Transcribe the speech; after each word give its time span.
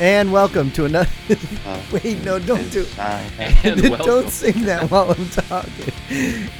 And 0.00 0.32
welcome 0.32 0.70
to 0.72 0.84
another. 0.84 1.10
Uh, 1.66 1.82
Wait, 1.92 2.24
no, 2.24 2.38
don't 2.38 2.70
do. 2.70 2.86
And 2.98 3.82
don't 3.98 4.30
sing 4.30 4.62
that 4.62 4.88
while 4.92 5.10
I'm 5.10 5.28
talking. 5.28 5.92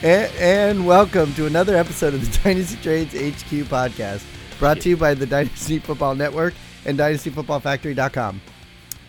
And, 0.02 0.32
and 0.36 0.86
welcome 0.86 1.32
to 1.34 1.46
another 1.46 1.76
episode 1.76 2.14
of 2.14 2.20
the 2.20 2.38
Dynasty 2.44 2.76
Trades 2.82 3.12
HQ 3.12 3.68
podcast, 3.68 4.24
brought 4.58 4.80
to 4.80 4.88
you 4.88 4.96
by 4.96 5.14
the 5.14 5.24
Dynasty 5.24 5.78
Football 5.78 6.16
Network 6.16 6.54
and 6.84 6.98
DynastyFootballFactory.com. 6.98 8.40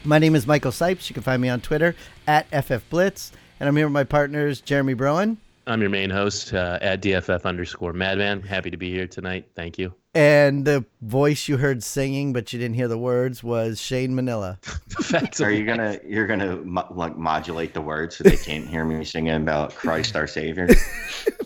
My 0.03 0.19
name 0.19 0.35
is 0.35 0.45
Michael 0.45 0.71
Sipes. 0.71 1.09
You 1.09 1.15
can 1.15 1.23
find 1.23 1.41
me 1.41 1.49
on 1.49 1.59
Twitter 1.59 1.95
at 2.27 2.49
FFBlitz, 2.51 3.31
and 3.59 3.67
I'm 3.67 3.75
here 3.75 3.87
with 3.87 3.93
my 3.93 4.03
partners 4.03 4.61
Jeremy 4.61 4.93
Broen 4.93 5.37
I'm 5.69 5.81
your 5.81 5.91
main 5.91 6.09
host 6.09 6.53
uh, 6.53 6.79
at 6.81 7.01
DFF 7.01 7.43
underscore 7.45 7.93
Madman. 7.93 8.41
Happy 8.41 8.71
to 8.71 8.77
be 8.77 8.89
here 8.89 9.05
tonight. 9.07 9.49
Thank 9.55 9.77
you. 9.77 9.93
and 10.15 10.65
the 10.65 10.83
voice 11.03 11.47
you 11.47 11.57
heard 11.57 11.83
singing 11.83 12.33
but 12.33 12.51
you 12.51 12.57
didn't 12.57 12.73
hear 12.73 12.87
the 12.87 12.97
words 12.97 13.43
was 13.43 13.79
Shane 13.79 14.15
Manila. 14.15 14.57
Are 15.39 15.51
you 15.51 15.65
gonna 15.67 15.99
you're 16.03 16.25
gonna 16.25 16.55
mo- 16.57 16.87
like 16.89 17.15
modulate 17.17 17.75
the 17.75 17.81
words 17.81 18.17
so 18.17 18.23
they 18.23 18.35
can't 18.37 18.67
hear 18.67 18.83
me 18.83 19.05
singing 19.05 19.35
about 19.35 19.75
Christ 19.75 20.15
our 20.15 20.27
Savior? 20.27 20.67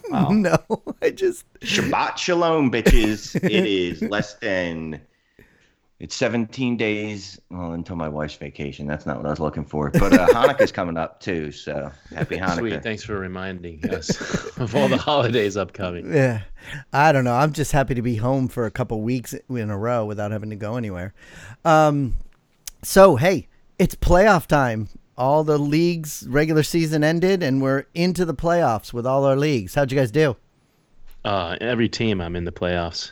Wow. 0.09 0.27
No, 0.29 0.57
I 1.01 1.09
just 1.09 1.43
Shabbat 1.61 2.17
shalom, 2.17 2.71
bitches! 2.71 3.35
It 3.43 3.65
is 3.65 3.99
less 4.03 4.35
than 4.35 5.01
it's 5.99 6.15
17 6.15 6.75
days 6.75 7.39
well, 7.49 7.73
until 7.73 7.95
my 7.95 8.09
wife's 8.09 8.35
vacation. 8.35 8.87
That's 8.87 9.05
not 9.05 9.17
what 9.17 9.25
I 9.25 9.29
was 9.29 9.39
looking 9.39 9.63
for. 9.63 9.89
But 9.89 10.13
uh, 10.13 10.27
Hanukkah's 10.33 10.71
coming 10.71 10.97
up 10.97 11.19
too, 11.19 11.51
so 11.51 11.91
happy 12.13 12.37
Hanukkah. 12.39 12.57
Sweet. 12.57 12.83
Thanks 12.83 13.03
for 13.03 13.17
reminding 13.17 13.89
us 13.89 14.09
of 14.57 14.75
all 14.75 14.89
the 14.89 14.97
holidays 14.97 15.55
upcoming. 15.55 16.13
Yeah, 16.13 16.41
I 16.91 17.11
don't 17.11 17.23
know. 17.23 17.33
I'm 17.33 17.53
just 17.53 17.71
happy 17.71 17.93
to 17.95 18.01
be 18.01 18.15
home 18.15 18.47
for 18.47 18.65
a 18.65 18.71
couple 18.71 19.01
weeks 19.01 19.33
in 19.49 19.69
a 19.69 19.77
row 19.77 20.05
without 20.05 20.31
having 20.31 20.49
to 20.49 20.55
go 20.55 20.75
anywhere. 20.75 21.13
Um, 21.63 22.17
so 22.81 23.15
hey, 23.15 23.47
it's 23.79 23.95
playoff 23.95 24.47
time. 24.47 24.89
All 25.15 25.43
the 25.43 25.59
leagues 25.59 26.25
regular 26.27 26.63
season 26.63 27.03
ended, 27.03 27.43
and 27.43 27.61
we're 27.61 27.85
into 27.93 28.25
the 28.25 28.33
playoffs 28.33 28.93
with 28.93 29.05
all 29.05 29.25
our 29.25 29.35
leagues. 29.35 29.75
How'd 29.75 29.91
you 29.91 29.97
guys 29.97 30.11
do? 30.11 30.35
Uh, 31.25 31.55
every 31.61 31.87
team 31.87 32.19
I'm 32.19 32.35
in 32.35 32.43
the 32.43 32.51
playoffs. 32.51 33.11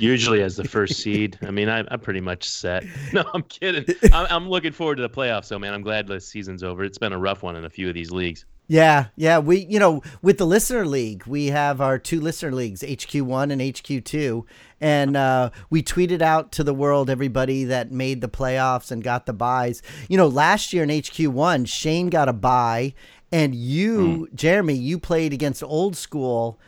Usually 0.00 0.42
as 0.42 0.56
the 0.56 0.64
first 0.64 1.00
seed. 1.02 1.38
I 1.42 1.50
mean, 1.50 1.68
I, 1.68 1.84
I'm 1.90 2.00
pretty 2.00 2.20
much 2.20 2.48
set. 2.48 2.84
No, 3.12 3.24
I'm 3.34 3.42
kidding. 3.42 3.84
I'm, 4.12 4.26
I'm 4.30 4.48
looking 4.48 4.72
forward 4.72 4.96
to 4.96 5.02
the 5.02 5.10
playoffs, 5.10 5.48
though, 5.48 5.58
man. 5.58 5.74
I'm 5.74 5.82
glad 5.82 6.06
the 6.06 6.20
season's 6.20 6.62
over. 6.62 6.82
It's 6.82 6.98
been 6.98 7.12
a 7.12 7.18
rough 7.18 7.42
one 7.42 7.56
in 7.56 7.64
a 7.64 7.70
few 7.70 7.88
of 7.88 7.94
these 7.94 8.10
leagues. 8.10 8.44
Yeah, 8.68 9.06
yeah. 9.16 9.38
We, 9.38 9.58
you 9.58 9.78
know, 9.78 10.02
with 10.22 10.38
the 10.38 10.46
listener 10.46 10.84
league, 10.86 11.24
we 11.26 11.46
have 11.46 11.80
our 11.80 11.98
two 11.98 12.20
listener 12.20 12.52
leagues, 12.52 12.82
HQ1 12.82 13.52
and 13.52 13.60
HQ2. 13.60 14.44
And 14.80 15.16
uh, 15.16 15.50
we 15.70 15.82
tweeted 15.82 16.20
out 16.20 16.52
to 16.52 16.64
the 16.64 16.74
world 16.74 17.08
everybody 17.08 17.64
that 17.64 17.92
made 17.92 18.20
the 18.20 18.28
playoffs 18.28 18.90
and 18.90 19.04
got 19.04 19.26
the 19.26 19.32
buys. 19.32 19.82
You 20.08 20.16
know, 20.16 20.26
last 20.26 20.72
year 20.72 20.82
in 20.82 20.88
HQ1, 20.88 21.68
Shane 21.68 22.10
got 22.10 22.28
a 22.28 22.32
buy, 22.32 22.94
and 23.30 23.54
you, 23.54 24.28
Jeremy, 24.34 24.74
you 24.74 24.98
played 24.98 25.32
against 25.32 25.62
old 25.62 25.96
school 25.96 26.58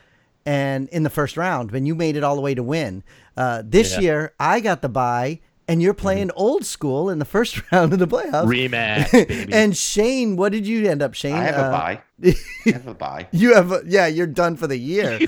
and 0.49 0.89
in 0.89 1.03
the 1.03 1.11
first 1.11 1.37
round 1.37 1.71
when 1.73 1.85
you 1.85 1.95
made 1.95 2.17
it 2.17 2.25
all 2.25 2.35
the 2.35 2.41
way 2.41 2.55
to 2.55 2.63
win. 2.63 3.05
Uh, 3.37 3.63
this 3.65 3.93
Yeah. 3.95 4.01
year, 4.01 4.33
I 4.41 4.61
got 4.61 4.81
the 4.83 4.89
buy, 4.89 5.41
and 5.69 5.83
you're 5.83 5.93
playing 5.95 6.31
old 6.35 6.65
school 6.65 7.11
in 7.11 7.19
the 7.19 7.27
first 7.27 7.61
round 7.73 7.93
of 7.93 7.99
the 7.99 8.07
playoffs. 8.07 8.47
Rematch, 8.47 9.13
baby. 9.29 9.53
and 9.53 9.77
Shane, 9.77 10.37
what 10.37 10.53
did 10.53 10.67
you 10.67 10.89
end 10.89 11.03
up, 11.03 11.13
Shane? 11.15 11.35
I 11.35 11.43
have 11.45 11.55
Uh, 11.57 11.69
a 11.69 11.71
buy. 11.71 12.03
I 12.25 12.71
have 12.73 12.87
a 12.89 12.95
buy. 12.95 13.29
you 13.33 13.55
have, 13.55 13.71
a, 13.73 13.83
yeah, 13.87 14.07
you're 14.07 14.27
done 14.27 14.57
for 14.57 14.67
the 14.67 14.79
year. 14.79 15.19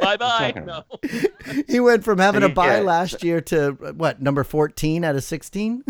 bye 0.00 0.16
bye. 0.16 0.54
No. 0.64 0.84
he 1.66 1.80
went 1.80 2.04
from 2.04 2.18
having 2.18 2.42
a 2.44 2.48
Yeah, 2.48 2.54
buy 2.54 2.76
so- 2.78 2.82
last 2.84 3.24
year 3.24 3.40
to 3.42 3.72
what 3.96 4.22
number 4.22 4.44
14 4.44 5.04
out 5.04 5.16
of 5.16 5.24
16. 5.24 5.82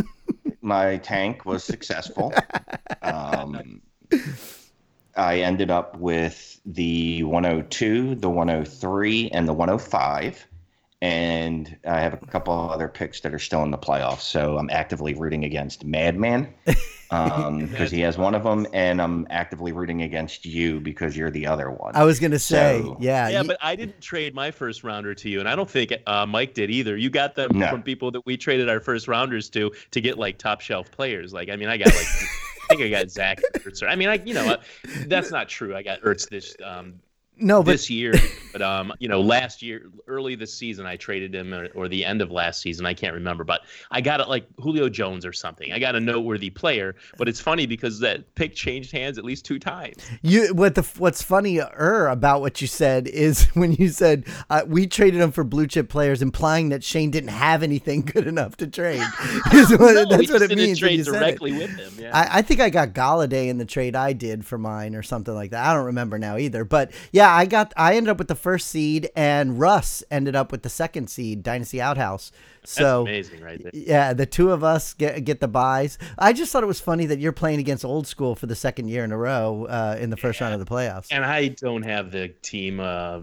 My 0.63 0.97
tank 0.97 1.45
was 1.45 1.63
successful. 1.65 2.33
um, 3.03 3.81
I 5.19 5.41
ended 5.41 5.71
up 5.71 5.97
with 5.99 6.61
the 6.65 7.23
102, 7.25 8.15
the 8.17 8.31
103, 8.31 9.31
and 9.31 9.49
the 9.49 9.53
105. 9.53 10.47
And 11.01 11.77
I 11.87 12.01
have 12.01 12.15
a 12.15 12.27
couple 12.27 12.53
of 12.53 12.71
other 12.73 12.89
picks 12.89 13.21
that 13.21 13.33
are 13.33 13.39
still 13.39 13.63
in 13.63 13.71
the 13.71 13.79
playoffs. 13.79 14.23
So 14.23 14.59
I'm 14.59 14.69
actively 14.71 15.15
rooting 15.15 15.45
against 15.45 15.85
Madman 15.85 16.53
because 17.11 17.91
he 17.93 18.01
has 18.01 18.19
one 18.19 18.35
of 18.35 18.43
them. 18.43 18.67
And 18.73 19.01
I'm 19.01 19.25
actively 19.31 19.71
rooting 19.71 20.03
against 20.03 20.45
you 20.45 20.81
because 20.81 21.17
you're 21.17 21.31
the 21.31 21.47
other 21.47 21.71
one. 21.71 21.95
I 21.95 22.03
was 22.03 22.19
gonna 22.19 22.41
say, 22.41 22.81
So- 22.83 22.97
yeah, 23.01 23.29
Yeah, 23.29 23.43
y- 23.43 23.47
but 23.47 23.59
I 23.63 23.77
didn't 23.77 24.01
trade 24.01 24.35
my 24.35 24.51
first 24.51 24.83
rounder 24.83 25.15
to 25.15 25.29
you, 25.29 25.39
and 25.39 25.49
I 25.49 25.55
don't 25.55 25.71
think 25.71 25.93
uh, 26.09 26.27
Mike 26.27 26.55
did 26.55 26.69
either. 26.69 26.97
You 26.97 27.11
got 27.11 27.37
them 27.37 27.51
No. 27.55 27.69
from 27.71 27.83
people 27.85 28.11
that 28.11 28.27
we 28.27 28.37
traded 28.37 28.69
our 28.69 28.81
first 28.81 29.07
rounders 29.07 29.49
to 29.51 29.71
to 29.93 30.01
get 30.01 30.19
like 30.19 30.37
top 30.39 30.61
shelf 30.61 30.91
players. 30.91 31.33
Like, 31.33 31.49
I 31.49 31.55
mean, 31.55 31.69
I 31.69 31.77
got 31.77 31.87
like, 31.89 31.97
I 31.97 32.27
think 32.69 32.83
I 32.83 32.89
got 32.89 33.11
Zach 33.11 33.41
Ertz. 33.55 33.83
I 33.87 33.97
mean, 33.97 34.09
I 34.09 34.15
you 34.15 34.35
know, 34.35 34.57
that's 35.07 35.31
not 35.31 35.49
true. 35.49 35.75
I 35.77 35.83
got 35.83 36.01
Ertz 36.03 36.29
this 36.29 36.57
um 36.65 37.01
no, 37.39 37.63
but 37.63 37.73
this 37.73 37.89
year, 37.91 38.13
but 38.53 38.63
um, 38.63 38.93
you 38.99 39.09
know, 39.09 39.21
last 39.21 39.63
year, 39.63 39.87
early 40.07 40.35
this 40.35 40.53
season, 40.55 40.87
I 40.87 40.97
traded 40.97 41.35
him, 41.35 41.53
or, 41.55 41.69
or 41.75 41.89
the 41.89 42.05
end 42.05 42.21
of 42.23 42.31
last 42.31 42.61
season, 42.63 42.87
I 42.87 42.95
can't 42.95 43.15
remember, 43.15 43.45
but 43.45 43.63
I 43.91 44.01
got 44.01 44.21
it 44.21 44.29
like 44.29 44.47
Julio 44.59 44.89
Jones 44.89 45.25
or 45.25 45.33
something. 45.33 45.73
I 45.73 45.79
got 45.79 45.95
a 45.97 46.01
noteworthy 46.01 46.51
player, 46.51 46.97
but 47.17 47.29
it's 47.29 47.41
funny 47.41 47.67
because 47.67 48.01
that 48.01 48.35
pick 48.35 48.55
changed 48.55 48.93
hands 48.93 49.19
at 49.19 49.25
least 49.25 49.45
two 49.45 49.59
times. 49.59 49.97
you 50.23 50.53
what 50.55 50.75
the 50.75 50.83
what's 50.99 51.23
funnier 51.23 52.07
about 52.09 52.41
what 52.41 52.61
you 52.61 52.67
said 52.67 53.07
is 53.09 53.45
when 53.55 53.73
you 53.73 53.89
said 53.89 54.25
uh, 54.51 54.63
we 54.67 54.87
traded 54.87 55.21
him 55.21 55.31
for 55.33 55.45
blue 55.45 55.67
chip 55.67 55.89
players, 55.89 56.23
implying 56.23 56.69
that 56.71 56.83
Shane 56.85 57.11
didn't 57.11 57.31
have 57.31 57.63
anything 57.63 58.03
good 58.03 58.27
enough 58.27 58.57
to 58.59 58.67
trade. 58.67 59.03
What- 59.79 59.95
No, 59.95 60.05
that's 60.07 60.31
what 60.31 60.43
it 60.43 60.55
means 60.57 60.79
trade 60.79 61.05
directly 61.05 61.53
with 61.53 61.71
him. 61.71 61.93
Yeah. 61.99 62.17
I, 62.17 62.39
I 62.39 62.43
think 62.43 62.61
I 62.61 62.71
got 62.71 62.91
Golladay 62.95 63.49
in 63.49 63.59
the 63.59 63.65
trade 63.65 63.95
I 63.97 64.13
did 64.13 64.45
for 64.47 64.59
mine 64.59 64.95
or 64.95 65.03
something 65.03 65.35
like 65.35 65.51
that. 65.51 65.65
I 65.67 65.75
don't 65.75 65.87
remember 65.87 66.19
now 66.19 66.37
either. 66.37 66.65
But 66.65 66.91
yeah, 67.13 67.28
I 67.35 67.47
got 67.47 67.73
I 67.77 67.97
ended 67.97 68.11
up 68.11 68.19
with 68.19 68.29
the 68.29 68.35
first 68.35 68.69
seed 68.69 69.11
and 69.17 69.59
Russ 69.59 70.03
ended 70.11 70.37
up 70.37 70.53
with 70.53 70.63
the 70.63 70.69
second 70.69 71.09
seed, 71.09 71.43
Dynasty 71.43 71.81
Outhouse. 71.81 72.33
So 72.65 73.05
That's 73.05 73.29
amazing, 73.29 73.41
right 73.43 73.63
there. 73.63 73.71
yeah, 73.75 74.13
the 74.13 74.27
two 74.27 74.51
of 74.51 74.63
us 74.63 74.95
get 74.95 75.25
get 75.25 75.41
the 75.41 75.49
buys. 75.49 75.99
I 76.19 76.33
just 76.33 76.53
thought 76.53 76.63
it 76.63 76.67
was 76.67 76.81
funny 76.81 77.07
that 77.07 77.19
you're 77.19 77.33
playing 77.33 77.61
against 77.61 77.85
old 77.85 78.07
school 78.07 78.35
for 78.35 78.47
the 78.47 78.57
second 78.57 78.89
year 78.89 79.05
in 79.05 79.13
a 79.13 79.17
row 79.17 79.67
uh, 79.67 79.97
in 79.99 80.11
the 80.11 80.17
first 80.17 80.41
round 80.41 80.55
of 80.55 80.61
the 80.61 80.67
playoffs. 80.67 81.09
And 81.11 81.25
I 81.25 81.49
don't 81.49 81.83
have 81.83 82.11
the 82.11 82.29
team, 82.29 82.81
uh, 82.81 83.21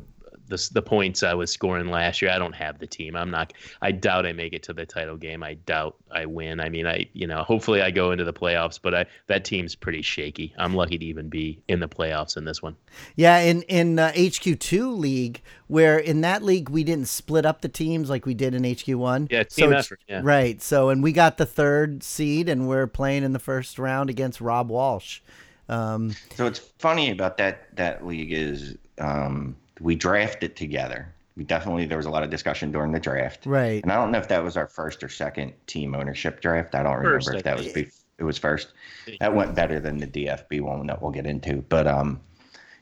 the 0.48 0.70
the 0.74 0.82
points 0.82 1.24
I 1.24 1.34
was 1.34 1.52
scoring 1.52 1.88
last 1.88 2.22
year. 2.22 2.32
I 2.32 2.38
don't 2.38 2.56
have 2.56 2.80
the 2.80 2.88
team. 2.88 3.16
I'm 3.16 3.32
not. 3.32 3.54
I 3.82 3.92
doubt 3.92 4.26
I 4.26 4.34
make 4.34 4.54
it 4.54 4.64
to 4.64 4.74
the 4.74 4.86
title 4.86 5.18
game. 5.18 5.42
I 5.44 5.56
doubt 5.56 5.96
I 6.12 6.26
win. 6.26 6.60
I 6.60 6.70
mean, 6.70 6.86
I 6.88 7.08
you 7.14 7.28
know, 7.28 7.44
hopefully 7.44 7.82
I 7.82 7.92
go 7.92 8.12
into 8.12 8.24
the 8.24 8.34
playoffs, 8.34 8.80
but 8.82 8.94
I 8.94 9.06
that 9.28 9.46
team's 9.46 9.76
pretty 9.76 10.02
shaky. 10.02 10.54
I'm 10.58 10.74
lucky 10.76 10.98
to 10.98 11.06
even 11.06 11.30
be 11.30 11.62
in 11.68 11.80
the 11.80 11.88
playoffs 11.88 12.38
in 12.38 12.46
this 12.46 12.62
one. 12.62 12.76
Yeah, 13.16 13.40
in 13.40 13.64
in 13.64 13.98
uh, 14.00 14.12
HQ2 14.16 14.98
league, 14.98 15.42
where 15.68 15.98
in 15.98 16.22
that 16.22 16.44
league 16.44 16.70
we 16.70 16.84
didn't 16.84 17.08
split 17.08 17.46
up 17.46 17.62
the 17.62 17.70
teams 17.70 18.10
like 18.10 18.26
we 18.26 18.34
did 18.34 18.54
in 18.54 18.64
HQ1. 18.64 19.32
Yeah, 19.32 19.44
So 19.50 19.64
team 19.64 19.72
it's- 19.72 19.86
effort. 19.86 20.00
Yeah. 20.08 20.22
Right. 20.24 20.62
So, 20.62 20.90
and 20.90 21.02
we 21.02 21.12
got 21.12 21.38
the 21.38 21.46
third 21.46 22.04
seed, 22.04 22.50
and 22.50 22.68
we're 22.68 22.88
playing 22.88 23.24
in 23.24 23.34
the 23.34 23.40
first 23.40 23.80
round 23.80 24.10
against 24.10 24.42
Rob 24.42 24.70
Walsh. 24.70 25.22
Um, 25.68 26.12
So 26.36 26.44
what's 26.44 26.60
funny 26.80 27.10
about 27.10 27.38
that 27.38 27.76
that 27.76 28.06
league 28.06 28.32
is 28.32 28.78
um, 29.00 29.56
we 29.80 29.96
drafted 29.96 30.56
together. 30.56 31.14
We 31.36 31.44
definitely 31.44 31.86
there 31.86 31.98
was 31.98 32.06
a 32.06 32.10
lot 32.10 32.24
of 32.24 32.30
discussion 32.30 32.72
during 32.72 32.92
the 32.92 33.00
draft, 33.00 33.46
right. 33.46 33.84
and 33.84 33.92
I 33.92 33.96
don't 33.96 34.12
know 34.12 34.18
if 34.20 34.28
that 34.30 34.44
was 34.44 34.58
our 34.58 34.68
first 34.68 35.04
or 35.04 35.10
second 35.10 35.54
team 35.68 35.96
ownership 35.96 36.42
draft. 36.42 36.76
I 36.76 36.84
don't 36.84 36.98
First, 37.02 37.30
remember 37.30 37.34
if 37.34 37.44
that 37.44 37.58
was 37.58 37.68
think. 37.68 37.76
bef- 37.88 38.04
it 38.18 38.24
was 38.24 38.38
first. 38.38 38.74
That 39.20 39.34
went 39.36 39.56
better 39.56 39.80
than 39.80 39.98
the 40.00 40.08
DFB 40.08 40.62
one 40.62 40.88
that 40.88 41.02
we'll 41.02 41.12
get 41.12 41.26
into, 41.28 41.62
but 41.70 41.88
um, 41.88 42.22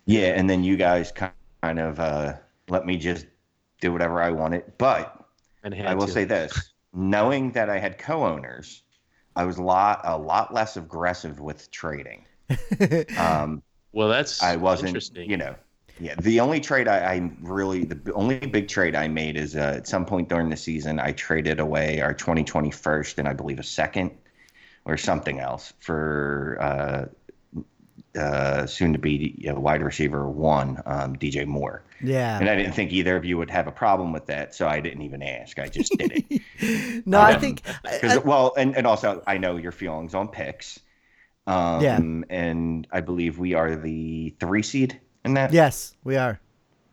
yeah, 0.06 0.30
and 0.38 0.50
then 0.50 0.64
you 0.64 0.78
guys 0.78 1.12
kind 1.12 1.80
of 1.80 2.00
uh, 2.00 2.36
let 2.70 2.86
me 2.86 2.98
just 2.98 3.28
do 3.82 3.92
whatever 3.94 4.22
I 4.22 4.32
wanted, 4.32 4.74
but 4.78 5.26
And 5.64 5.74
I 5.86 5.96
will 5.96 6.08
to. 6.08 6.12
say 6.12 6.24
this: 6.26 6.74
knowing 6.94 7.52
that 7.54 7.70
I 7.70 7.80
had 7.80 7.98
co-owners, 7.98 8.84
I 9.36 9.46
was 9.46 9.58
a 9.58 9.64
lot 9.64 10.02
a 10.06 10.18
lot 10.18 10.54
less 10.54 10.78
aggressive 10.78 11.40
with 11.40 11.72
trading. 11.72 12.26
Um, 13.16 13.64
Well, 13.94 14.08
that's 14.10 14.42
I 14.42 14.56
wasn't, 14.58 14.90
interesting. 14.90 15.26
you 15.26 15.38
know, 15.38 15.56
yeah. 16.00 16.16
The 16.20 16.40
only 16.40 16.60
trade 16.60 16.88
I, 16.88 16.98
I 17.16 17.32
really, 17.42 17.86
the 17.86 18.14
only 18.14 18.40
big 18.40 18.68
trade 18.68 18.96
I 18.96 19.08
made 19.08 19.38
is 19.38 19.56
uh, 19.56 19.76
at 19.78 19.88
some 19.88 20.06
point 20.06 20.30
during 20.30 20.50
the 20.50 20.58
season, 20.58 21.00
I 21.00 21.12
traded 21.14 21.60
away 21.60 22.02
our 22.02 22.14
2020 22.14 22.72
first 22.72 23.20
and 23.20 23.28
I 23.28 23.34
believe 23.34 23.60
a 23.60 23.64
second 23.64 24.12
or 24.86 24.98
something 24.98 25.40
else 25.40 25.74
for 25.80 26.58
uh, 26.62 27.06
uh, 28.20 28.66
soon 28.68 28.94
to 28.94 29.00
be 29.00 29.36
you 29.40 29.52
know, 29.52 29.60
wide 29.60 29.82
receiver 29.82 30.30
one, 30.30 30.82
um, 30.86 31.16
DJ 31.16 31.46
Moore. 31.46 31.84
Yeah. 32.00 32.40
And 32.40 32.50
I 32.50 32.56
didn't 32.56 32.74
think 32.74 32.92
either 32.92 33.16
of 33.16 33.26
you 33.26 33.38
would 33.38 33.50
have 33.50 33.68
a 33.68 33.72
problem 33.72 34.12
with 34.14 34.28
that, 34.28 34.54
so 34.54 34.68
I 34.68 34.82
didn't 34.82 35.02
even 35.02 35.24
ask. 35.24 35.58
I 35.60 35.68
just 35.70 35.98
did 35.98 36.12
it. 36.14 37.04
no, 37.06 37.20
I 37.20 37.34
Um, 37.34 37.40
think. 37.40 37.64
Because 37.84 38.20
well, 38.24 38.54
and, 38.58 38.76
and 38.78 38.86
also 38.86 39.24
I 39.26 39.38
know 39.38 39.58
your 39.58 39.72
feelings 39.72 40.14
on 40.14 40.28
picks. 40.28 40.80
Um, 41.48 41.82
Yeah. 41.82 42.04
And 42.30 42.88
I 42.92 43.02
believe 43.02 43.40
we 43.40 43.54
are 43.56 43.76
the 43.76 44.36
three 44.40 44.64
seed 44.64 45.00
in 45.26 45.34
that. 45.36 45.52
yes, 45.54 45.96
we 46.04 46.16
are. 46.18 46.40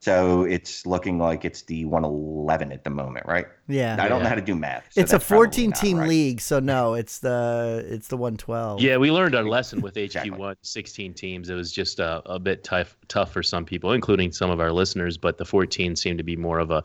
So 0.02 0.44
it's 0.44 0.86
looking 0.86 1.18
like 1.18 1.44
it's 1.44 1.60
the 1.60 1.84
111 1.84 2.72
at 2.72 2.84
the 2.84 2.88
moment, 2.90 3.26
right? 3.26 3.44
Yeah. 3.68 3.96
I 4.00 4.08
don't 4.08 4.20
Yeah. 4.20 4.22
know 4.22 4.28
how 4.30 4.34
to 4.34 4.40
do 4.40 4.54
math. 4.54 4.86
so 4.90 4.98
it's 5.02 5.12
a 5.12 5.20
14 5.20 5.72
team 5.72 5.98
right. 5.98 6.08
league, 6.08 6.40
so 6.40 6.58
no, 6.58 6.94
it's 6.94 7.18
the 7.18 7.84
it's 7.86 8.08
the 8.08 8.16
112. 8.16 8.80
Yeah, 8.80 8.96
we 8.96 9.10
learned 9.10 9.34
our 9.34 9.44
lesson 9.44 9.82
with 9.82 9.96
Exactly. 9.98 10.30
HQ1, 10.30 10.54
16 10.62 11.12
teams. 11.12 11.50
It 11.50 11.54
was 11.54 11.70
just 11.70 11.98
a, 12.00 12.22
a 12.24 12.38
bit 12.38 12.64
tough, 12.64 12.96
tough 13.08 13.30
for 13.30 13.42
some 13.42 13.66
people, 13.66 13.92
including 13.92 14.32
some 14.32 14.48
of 14.48 14.58
our 14.58 14.72
listeners. 14.72 15.18
But 15.18 15.36
the 15.36 15.44
14 15.44 15.94
seemed 15.96 16.16
to 16.16 16.24
be 16.24 16.34
more 16.34 16.60
of 16.60 16.70
a, 16.70 16.82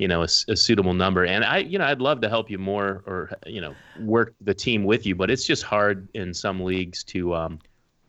you 0.00 0.08
know, 0.08 0.22
a 0.22 0.26
suitable 0.28 0.92
number. 0.92 1.24
And 1.24 1.44
I, 1.44 1.58
you 1.58 1.78
know, 1.78 1.84
I'd 1.86 2.00
love 2.00 2.20
to 2.22 2.28
help 2.28 2.50
you 2.50 2.58
more, 2.58 3.04
or 3.06 3.30
you 3.46 3.60
know, 3.60 3.76
work 4.00 4.34
the 4.40 4.54
team 4.54 4.82
with 4.82 5.06
you. 5.06 5.14
But 5.14 5.30
it's 5.30 5.46
just 5.46 5.62
hard 5.62 6.08
in 6.14 6.34
some 6.34 6.60
leagues 6.64 7.04
to, 7.04 7.32
um, 7.32 7.60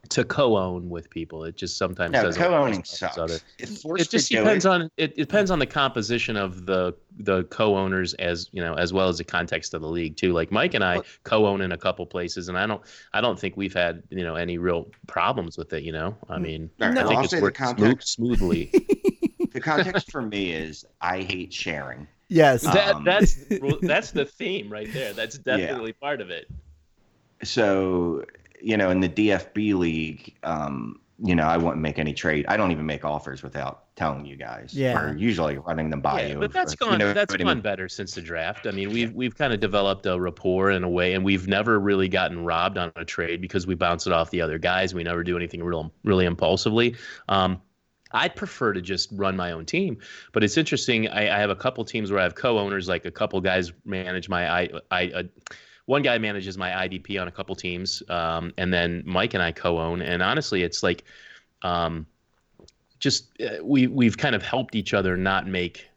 to 0.09 0.23
co-own 0.23 0.89
with 0.89 1.09
people. 1.09 1.43
It 1.43 1.55
just 1.57 1.77
sometimes 1.77 2.11
No, 2.13 2.23
doesn't. 2.23 2.41
work 2.41 2.49
co-owning 2.51 2.81
as 2.81 2.99
well 3.01 3.11
as 3.11 3.17
other- 3.17 3.39
sucks. 3.65 4.01
It 4.01 4.09
just 4.09 4.29
depends 4.31 4.65
it, 4.65 4.69
on 4.69 4.89
it 4.97 5.15
depends 5.15 5.51
on 5.51 5.59
the 5.59 5.65
composition 5.65 6.35
of 6.37 6.65
the 6.65 6.93
the 7.19 7.43
co-owners 7.45 8.13
as 8.15 8.49
you 8.51 8.61
know 8.61 8.75
as 8.75 8.93
well 8.93 9.07
as 9.09 9.17
the 9.17 9.23
context 9.23 9.73
of 9.73 9.81
the 9.81 9.87
league 9.87 10.15
too. 10.17 10.33
Like 10.33 10.51
Mike 10.51 10.73
and 10.73 10.83
I 10.83 10.95
Well- 10.97 11.05
co-own 11.23 11.61
in 11.61 11.71
a 11.71 11.77
couple 11.77 12.05
places, 12.05 12.47
and 12.49 12.57
I 12.57 12.65
don't 12.65 12.81
I 13.13 13.21
don't 13.21 13.39
think 13.39 13.57
we've 13.57 13.73
had 13.73 14.03
you 14.09 14.23
know 14.23 14.35
any 14.35 14.57
real 14.57 14.87
problems 15.07 15.57
with 15.57 15.73
it. 15.73 15.83
You 15.83 15.91
know, 15.91 16.17
Mm. 16.27 16.35
I 16.35 16.39
mean, 16.39 16.69
No. 16.79 16.87
I 16.89 16.93
think 16.93 17.07
I'll 17.07 17.19
it's 17.23 17.31
say 17.31 17.37
the 17.37 17.43
worked 17.43 17.57
smooth, 17.57 17.77
context. 17.77 18.13
smoothly. 18.13 18.71
the 19.53 19.59
context 19.61 20.11
for 20.11 20.21
me 20.21 20.51
is 20.51 20.85
I 21.01 21.21
hate 21.21 21.53
sharing. 21.53 22.07
Yes. 22.29 22.61
that 22.63 22.95
Um, 22.95 23.03
that's 23.05 23.35
that's 23.81 24.11
the 24.11 24.25
theme 24.25 24.69
right 24.69 24.91
there. 24.93 25.13
That's 25.13 25.37
definitely 25.51 25.93
part 25.93 26.19
of 26.21 26.29
it. 26.29 26.47
So, 27.43 28.23
you 28.61 28.77
know, 28.77 28.89
in 28.89 28.99
the 28.99 29.09
DFB 29.09 29.73
league, 29.75 30.33
um, 30.43 30.99
you 31.19 31.33
know, 31.35 31.45
I 31.47 31.57
wouldn't 31.57 31.81
make 31.81 31.97
any 31.97 32.13
trade. 32.13 32.45
I 32.47 32.57
don't 32.57 32.71
even 32.71 32.85
make 32.85 33.03
offers 33.03 33.41
without 33.41 33.95
telling 33.95 34.25
you 34.27 34.35
guys. 34.35 34.71
Yeah. 34.75 35.01
Or 35.01 35.17
usually 35.17 35.57
running 35.57 35.89
them 35.89 35.99
by 35.99 36.21
Yeah, 36.21 36.27
you. 36.33 36.39
but 36.39 36.53
that's 36.53 36.73
if- 36.73 36.79
you 36.81 36.87
gone 36.87 36.99
know 36.99 37.11
that's 37.11 37.33
what 37.33 37.41
I 37.41 37.43
gone 37.43 37.55
mean. 37.57 37.61
better 37.63 37.89
since 37.89 38.13
the 38.13 38.21
draft. 38.21 38.67
I 38.67 38.71
mean, 38.71 38.91
we've 38.91 39.11
we've 39.13 39.35
kind 39.35 39.51
of 39.51 39.59
developed 39.59 40.05
a 40.05 40.19
rapport 40.19 40.69
in 40.71 40.83
a 40.83 40.89
way, 40.89 41.13
and 41.13 41.25
we've 41.25 41.47
never 41.47 41.79
really 41.79 42.07
gotten 42.07 42.45
robbed 42.45 42.77
on 42.77 42.91
a 42.95 43.03
trade 43.03 43.41
because 43.41 43.65
we 43.65 43.73
bounce 43.73 44.05
it 44.05 44.13
off 44.13 44.29
the 44.29 44.41
other 44.41 44.59
guys. 44.59 44.93
We 44.93 45.03
never 45.03 45.23
do 45.23 45.35
anything 45.35 45.63
real 45.63 45.91
really 46.03 46.25
impulsively. 46.25 46.95
Um, 47.29 47.61
I'd 48.11 48.35
prefer 48.35 48.71
to 48.73 48.81
just 48.81 49.09
run 49.11 49.35
my 49.35 49.51
own 49.51 49.65
team, 49.65 49.97
but 50.33 50.43
it's 50.43 50.55
interesting. 50.55 51.07
I, 51.09 51.35
I 51.35 51.39
have 51.39 51.49
a 51.49 51.55
couple 51.55 51.83
teams 51.83 52.09
where 52.11 52.19
I 52.19 52.23
have 52.23 52.35
co-owners, 52.35 52.87
like 52.87 53.05
a 53.05 53.11
couple 53.11 53.41
guys 53.41 53.73
manage 53.85 54.29
my 54.29 54.47
I, 54.49 54.69
I 54.91 55.07
uh, 55.07 55.23
one 55.87 56.01
guy 56.01 56.17
manages 56.17 56.57
my 56.57 56.69
IDP 56.69 57.19
on 57.19 57.29
a 57.29 57.31
couple 57.31 57.55
teams, 57.55 58.03
um, 58.09 58.53
and 58.57 58.73
then 58.73 59.03
Mike 59.05 59.33
and 59.33 59.41
I 59.41 59.53
co-own. 59.53 60.01
And 60.01 60.21
honestly, 60.21 60.61
it's 60.61 60.83
like 60.83 61.05
um, 61.61 62.05
just 62.99 63.29
uh, 63.41 63.63
we 63.63 63.87
we've 63.87 64.17
kind 64.17 64.35
of 64.35 64.43
helped 64.43 64.75
each 64.75 64.93
other 64.93 65.15
not 65.15 65.47
make 65.47 65.87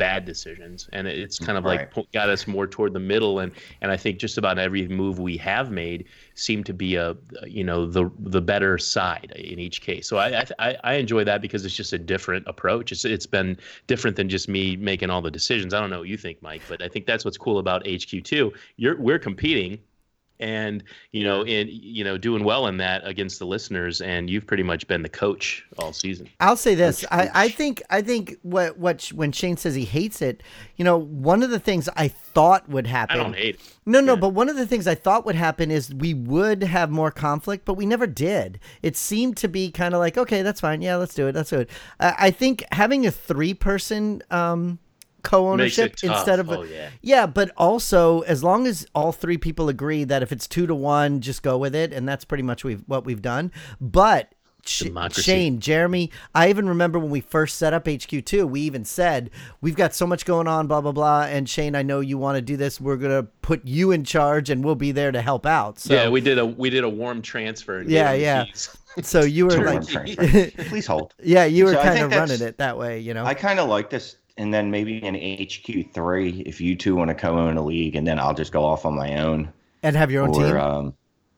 bad 0.00 0.24
decisions, 0.24 0.88
and 0.92 1.06
it's 1.06 1.38
kind 1.38 1.58
of 1.58 1.64
like 1.66 1.84
Right. 1.96 2.06
got 2.12 2.28
us 2.30 2.46
more 2.48 2.66
toward 2.66 2.92
the 2.94 3.00
middle. 3.00 3.40
And 3.40 3.52
and 3.82 3.92
I 3.92 3.96
think 3.98 4.18
just 4.18 4.38
about 4.38 4.58
every 4.58 4.88
move 4.88 5.18
we 5.20 5.36
have 5.38 5.70
made 5.70 6.06
seemed 6.34 6.66
to 6.66 6.74
be 6.74 6.96
a 6.96 7.16
you 7.46 7.64
know 7.64 7.86
the 7.86 8.10
the 8.18 8.40
better 8.40 8.78
side 8.78 9.32
in 9.36 9.58
each 9.60 9.82
case. 9.82 10.08
So 10.08 10.18
I 10.18 10.44
I, 10.58 10.76
I 10.84 10.94
enjoy 10.94 11.24
that 11.24 11.42
because 11.42 11.64
it's 11.64 11.76
just 11.76 11.92
a 11.92 11.98
different 11.98 12.46
approach. 12.48 12.92
It's 12.92 13.04
it's 13.04 13.26
been 13.26 13.58
different 13.86 14.16
than 14.16 14.28
just 14.28 14.48
me 14.48 14.76
making 14.76 15.10
all 15.10 15.22
the 15.22 15.30
decisions. 15.30 15.74
I 15.74 15.80
don't 15.80 15.90
know 15.90 16.00
what 16.00 16.08
you 16.08 16.16
think, 16.16 16.42
Mike, 16.42 16.64
but 16.68 16.82
I 16.82 16.88
think 16.88 17.06
that's 17.06 17.24
what's 17.24 17.38
cool 17.38 17.58
about 17.58 17.86
HQ 17.86 18.24
two. 18.24 18.52
You're 18.76 18.96
we're 19.00 19.18
competing 19.18 19.80
and 20.40 20.82
you 21.12 21.22
know 21.24 21.42
in 21.46 21.68
you 21.70 22.02
know 22.04 22.18
doing 22.18 22.42
well 22.44 22.66
in 22.66 22.76
that 22.78 23.06
against 23.06 23.38
the 23.38 23.46
listeners 23.46 24.00
and 24.00 24.28
you've 24.28 24.46
pretty 24.46 24.62
much 24.62 24.86
been 24.88 25.02
the 25.02 25.08
coach 25.08 25.64
all 25.78 25.92
season 25.92 26.28
I'll 26.40 26.56
say 26.56 26.74
this. 26.74 27.00
Coach, 27.02 27.08
I, 27.12 27.30
I 27.44 27.48
think 27.48 27.82
I 27.90 28.02
think 28.02 28.36
what 28.42 28.76
what 28.78 29.04
when 29.14 29.32
Shane 29.32 29.56
says 29.56 29.74
he 29.74 29.84
hates 29.84 30.20
it, 30.22 30.42
you 30.76 30.84
know, 30.84 30.96
one 30.98 31.42
of 31.42 31.50
the 31.50 31.60
things 31.60 31.88
I 31.96 32.08
thought 32.08 32.68
would 32.68 32.86
happen 32.86 33.16
i 33.16 33.18
happen. 33.18 33.32
don't 33.32 33.40
hate 33.40 33.54
it 33.56 33.60
No, 33.86 34.00
no, 34.00 34.14
Yeah. 34.14 34.20
but 34.20 34.28
one 34.30 34.48
of 34.48 34.56
the 34.56 34.66
things 34.66 34.86
I 34.86 34.94
thought 34.94 35.24
would 35.26 35.34
happen 35.34 35.70
is 35.70 35.92
we 35.94 36.14
would 36.14 36.62
have 36.62 36.90
more 36.90 37.10
conflict, 37.10 37.64
but 37.64 37.74
we 37.74 37.86
never 37.86 38.06
did. 38.06 38.58
It 38.82 38.96
seemed 38.96 39.36
to 39.38 39.48
be 39.48 39.70
kind 39.70 39.94
of 39.94 40.00
like, 40.00 40.16
okay, 40.16 40.42
that's 40.42 40.60
fine. 40.60 40.80
Yeah, 40.82 40.96
let's 40.96 41.14
do 41.14 41.26
it. 41.26 41.34
Let's 41.34 41.50
do 41.50 41.60
it. 41.60 41.70
I, 41.98 42.14
I 42.18 42.30
think 42.30 42.64
having 42.72 43.06
a 43.06 43.10
three 43.10 43.52
person 43.54 44.22
um, 44.30 44.78
co 45.22 45.54
Makes 45.56 45.78
ownership 45.78 45.96
instead 46.02 46.38
of. 46.40 46.50
oh 46.50 46.62
yeah 46.62 46.90
yeah, 47.02 47.26
but 47.26 47.50
also 47.56 48.20
as 48.22 48.42
long 48.44 48.66
as 48.66 48.86
all 48.94 49.12
three 49.12 49.38
people 49.38 49.68
agree 49.68 50.04
that 50.04 50.22
if 50.22 50.32
it's 50.32 50.46
two 50.46 50.66
to 50.66 50.74
one, 50.74 51.20
just 51.20 51.42
go 51.42 51.56
with 51.58 51.74
it, 51.74 51.92
and 51.92 52.08
that's 52.08 52.24
pretty 52.24 52.42
much 52.42 52.64
we've, 52.64 52.82
what 52.86 53.04
we've 53.04 53.22
done. 53.22 53.52
But 53.80 54.34
Sh- 54.66 54.80
Democracy. 54.80 55.22
Shane, 55.22 55.58
Jeremy, 55.58 56.10
I 56.34 56.50
even 56.50 56.68
remember 56.68 56.98
when 56.98 57.08
we 57.08 57.22
first 57.22 57.56
set 57.56 57.72
up 57.72 57.86
HQ2, 57.86 58.46
we 58.46 58.60
even 58.60 58.84
said 58.84 59.30
we've 59.62 59.74
got 59.74 59.94
so 59.94 60.06
much 60.06 60.26
going 60.26 60.46
on, 60.46 60.66
blah 60.66 60.82
blah 60.82 60.92
blah. 60.92 61.22
And 61.22 61.48
Shane, 61.48 61.74
I 61.74 61.82
know 61.82 62.00
you 62.00 62.18
want 62.18 62.36
to 62.36 62.42
do 62.42 62.58
this. 62.58 62.78
We're 62.78 62.98
gonna 62.98 63.22
put 63.22 63.64
you 63.66 63.90
in 63.90 64.04
charge, 64.04 64.50
and 64.50 64.62
we'll 64.62 64.74
be 64.74 64.92
there 64.92 65.12
to 65.12 65.22
help 65.22 65.46
out. 65.46 65.78
So, 65.78 65.94
yeah 65.94 66.08
we 66.10 66.20
did 66.20 66.38
a 66.38 66.44
we 66.44 66.68
did 66.68 66.84
a 66.84 66.88
warm 66.90 67.22
transfer 67.22 67.78
and 67.78 67.90
Yeah, 67.90 68.12
yeah. 68.12 68.44
keys. 68.44 68.76
so 69.02 69.22
you 69.22 69.46
were 69.46 69.64
like. 69.64 69.86
Please 70.68 70.86
hold. 70.86 71.14
yeah, 71.22 71.46
you 71.46 71.64
were 71.64 71.72
So 71.72 71.82
kind 71.82 71.98
of 72.00 72.10
running 72.10 72.42
it 72.42 72.58
that 72.58 72.76
way, 72.76 73.00
you 73.00 73.14
know. 73.14 73.24
I 73.24 73.32
kind 73.32 73.60
of 73.60 73.68
like 73.68 73.88
this. 73.88 74.16
And 74.36 74.52
then 74.54 74.70
maybe 74.70 75.02
in 75.04 75.14
HQ3, 75.14 76.42
if 76.46 76.60
you 76.60 76.76
two 76.76 76.96
want 76.96 77.08
to 77.08 77.14
co 77.14 77.38
own 77.38 77.56
a 77.56 77.62
league, 77.64 77.94
and 77.96 78.06
then 78.06 78.18
I'll 78.18 78.34
just 78.34 78.52
go 78.52 78.64
off 78.64 78.84
on 78.86 78.94
my 78.94 79.18
own. 79.20 79.52
and 79.82 79.96
have 79.96 80.10
your 80.10 80.22
own 80.24 80.30
Or, 80.30 80.44
team. 80.46 80.56
um, 80.56 80.94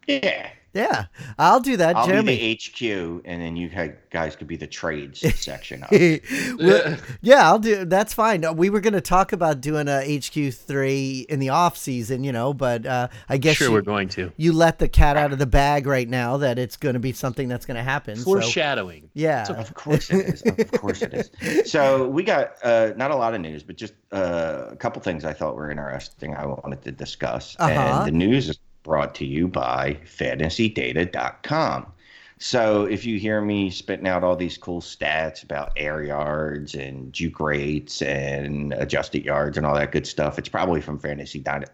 yeah. 0.07 0.51
Yeah, 0.75 1.07
I'll 1.39 1.61
do 1.61 1.77
that, 1.77 1.97
I'll 1.97 2.07
Jeremy. 2.07 2.37
be 2.37 2.55
the 2.55 3.17
HQ, 3.19 3.23
and 3.25 3.43
then 3.43 3.57
you 3.57 3.69
guys 4.11 4.37
could 4.37 4.47
be 4.47 4.57
the 4.57 4.67
trades 4.67 5.21
section. 5.41 5.83
Of. 5.85 5.91
Well, 6.59 6.97
yeah, 7.21 7.47
I'll 7.49 7.59
do. 7.59 7.85
That's 7.85 8.13
fine. 8.15 8.45
Uh, 8.45 8.53
We 8.53 8.71
were 8.71 8.81
going 8.81 8.93
to 8.95 9.01
talk 9.01 9.33
about 9.33 9.61
doing 9.61 9.89
a 9.89 10.01
HQ 10.19 10.53
three 10.55 11.27
in 11.29 11.39
the 11.41 11.49
off 11.51 11.77
season, 11.77 12.25
you 12.25 12.33
know, 12.33 12.53
but 12.55 12.87
uh, 12.87 13.09
I 13.29 13.37
guess 13.39 13.57
sure 13.57 13.69
you, 13.69 13.73
we're 13.75 13.81
going 13.83 14.09
to 14.11 14.33
you 14.37 14.53
let 14.53 14.79
the 14.79 14.89
cat 14.89 15.17
out 15.17 15.33
of 15.33 15.39
the 15.39 15.47
bag 15.47 15.87
right 15.87 16.09
now 16.09 16.37
that 16.39 16.59
it's 16.59 16.77
going 16.77 16.95
to 16.95 17.01
be 17.01 17.13
something 17.13 17.49
that's 17.49 17.67
going 17.67 17.77
to 17.77 17.83
happen. 17.83 18.17
So, 18.17 18.25
foreshadowing 18.25 19.11
yeah, 19.15 19.47
Of 19.51 19.75
course 19.75 20.11
it 20.11 20.27
is. 20.27 20.43
Of 20.43 20.71
course 20.73 21.03
it 21.03 21.13
is. 21.15 21.71
So 21.71 22.09
we 22.09 22.23
got 22.23 22.53
uh, 22.63 22.93
not 22.97 23.11
a 23.11 23.17
lot 23.17 23.35
of 23.35 23.41
news, 23.41 23.63
but 23.63 23.77
just 23.77 23.95
uh, 24.13 24.67
a 24.71 24.77
couple 24.77 25.03
things 25.03 25.25
I 25.25 25.33
thought 25.33 25.55
were 25.57 25.71
interesting. 25.71 26.35
I 26.35 26.47
wanted 26.47 26.83
to 26.83 26.93
discuss, 26.93 27.57
Uh-huh. 27.59 27.71
and 27.73 28.07
the 28.07 28.13
news 28.17 28.49
is 28.49 28.59
brought 28.83 29.15
to 29.17 29.25
you 29.25 29.49
by 29.49 29.99
FantasyData.com. 30.05 31.93
So 32.39 32.87
if 32.87 33.05
you 33.05 33.21
hear 33.21 33.41
me 33.41 33.71
spitting 33.71 34.09
out 34.09 34.25
all 34.25 34.35
these 34.35 34.59
cool 34.59 34.81
stats 34.81 35.45
about 35.45 35.73
air 35.77 36.03
yards 36.03 36.75
and 36.75 37.13
juke 37.13 37.39
rates 37.39 38.03
and 38.03 38.73
adjusted 38.73 39.25
yards 39.25 39.57
and 39.57 39.65
all 39.65 39.77
that 39.77 39.93
good 39.93 40.07
stuff, 40.09 40.41
it's 40.41 40.49
probably 40.49 40.81
from 40.81 40.99
Fantasy 40.99 41.39
Data. 41.39 41.67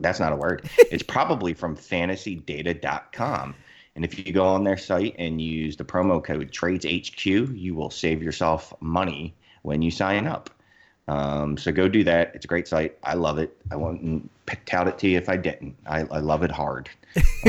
That's 0.00 0.18
not 0.18 0.32
a 0.32 0.36
word. 0.36 0.68
It's 0.90 1.04
probably 1.04 1.54
from 1.54 1.76
FantasyData.com. 1.76 3.54
And 3.94 4.04
if 4.04 4.18
you 4.18 4.32
go 4.32 4.44
on 4.44 4.64
their 4.64 4.76
site 4.76 5.14
and 5.18 5.40
use 5.40 5.76
the 5.76 5.84
promo 5.84 6.22
code 6.22 6.50
TradesHQ, 6.50 7.56
you 7.56 7.74
will 7.76 7.90
save 7.90 8.22
yourself 8.22 8.74
money 8.80 9.36
when 9.62 9.80
you 9.80 9.92
sign 9.92 10.26
up. 10.26 10.50
Um, 11.08 11.56
so 11.58 11.70
go 11.72 11.88
do 11.88 12.02
that. 12.04 12.32
It's 12.34 12.44
a 12.44 12.48
great 12.48 12.66
site. 12.66 12.96
I 13.02 13.14
love 13.14 13.38
it. 13.38 13.56
I 13.70 13.76
won't 13.76 14.30
p- 14.46 14.56
tout 14.66 14.88
it 14.88 14.98
to 14.98 15.08
you 15.08 15.18
if 15.18 15.28
I 15.28 15.36
didn't. 15.36 15.76
I, 15.86 16.00
I 16.00 16.18
love 16.18 16.42
it 16.42 16.50
hard 16.50 16.88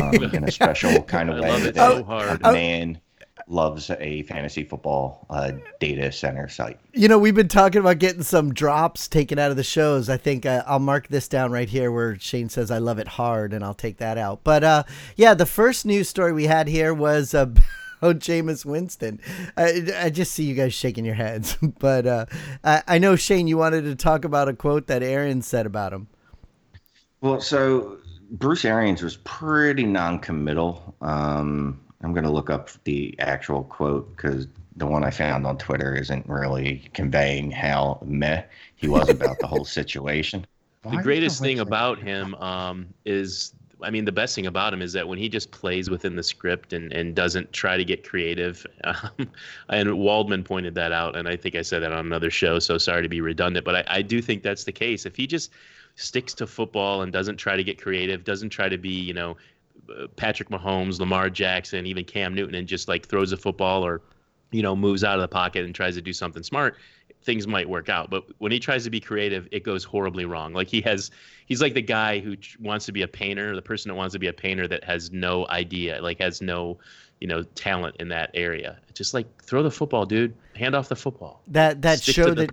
um, 0.02 0.14
in 0.16 0.44
a 0.44 0.52
special 0.60 1.02
kind 1.04 1.30
of 1.30 1.38
I 1.38 1.42
way. 1.42 1.50
love 1.52 1.66
it 1.66 1.76
that 1.76 1.92
so 1.92 2.04
hard. 2.04 2.42
A 2.44 2.52
man 2.52 3.00
loves 3.48 3.92
a 4.00 4.24
fantasy 4.24 4.64
football 4.64 5.26
uh, 5.30 5.52
data 5.80 6.12
center 6.12 6.50
site. 6.50 6.80
you 6.94 7.08
know, 7.08 7.20
we've 7.20 7.36
been 7.36 7.48
talking 7.48 7.80
about 7.80 8.00
getting 8.00 8.24
some 8.24 8.54
drops 8.54 9.08
taken 9.08 9.38
out 9.38 9.52
of 9.52 9.58
the 9.58 9.64
shows. 9.64 10.10
I 10.10 10.18
think 10.18 10.46
uh, 10.46 10.64
I'll 10.66 10.80
mark 10.80 11.08
this 11.10 11.28
down 11.28 11.52
right 11.52 11.70
here 11.70 11.92
where 11.92 12.18
Shane 12.18 12.50
says 12.50 12.72
I 12.72 12.80
love 12.80 12.98
it 12.98 13.08
hard, 13.08 13.54
and 13.54 13.64
I'll 13.64 13.76
take 13.76 13.98
that 13.98 14.18
out. 14.18 14.42
But 14.44 14.64
uh, 14.64 14.84
yeah, 15.16 15.34
the 15.34 15.46
first 15.46 15.86
news 15.86 16.10
story 16.10 16.34
we 16.34 16.46
had 16.46 16.68
here 16.68 16.94
was. 16.94 17.34
Oh, 18.02 18.14
Jameis 18.14 18.66
Winston. 18.66 19.20
I, 19.58 19.88
I 19.98 20.10
just 20.10 20.34
see 20.34 20.44
you 20.44 20.56
guys 20.56 20.74
shaking 20.74 21.06
your 21.06 21.16
heads. 21.16 21.58
But 21.80 22.08
uh, 22.08 22.26
I, 22.64 22.84
I 22.88 22.98
know, 22.98 23.16
Shane, 23.16 23.48
you 23.48 23.58
wanted 23.58 23.84
to 23.84 23.96
talk 23.96 24.26
about 24.26 24.48
a 24.48 24.54
quote 24.54 24.88
that 24.88 25.04
Aaron 25.04 25.42
said 25.42 25.66
about 25.66 25.94
him. 25.94 26.08
Well, 27.22 27.42
so 27.42 27.98
Bruce 28.32 28.66
Arians 28.66 29.02
was 29.02 29.18
pretty 29.18 29.86
non-committal. 29.86 30.96
Um, 31.02 31.80
I'm 32.02 32.14
going 32.14 32.24
to 32.24 32.32
look 32.32 32.50
up 32.50 32.70
the 32.84 33.16
actual 33.20 33.64
quote 33.64 34.16
because 34.16 34.48
the 34.76 34.86
one 34.86 35.04
I 35.04 35.10
found 35.10 35.46
on 35.48 35.58
Twitter 35.58 35.96
isn't 35.96 36.28
really 36.28 36.90
conveying 36.94 37.52
how 37.52 38.00
meh 38.06 38.44
he 38.76 38.88
was 38.88 39.10
about 39.10 39.40
the 39.40 39.48
whole 39.48 39.66
situation. 39.80 40.46
the 40.84 40.98
greatest 40.98 41.42
thing 41.42 41.60
about 41.60 42.00
him 42.00 42.36
um, 42.36 42.88
is 43.06 43.54
I 43.82 43.90
mean, 43.90 44.06
the 44.06 44.12
best 44.12 44.36
thing 44.36 44.46
about 44.46 44.74
him 44.74 44.82
is 44.82 44.94
that 44.94 45.08
when 45.08 45.18
he 45.18 45.30
just 45.30 45.52
plays 45.52 45.90
within 45.90 46.16
the 46.16 46.24
script 46.24 46.74
and, 46.74 46.92
and 46.94 47.16
doesn't 47.16 47.52
try 47.52 47.78
to 47.78 47.84
get 47.84 48.08
creative, 48.08 48.66
um, 48.84 49.30
and 49.70 49.98
Waldman 49.98 50.44
pointed 50.44 50.76
that 50.76 50.92
out, 50.92 51.16
and 51.16 51.28
I 51.28 51.36
think 51.36 51.56
I 51.56 51.62
said 51.62 51.84
that 51.84 51.92
on 51.92 52.06
another 52.06 52.30
show, 52.30 52.60
so 52.60 52.78
sorry 52.78 53.04
to 53.04 53.10
be 53.10 53.22
redundant, 53.22 53.66
but 53.66 53.76
I, 53.76 53.84
I 53.88 54.02
do 54.02 54.22
think 54.22 54.44
that's 54.44 54.64
the 54.64 54.72
case. 54.72 55.06
If 55.06 55.16
he 55.16 55.28
just 55.28 55.52
sticks 55.96 56.34
to 56.36 56.48
football 56.48 57.02
and 57.02 57.12
doesn't 57.12 57.38
try 57.38 57.56
to 57.56 57.64
get 57.64 57.82
creative, 57.82 58.24
doesn't 58.24 58.50
try 58.50 58.70
to 58.70 58.78
be, 58.78 58.90
you 58.90 59.14
know, 59.14 59.38
Patrick 60.16 60.50
Mahomes, 60.50 61.00
Lamar 61.00 61.30
Jackson, 61.30 61.86
even 61.86 62.06
Cam 62.06 62.34
Newton, 62.34 62.56
and 62.56 62.68
just 62.68 62.88
like 62.88 63.08
throws 63.08 63.32
a 63.32 63.38
football 63.38 63.86
or 63.86 64.02
you 64.52 64.62
know, 64.62 64.76
moves 64.76 65.04
out 65.04 65.16
of 65.16 65.22
the 65.22 65.28
pocket 65.28 65.66
and 65.66 65.76
tries 65.76 65.96
to 65.96 66.02
do 66.02 66.14
something 66.14 66.44
smart, 66.44 66.78
things 67.26 67.48
might 67.48 67.68
work 67.68 67.90
out. 67.90 68.10
But 68.10 68.24
when 68.38 68.52
he 68.52 68.60
tries 68.60 68.84
to 68.84 68.90
be 68.90 69.00
creative, 69.00 69.48
it 69.52 69.64
goes 69.64 69.84
horribly 69.84 70.26
wrong. 70.26 70.54
Like 70.54 70.68
he 70.68 70.82
has, 70.82 71.12
he's 71.48 71.62
like 71.62 71.74
the 71.74 71.82
guy 71.82 72.20
who 72.20 72.38
wants 72.62 72.86
to 72.86 72.92
be 72.92 73.02
a 73.02 73.08
painter, 73.08 73.56
the 73.56 73.62
person 73.62 73.90
that 73.90 73.96
wants 73.96 74.14
to 74.14 74.20
be 74.20 74.28
a 74.28 74.34
painter 74.34 74.68
that 74.68 74.84
has 74.84 75.12
no 75.12 75.48
idea, 75.48 76.02
like 76.02 76.20
has 76.20 76.42
no, 76.42 76.78
you 77.20 77.28
know, 77.28 77.42
talent 77.44 77.96
in 78.00 78.10
that 78.10 78.30
area. 78.36 78.78
Just 78.94 79.14
like 79.14 79.44
throw 79.44 79.64
the 79.64 79.72
football, 79.72 80.06
dude. 80.06 80.36
Hand 80.56 80.76
off 80.76 80.88
the 80.88 80.96
football. 80.96 81.42
That 81.48 81.82
that 81.82 82.00
Stick 82.00 82.16
show 82.16 82.34
that 82.34 82.52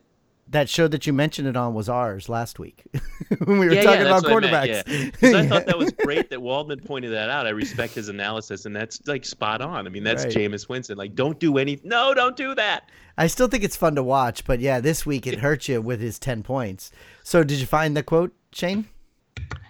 that 0.52 0.68
show 0.68 0.86
that 0.88 1.06
you 1.06 1.12
mentioned 1.12 1.48
it 1.48 1.56
on 1.56 1.74
was 1.74 1.88
ours 1.88 2.28
last 2.28 2.58
week 2.58 2.84
when 3.44 3.58
we 3.58 3.66
were 3.66 3.72
yeah, 3.72 3.82
talking 3.82 4.02
yeah, 4.02 4.18
about 4.18 4.24
quarterbacks. 4.24 4.82
I, 4.86 5.12
yeah. 5.26 5.38
I 5.38 5.46
thought 5.46 5.66
that 5.66 5.78
was 5.78 5.90
great 6.04 6.30
that 6.30 6.40
Waldman 6.40 6.80
pointed 6.80 7.12
that 7.12 7.28
out. 7.28 7.46
I 7.46 7.50
respect 7.50 7.94
his 7.94 8.08
analysis, 8.08 8.64
and 8.64 8.74
that's 8.76 9.06
like 9.06 9.24
spot 9.24 9.60
on. 9.60 9.86
I 9.86 9.90
mean, 9.90 10.04
that's 10.04 10.24
right. 10.24 10.34
Jameis 10.34 10.68
Winston. 10.68 10.96
Like, 10.96 11.14
don't 11.14 11.38
do 11.38 11.58
any. 11.58 11.80
No, 11.82 12.14
don't 12.14 12.36
do 12.36 12.54
that. 12.54 12.90
I 13.18 13.26
still 13.26 13.48
think 13.48 13.64
it's 13.64 13.76
fun 13.76 13.94
to 13.96 14.02
watch, 14.02 14.44
but 14.44 14.60
yeah, 14.60 14.80
this 14.80 15.04
week 15.04 15.26
it 15.26 15.40
hurt 15.40 15.68
you 15.68 15.80
with 15.82 16.00
his 16.00 16.18
ten 16.18 16.42
points. 16.42 16.90
So, 17.22 17.42
did 17.42 17.58
you 17.58 17.66
find 17.66 17.96
the 17.96 18.02
quote, 18.02 18.32
Shane? 18.52 18.86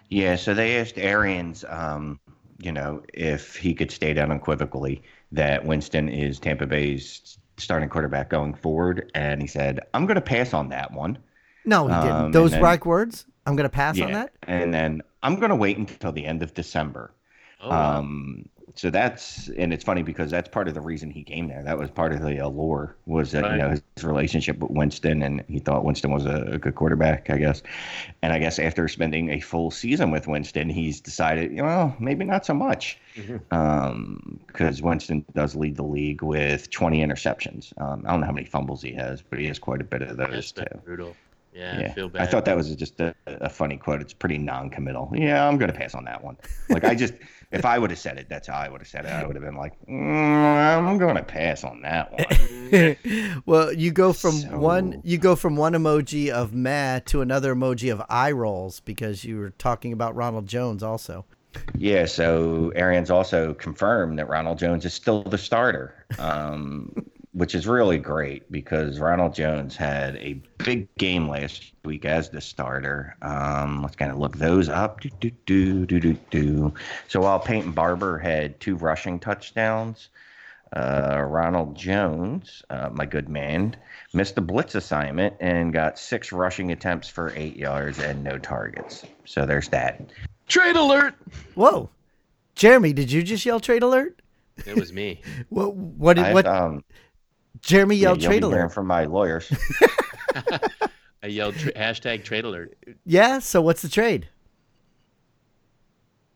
Yeah. 0.08 0.36
So 0.36 0.52
they 0.52 0.78
asked 0.78 0.98
Arians, 0.98 1.64
um, 1.68 2.20
you 2.58 2.72
know, 2.72 3.02
if 3.14 3.56
he 3.56 3.72
could 3.72 3.90
state 3.90 4.18
unequivocally 4.18 5.02
that 5.32 5.64
Winston 5.64 6.08
is 6.08 6.38
Tampa 6.38 6.66
Bay's 6.66 7.38
starting 7.56 7.88
quarterback 7.88 8.30
going 8.30 8.54
forward, 8.54 9.10
and 9.14 9.40
he 9.40 9.46
said, 9.46 9.80
"I'm 9.94 10.06
going 10.06 10.16
to 10.16 10.20
pass 10.20 10.54
on 10.54 10.68
that 10.70 10.92
one." 10.92 11.18
No, 11.64 11.86
he 11.86 11.94
didn't. 11.94 12.10
Um, 12.10 12.32
Those 12.32 12.52
then, 12.52 12.62
right 12.62 12.84
words. 12.84 13.26
I'm 13.46 13.56
going 13.56 13.68
to 13.68 13.74
pass 13.74 13.96
yeah, 13.96 14.06
on 14.06 14.12
that. 14.12 14.32
And 14.44 14.72
then 14.72 15.02
I'm 15.22 15.36
going 15.36 15.50
to 15.50 15.56
wait 15.56 15.76
until 15.76 16.12
the 16.12 16.24
end 16.24 16.42
of 16.42 16.54
December. 16.54 17.12
Oh, 17.60 17.70
wow. 17.70 17.98
um, 17.98 18.48
so 18.74 18.90
that's 18.90 19.48
and 19.56 19.72
it's 19.72 19.84
funny 19.84 20.02
because 20.02 20.30
that's 20.30 20.48
part 20.48 20.68
of 20.68 20.74
the 20.74 20.80
reason 20.80 21.10
he 21.10 21.22
came 21.22 21.48
there. 21.48 21.62
That 21.62 21.78
was 21.78 21.90
part 21.90 22.12
of 22.12 22.20
the 22.20 22.38
allure 22.38 22.96
was 23.06 23.32
that 23.32 23.42
right. 23.42 23.52
you 23.52 23.58
know 23.58 23.70
his 23.70 23.82
relationship 24.02 24.58
with 24.58 24.70
Winston, 24.70 25.22
and 25.22 25.44
he 25.48 25.58
thought 25.58 25.84
Winston 25.84 26.10
was 26.10 26.24
a, 26.24 26.52
a, 26.52 26.58
good 26.58 26.74
quarterback, 26.74 27.30
I 27.30 27.38
guess. 27.38 27.62
And 28.22 28.32
I 28.32 28.38
guess 28.38 28.58
after 28.58 28.88
spending 28.88 29.30
a 29.30 29.40
full 29.40 29.70
season 29.70 30.10
with 30.10 30.26
Winston, 30.26 30.68
he's 30.68 31.00
decided, 31.00 31.52
you 31.52 31.62
know, 31.62 31.94
maybe 31.98 32.24
not 32.24 32.46
so 32.46 32.54
much, 32.54 32.98
because 33.14 33.40
mm-hmm. 33.50 33.54
um, 33.54 34.40
Winston 34.82 35.24
does 35.34 35.54
lead 35.54 35.76
the 35.76 35.84
league 35.84 36.22
with 36.22 36.70
20 36.70 37.04
interceptions. 37.04 37.72
Um, 37.80 38.04
I 38.06 38.10
don't 38.10 38.20
know 38.20 38.26
how 38.26 38.32
many 38.32 38.46
fumbles 38.46 38.82
he 38.82 38.92
has, 38.94 39.22
but 39.22 39.38
he 39.38 39.46
has 39.46 39.58
quite 39.58 39.80
a 39.80 39.84
bit 39.84 40.02
of 40.02 40.16
those 40.16 40.52
too. 40.52 40.64
Brutal. 40.84 41.16
Yeah, 41.52 41.80
yeah. 41.80 41.86
I 41.86 41.92
feel 41.92 42.08
bad. 42.08 42.22
I 42.22 42.26
thought 42.26 42.44
that 42.46 42.56
was 42.56 42.74
just 42.74 42.98
a, 43.00 43.14
a 43.26 43.48
funny 43.48 43.76
quote. 43.76 44.00
It's 44.00 44.14
pretty 44.14 44.38
non-committal. 44.38 45.12
Yeah, 45.14 45.46
I'm 45.46 45.58
gonna 45.58 45.72
pass 45.72 45.94
on 45.94 46.04
that 46.04 46.24
one. 46.24 46.36
Like 46.70 46.84
I 46.84 46.94
just, 46.94 47.14
if 47.52 47.64
I 47.64 47.78
would 47.78 47.90
have 47.90 47.98
said 47.98 48.18
it, 48.18 48.28
that's 48.28 48.48
how 48.48 48.56
I 48.56 48.68
would 48.68 48.80
have 48.80 48.88
said 48.88 49.04
it. 49.04 49.10
I 49.10 49.26
would 49.26 49.36
have 49.36 49.44
been 49.44 49.56
like, 49.56 49.74
mm, 49.86 50.86
I'm 50.86 50.96
gonna 50.98 51.22
pass 51.22 51.62
on 51.62 51.82
that 51.82 52.12
one. 52.12 53.42
well, 53.46 53.72
you 53.72 53.90
go 53.90 54.12
from 54.12 54.32
so... 54.32 54.58
one, 54.58 55.02
you 55.04 55.18
go 55.18 55.36
from 55.36 55.56
one 55.56 55.74
emoji 55.74 56.30
of 56.30 56.54
meh 56.54 57.00
to 57.06 57.20
another 57.20 57.54
emoji 57.54 57.92
of 57.92 58.02
eye 58.08 58.32
rolls 58.32 58.80
because 58.80 59.24
you 59.24 59.38
were 59.38 59.50
talking 59.50 59.92
about 59.92 60.14
Ronald 60.16 60.46
Jones 60.46 60.82
also. 60.82 61.26
Yeah, 61.76 62.06
so 62.06 62.72
Arians 62.74 63.10
also 63.10 63.52
confirmed 63.52 64.18
that 64.18 64.26
Ronald 64.26 64.58
Jones 64.58 64.86
is 64.86 64.94
still 64.94 65.22
the 65.22 65.36
starter. 65.36 66.06
Um, 66.18 66.94
which 67.32 67.54
is 67.54 67.66
really 67.66 67.98
great 67.98 68.50
because 68.52 68.98
Ronald 68.98 69.34
Jones 69.34 69.74
had 69.74 70.16
a 70.16 70.34
big 70.58 70.94
game 70.96 71.28
last 71.28 71.72
week 71.84 72.04
as 72.04 72.28
the 72.28 72.40
starter. 72.40 73.16
Um, 73.22 73.82
let's 73.82 73.96
kind 73.96 74.12
of 74.12 74.18
look 74.18 74.36
those 74.36 74.68
up. 74.68 75.00
Do, 75.00 75.08
do, 75.20 75.30
do, 75.46 75.86
do, 75.86 76.00
do, 76.00 76.16
do. 76.30 76.74
So 77.08 77.22
while 77.22 77.40
Peyton 77.40 77.72
Barber 77.72 78.18
had 78.18 78.60
two 78.60 78.76
rushing 78.76 79.18
touchdowns, 79.18 80.10
uh, 80.74 81.22
Ronald 81.26 81.74
Jones, 81.74 82.62
uh, 82.68 82.90
my 82.92 83.06
good 83.06 83.28
man, 83.28 83.76
missed 84.12 84.34
the 84.34 84.40
blitz 84.40 84.74
assignment 84.74 85.34
and 85.40 85.72
got 85.72 85.98
six 85.98 86.32
rushing 86.32 86.70
attempts 86.70 87.08
for 87.08 87.32
eight 87.34 87.56
yards 87.56 87.98
and 87.98 88.22
no 88.22 88.38
targets. 88.38 89.04
So 89.24 89.46
there's 89.46 89.68
that. 89.70 90.00
Trade 90.48 90.76
alert! 90.76 91.14
Whoa. 91.54 91.88
Jeremy, 92.54 92.92
did 92.92 93.10
you 93.10 93.22
just 93.22 93.46
yell 93.46 93.60
trade 93.60 93.82
alert? 93.82 94.20
It 94.66 94.76
was 94.76 94.92
me. 94.92 95.22
what? 95.48 95.74
What? 95.74 96.14
Did, 96.14 96.34
what? 96.34 96.46
Um, 96.46 96.84
Jeremy 97.60 97.96
yelled 97.96 98.22
yeah, 98.22 98.28
trade 98.28 98.42
alert 98.42 98.72
from 98.72 98.86
my 98.86 99.04
lawyers. 99.04 99.52
I 101.22 101.28
yelled 101.28 101.54
tra- 101.54 101.72
hashtag 101.72 102.24
trade 102.24 102.44
alert. 102.44 102.76
Yeah. 103.04 103.38
So 103.38 103.60
what's 103.62 103.82
the 103.82 103.88
trade? 103.88 104.28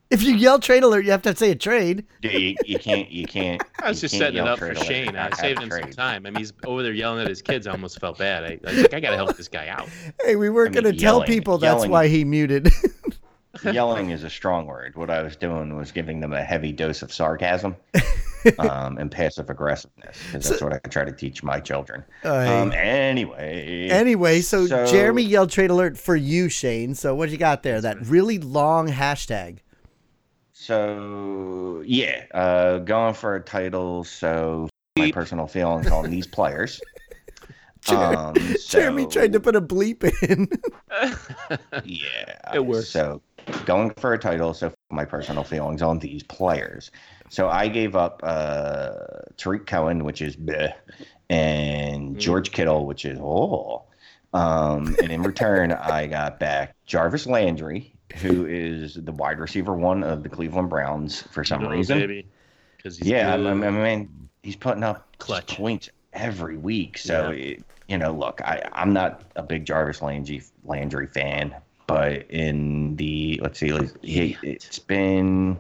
If 0.09 0.23
you 0.23 0.37
yell 0.37 0.61
trade 0.61 0.85
alert, 0.85 1.05
you 1.05 1.11
have 1.11 1.23
to 1.23 1.35
say 1.35 1.51
a 1.51 1.57
trade. 1.57 2.07
you, 2.23 2.55
you 2.65 2.79
can't. 2.79 3.11
You 3.11 3.27
can't. 3.27 3.61
I 3.83 3.89
was 3.89 4.01
just 4.01 4.17
setting 4.17 4.39
it 4.39 4.47
up 4.47 4.61
for 4.61 4.73
Shane. 4.77 5.17
I 5.17 5.31
saved 5.31 5.61
him 5.61 5.71
some 5.71 5.91
time. 5.91 6.27
I 6.27 6.31
mean, 6.31 6.37
he's 6.37 6.53
over 6.65 6.85
there 6.85 6.93
yelling 6.93 7.23
at 7.23 7.29
his 7.29 7.43
kids. 7.43 7.67
I 7.67 7.73
almost 7.73 7.99
felt 7.99 8.19
bad. 8.19 8.45
I, 8.45 8.61
I 8.65 8.71
was 8.71 8.83
like, 8.83 8.95
I 8.95 9.01
got 9.01 9.11
to 9.11 9.17
help 9.17 9.37
this 9.37 9.49
guy 9.49 9.69
out. 9.69 9.89
Hey, 10.25 10.37
we 10.37 10.51
weren't 10.51 10.77
I 10.77 10.81
mean, 10.81 10.85
going 10.85 10.95
to 10.95 11.01
tell 11.01 11.23
people 11.23 11.59
that's 11.59 11.75
yelling, 11.75 11.91
why 11.91 12.09
he 12.09 12.25
muted. 12.25 12.69
yelling 13.65 14.11
is 14.11 14.25
a 14.25 14.31
strong 14.31 14.67
word. 14.67 14.97
What 14.97 15.11
I 15.11 15.23
was 15.23 15.37
doing 15.37 15.77
was 15.77 15.93
giving 15.93 16.21
them 16.21 16.33
a 16.33 16.43
heavy 16.43 16.73
dose 16.73 17.03
of 17.03 17.13
sarcasm 17.13 17.77
um, 18.59 18.99
and 18.99 19.11
passive 19.11 19.51
aggressiveness 19.51 20.17
because 20.27 20.49
that's 20.49 20.63
what 20.63 20.73
I 20.73 20.79
try 20.89 21.05
to 21.05 21.13
teach 21.13 21.43
my 21.43 21.61
children. 21.61 22.05
Uh, 22.25 22.63
um, 22.63 22.73
anyway. 22.73 23.89
Anyway, 23.91 24.41
so, 24.41 24.67
so, 24.67 24.87
Jeremy 24.87 25.23
yelled 25.23 25.51
trade 25.51 25.71
alert 25.71 25.97
for 25.99 26.17
you, 26.17 26.49
Shane. 26.49 26.95
So 26.95 27.15
what 27.15 27.31
you 27.31 27.37
got 27.37 27.63
there? 27.63 27.81
That 27.81 28.07
really 28.07 28.39
long 28.39 28.89
hashtag. 28.89 29.59
So 30.53 31.83
yeah, 31.87 32.25
uh, 32.33 32.79
going 32.79 33.15
for 33.15 33.37
a 33.37 33.41
title. 33.41 34.05
So 34.05 34.69
my 34.99 35.13
personal 35.13 35.47
feelings 35.47 35.89
on 35.89 36.11
these 36.11 36.27
players. 36.27 36.81
Um, 37.89 38.35
so, 38.59 38.81
Jeremy 38.81 39.07
tried 39.07 39.33
to 39.33 39.39
put 39.39 39.55
a 39.55 39.61
bleep 39.61 40.03
in. 40.29 40.49
yeah, 41.85 42.55
it 42.55 42.67
works. 42.67 42.89
So 42.89 43.23
going 43.65 43.91
for 43.91 44.13
a 44.13 44.19
title. 44.19 44.55
So 44.55 44.73
my 44.91 45.05
personal 45.05 45.45
feelings 45.45 45.83
on 45.83 45.99
these 45.99 46.23
players. 46.25 46.91
So 47.29 47.49
I 47.49 47.69
gave 47.69 47.97
up 47.97 48.21
uh, 48.23 48.93
Tarik 49.37 49.67
Cohen, 49.67 50.05
which 50.05 50.23
is 50.23 50.37
bleh, 50.37 50.73
and 51.29 52.17
mm. 52.17 52.19
George 52.19 52.53
Kittle, 52.53 52.87
which 52.87 53.05
is 53.05 53.19
oh. 53.21 53.85
Um, 54.33 54.97
and 55.01 55.11
in 55.11 55.23
return, 55.23 55.73
I 55.81 56.07
got 56.07 56.39
back 56.39 56.75
Jarvis 56.85 57.27
Landry, 57.27 57.95
who 58.17 58.47
is 58.47 58.95
the 58.95 59.13
wide 59.13 59.39
receiver 59.39 59.75
one 59.75 60.03
of 60.03 60.23
the 60.23 60.29
Cleveland 60.29 60.69
Browns 60.69 61.23
for 61.23 61.45
some 61.45 61.65
oh, 61.65 61.71
reason. 61.71 61.99
Baby. 61.99 62.27
yeah, 63.03 63.33
I, 63.33 63.35
I, 63.35 63.55
mean, 63.55 64.29
he's 64.43 64.57
putting 64.57 64.83
up 64.83 65.17
clutch 65.19 65.57
points 65.57 65.91
every 66.13 66.57
week. 66.57 66.99
So, 66.99 67.31
yeah. 67.31 67.45
it, 67.45 67.65
you 67.89 67.99
know, 67.99 68.13
look, 68.13 68.41
I, 68.43 68.63
I'm 68.73 68.93
not 68.93 69.23
a 69.37 69.43
big 69.43 69.65
Jarvis 69.65 70.03
Landry 70.03 70.43
Landry 70.65 71.07
fan, 71.07 71.55
but 71.87 72.29
in 72.31 72.97
the 72.97 73.41
let's 73.43 73.59
see, 73.59 73.79
he, 74.03 74.37
it's 74.43 74.79
been 74.79 75.59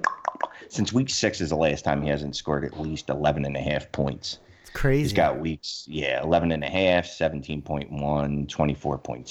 since 0.69 0.93
week 0.93 1.11
six 1.11 1.41
is 1.41 1.51
the 1.51 1.57
last 1.57 1.85
time 1.85 2.03
he 2.03 2.09
hasn't 2.09 2.37
scored 2.37 2.65
at 2.65 2.79
least 2.79 3.11
11 3.11 3.45
and 3.45 3.57
a 3.57 3.61
half 3.61 3.91
points. 3.93 4.39
It's 4.77 4.81
crazy. 4.81 5.03
He's 5.05 5.13
got 5.15 5.39
weeks, 5.39 5.85
yeah, 5.89 6.23
11 6.23 6.53
and 6.53 6.63
a 6.63 6.69
half, 6.69 7.07
17.1, 7.07 7.89
24.7, 7.89 9.27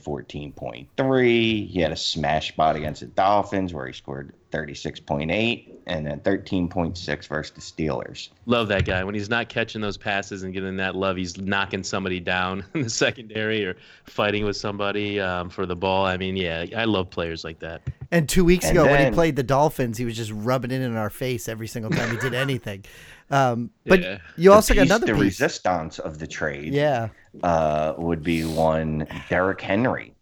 14.3. 0.00 1.68
He 1.68 1.80
had 1.80 1.92
a 1.92 1.96
smash 1.96 2.48
spot 2.48 2.76
against 2.76 3.02
the 3.02 3.08
Dolphins 3.08 3.74
where 3.74 3.86
he 3.86 3.92
scored 3.92 4.32
36.8 4.52 5.70
and 5.86 6.06
then 6.06 6.20
13.6 6.20 7.28
versus 7.28 7.52
the 7.52 7.60
Steelers. 7.60 8.30
Love 8.46 8.68
that 8.68 8.84
guy. 8.84 9.04
When 9.04 9.14
he's 9.14 9.28
not 9.28 9.48
catching 9.48 9.80
those 9.80 9.96
passes 9.96 10.42
and 10.42 10.52
getting 10.54 10.76
that 10.78 10.96
love, 10.96 11.16
he's 11.16 11.36
knocking 11.36 11.82
somebody 11.82 12.20
down 12.20 12.64
in 12.74 12.82
the 12.82 12.90
secondary 12.90 13.64
or 13.64 13.76
fighting 14.04 14.44
with 14.44 14.56
somebody 14.56 15.20
um, 15.20 15.50
for 15.50 15.66
the 15.66 15.76
ball. 15.76 16.06
I 16.06 16.16
mean, 16.16 16.36
yeah, 16.36 16.64
I 16.76 16.84
love 16.84 17.10
players 17.10 17.44
like 17.44 17.58
that. 17.60 17.82
And 18.10 18.28
two 18.28 18.44
weeks 18.44 18.66
and 18.66 18.76
ago, 18.76 18.84
then, 18.84 18.92
when 18.92 19.12
he 19.12 19.14
played 19.14 19.36
the 19.36 19.42
Dolphins, 19.42 19.98
he 19.98 20.04
was 20.04 20.16
just 20.16 20.32
rubbing 20.32 20.70
it 20.70 20.80
in 20.80 20.96
our 20.96 21.10
face 21.10 21.48
every 21.48 21.68
single 21.68 21.90
time 21.90 22.10
he 22.10 22.16
did 22.16 22.34
anything. 22.34 22.84
Um, 23.30 23.70
but 23.86 24.00
yeah. 24.02 24.18
you 24.36 24.52
also 24.52 24.74
piece, 24.74 24.80
got 24.80 24.86
another 24.86 25.06
the 25.06 25.12
piece. 25.14 25.40
resistance 25.40 25.98
of 25.98 26.18
the 26.18 26.26
trade. 26.26 26.74
Yeah, 26.74 27.08
uh, 27.42 27.94
would 27.96 28.22
be 28.22 28.44
one 28.44 29.06
Derrick 29.28 29.60
Henry. 29.60 30.14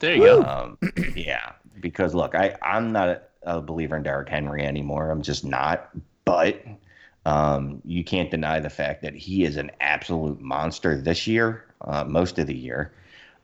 There 0.00 0.14
you 0.14 0.22
Woo. 0.22 0.42
go. 0.42 0.42
Um, 0.42 0.78
yeah, 1.16 1.52
because 1.80 2.14
look, 2.14 2.34
I 2.34 2.56
I'm 2.62 2.92
not 2.92 3.22
a 3.42 3.60
believer 3.60 3.96
in 3.96 4.02
Derrick 4.02 4.28
Henry 4.28 4.64
anymore. 4.64 5.10
I'm 5.10 5.22
just 5.22 5.44
not. 5.44 5.90
But 6.24 6.64
um, 7.26 7.80
you 7.84 8.02
can't 8.02 8.30
deny 8.30 8.60
the 8.60 8.70
fact 8.70 9.02
that 9.02 9.14
he 9.14 9.44
is 9.44 9.56
an 9.56 9.70
absolute 9.80 10.40
monster 10.40 11.00
this 11.00 11.26
year, 11.26 11.64
uh, 11.82 12.04
most 12.04 12.38
of 12.38 12.46
the 12.46 12.56
year. 12.56 12.92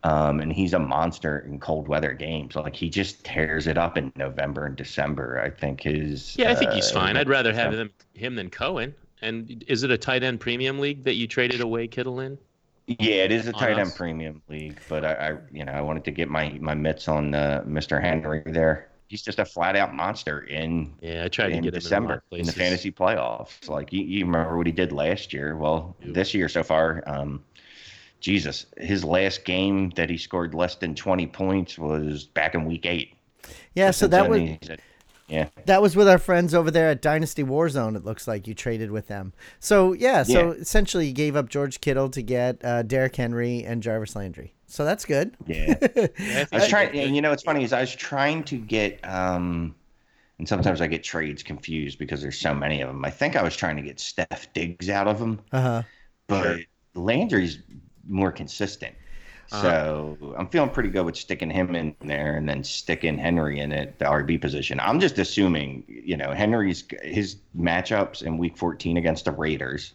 Um, 0.02 0.40
and 0.40 0.50
he's 0.50 0.72
a 0.72 0.78
monster 0.78 1.40
in 1.40 1.60
cold 1.60 1.86
weather 1.86 2.12
games. 2.14 2.56
Like 2.56 2.74
he 2.74 2.88
just 2.88 3.22
tears 3.22 3.66
it 3.66 3.76
up 3.76 3.98
in 3.98 4.12
November 4.16 4.64
and 4.64 4.74
December. 4.74 5.40
I 5.40 5.50
think 5.50 5.82
his 5.82 6.36
yeah, 6.38 6.50
I 6.50 6.54
think 6.54 6.72
he's 6.72 6.90
uh, 6.90 6.94
fine. 6.94 7.16
I'd 7.16 7.28
rather 7.28 7.52
have 7.52 7.74
him 7.74 7.90
him 8.14 8.34
than 8.34 8.48
Cohen. 8.48 8.94
And 9.22 9.62
is 9.68 9.82
it 9.82 9.90
a 9.90 9.98
tight 9.98 10.22
end 10.22 10.40
premium 10.40 10.78
league 10.78 11.04
that 11.04 11.14
you 11.14 11.26
traded 11.26 11.60
away 11.60 11.86
Kittle 11.86 12.20
in? 12.20 12.38
Yeah, 12.86 13.24
it 13.24 13.30
is 13.30 13.46
a 13.46 13.52
tight 13.52 13.78
end 13.78 13.94
premium 13.94 14.42
league, 14.48 14.80
but 14.88 15.04
I, 15.04 15.12
I, 15.12 15.36
you 15.52 15.64
know 15.64 15.72
I 15.72 15.82
wanted 15.82 16.04
to 16.04 16.10
get 16.10 16.28
my 16.30 16.56
my 16.60 16.74
mitts 16.74 17.06
on 17.06 17.34
uh, 17.34 17.62
Mr. 17.66 18.00
Henry 18.00 18.42
there. 18.46 18.88
he's 19.10 19.22
just 19.22 19.38
a 19.38 19.44
flat 19.44 19.76
out 19.76 19.94
monster 19.94 20.40
in 20.40 20.94
Yeah, 21.00 21.24
I 21.24 21.28
tried 21.28 21.48
to 21.48 21.56
in 21.56 21.62
get 21.62 21.74
him 21.74 21.80
December 21.80 22.06
in, 22.06 22.10
a 22.10 22.14
lot 22.14 22.22
of 22.32 22.38
in 22.40 22.46
the 22.46 22.52
fantasy 22.52 22.90
playoffs. 22.90 23.68
Like 23.68 23.92
you, 23.92 24.02
you 24.02 24.24
remember 24.24 24.56
what 24.56 24.66
he 24.66 24.72
did 24.72 24.92
last 24.92 25.32
year. 25.32 25.56
Well, 25.56 25.96
this 26.00 26.32
year 26.32 26.48
so 26.48 26.62
far, 26.62 27.02
um, 27.06 27.44
Jesus, 28.20 28.66
his 28.76 29.04
last 29.04 29.44
game 29.44 29.90
that 29.96 30.10
he 30.10 30.16
scored 30.18 30.54
less 30.54 30.74
than 30.76 30.94
twenty 30.94 31.26
points 31.26 31.78
was 31.78 32.24
back 32.24 32.54
in 32.54 32.64
week 32.64 32.86
eight. 32.86 33.14
Yeah, 33.74 33.90
so 33.90 34.06
that 34.08 34.28
was 34.28 34.40
he's 34.40 34.58
yeah, 35.28 35.48
that 35.66 35.80
was 35.80 35.94
with 35.94 36.08
our 36.08 36.18
friends 36.18 36.54
over 36.54 36.70
there 36.72 36.90
at 36.90 37.00
Dynasty 37.02 37.44
Warzone. 37.44 37.96
It 37.96 38.04
looks 38.04 38.26
like 38.26 38.48
you 38.48 38.54
traded 38.54 38.90
with 38.90 39.06
them. 39.06 39.32
So 39.60 39.92
yeah, 39.92 40.24
so 40.24 40.48
Yeah. 40.52 40.60
essentially 40.60 41.06
you 41.06 41.12
gave 41.12 41.36
up 41.36 41.48
George 41.48 41.80
Kittle 41.80 42.10
to 42.10 42.20
get 42.22 42.64
uh, 42.64 42.82
Derrick 42.82 43.14
Henry 43.14 43.62
and 43.64 43.80
Jarvis 43.82 44.16
Landry. 44.16 44.54
So 44.66 44.84
that's 44.84 45.04
good. 45.04 45.36
yeah. 45.46 45.74
Yeah, 46.18 46.44
I 46.52 46.56
was 46.58 46.68
trying, 46.68 46.98
and 46.98 47.14
you 47.14 47.22
know, 47.22 47.30
what's 47.30 47.42
funny 47.44 47.62
is 47.64 47.72
I 47.72 47.80
was 47.80 47.94
trying 47.94 48.42
to 48.44 48.56
get, 48.56 48.98
um, 49.04 49.74
and 50.38 50.48
sometimes 50.48 50.80
I 50.80 50.86
get 50.88 51.02
trades 51.04 51.42
confused 51.44 51.98
because 51.98 52.20
there's 52.22 52.38
so 52.38 52.52
many 52.54 52.80
of 52.80 52.88
them. 52.88 53.04
I 53.04 53.10
think 53.10 53.36
I 53.36 53.42
was 53.42 53.56
trying 53.56 53.76
to 53.76 53.82
get 53.82 53.98
Steph 54.00 54.52
Diggs 54.52 54.88
out 54.88 55.06
of 55.08 55.18
them, 55.20 55.40
Uh 55.52 55.60
huh. 55.60 55.82
but 56.26 56.42
Sure. 56.42 56.58
Landry's 56.94 57.58
more 58.10 58.32
consistent. 58.32 58.94
Uh-huh. 59.52 59.62
So 59.62 60.34
I'm 60.38 60.48
feeling 60.48 60.70
pretty 60.70 60.90
good 60.90 61.04
with 61.04 61.16
sticking 61.16 61.50
him 61.50 61.74
in 61.74 61.94
there 62.00 62.36
and 62.36 62.48
then 62.48 62.62
sticking 62.62 63.18
Henry 63.18 63.58
in 63.58 63.72
at 63.72 63.98
the 63.98 64.04
RB 64.04 64.40
position. 64.40 64.78
I'm 64.78 65.00
just 65.00 65.18
assuming, 65.18 65.84
you 65.88 66.16
know, 66.16 66.32
Henry's 66.32 66.84
his 67.02 67.36
matchups 67.56 68.22
in 68.22 68.38
Week 68.38 68.56
14 68.56 68.96
against 68.96 69.24
the 69.24 69.32
Raiders. 69.32 69.94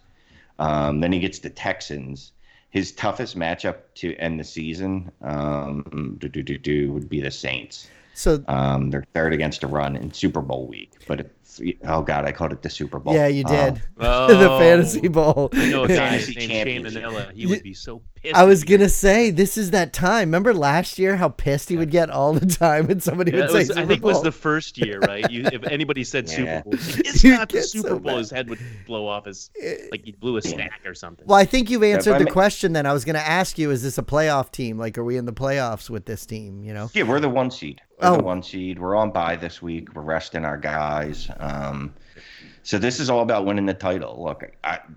Um, 0.59 0.99
then 0.99 1.13
he 1.13 1.19
gets 1.19 1.39
the 1.39 1.49
Texans. 1.49 2.31
His 2.69 2.91
toughest 2.91 3.37
matchup 3.37 3.77
to 3.95 4.13
end 4.17 4.39
the 4.39 4.43
season 4.43 5.11
um, 5.21 6.17
do, 6.19 6.27
do, 6.27 6.43
do, 6.43 6.57
do, 6.57 6.91
would 6.91 7.07
be 7.07 7.21
the 7.21 7.31
Saints. 7.31 7.87
So 8.13 8.43
Um, 8.47 8.91
they're 8.91 9.05
third 9.13 9.33
against 9.33 9.63
a 9.63 9.67
run 9.67 9.95
in 9.95 10.11
Super 10.11 10.41
Bowl 10.41 10.67
week, 10.67 10.91
but 11.07 11.31
oh 11.85 12.01
god, 12.01 12.25
I 12.25 12.31
called 12.31 12.51
it 12.51 12.61
the 12.61 12.69
Super 12.69 12.99
Bowl. 12.99 13.13
yeah, 13.13 13.27
you 13.27 13.43
Uh, 13.45 13.69
did 13.71 13.81
Oh, 13.99 14.27
the 14.27 14.49
fantasy 14.59 15.07
bowl. 15.07 15.49
I 15.53 15.69
know 15.69 15.83
a 15.83 15.87
guy 15.89 15.95
Fantasy 16.19 16.47
named 16.47 16.67
Shane. 16.67 16.83
Manila. 16.83 17.31
He 17.33 17.45
would 17.45 17.63
be 17.63 17.73
so 17.73 18.01
pissed. 18.15 18.35
I 18.35 18.43
was 18.43 18.63
gonna 18.63 18.89
say 18.89 19.29
this 19.31 19.57
is 19.57 19.71
that 19.71 19.93
time. 19.93 20.27
Remember 20.29 20.53
last 20.53 20.97
year 20.99 21.15
how 21.17 21.29
pissed 21.29 21.69
he 21.69 21.77
would 21.77 21.91
get 21.91 22.09
all 22.09 22.33
the 22.33 22.45
time, 22.45 22.87
when 22.87 22.99
somebody 22.99 23.31
Yeah, 23.31 23.41
would 23.41 23.49
say 23.51 23.57
was, 23.59 23.67
Super 23.67 23.79
I 23.79 23.85
think 23.85 23.99
it 23.99 24.05
was 24.05 24.21
the 24.23 24.31
first 24.31 24.77
year, 24.77 24.99
right? 24.99 25.29
You, 25.31 25.45
if 25.51 25.63
anybody 25.65 26.03
said 26.03 26.27
Yeah. 26.29 26.35
Super 26.35 26.63
Bowl, 26.63 26.73
it's 26.73 27.23
You 27.23 27.31
not 27.31 27.49
the 27.49 27.61
Super 27.61 27.87
so 27.89 27.99
Bowl. 27.99 28.11
mad. 28.13 28.17
His 28.19 28.31
head 28.31 28.49
would 28.49 28.59
blow 28.87 29.07
off 29.07 29.25
his 29.25 29.49
like 29.91 30.03
he 30.05 30.11
blew 30.13 30.37
a 30.37 30.41
stack 30.41 30.81
or 30.85 30.93
something. 30.93 31.25
Well, 31.27 31.37
I 31.37 31.45
think 31.45 31.69
you've 31.69 31.83
answered 31.83 32.15
I 32.15 32.19
the 32.19 32.25
mean- 32.25 32.33
question. 32.33 32.73
Then 32.73 32.85
I 32.85 32.93
was 32.93 33.05
going 33.05 33.15
to 33.15 33.27
ask 33.27 33.57
you: 33.57 33.71
Is 33.71 33.83
this 33.83 33.97
a 33.97 34.03
playoff 34.03 34.51
team? 34.51 34.77
Like, 34.77 34.97
are 34.97 35.03
we 35.03 35.17
in 35.17 35.25
the 35.25 35.33
playoffs 35.33 35.89
with 35.89 36.05
this 36.05 36.25
team? 36.25 36.63
You 36.63 36.73
know? 36.73 36.89
Yeah, 36.93 37.03
we're 37.03 37.19
the 37.19 37.29
one 37.29 37.51
seed. 37.51 37.81
We're 38.01 38.09
Oh. 38.09 38.17
the 38.17 38.23
one 38.23 38.43
seed. 38.43 38.79
We're 38.79 38.95
on 38.95 39.11
bye 39.11 39.35
this 39.37 39.61
week. 39.61 39.93
We're 39.95 40.01
resting 40.01 40.43
our 40.45 40.57
guys. 40.57 41.29
Um, 41.39 41.44
so 42.63 42.77
this 42.77 42.99
is 42.99 43.09
all 43.09 43.21
about 43.21 43.45
winning 43.45 43.65
the 43.65 43.73
title. 43.73 44.23
Look, 44.23 44.43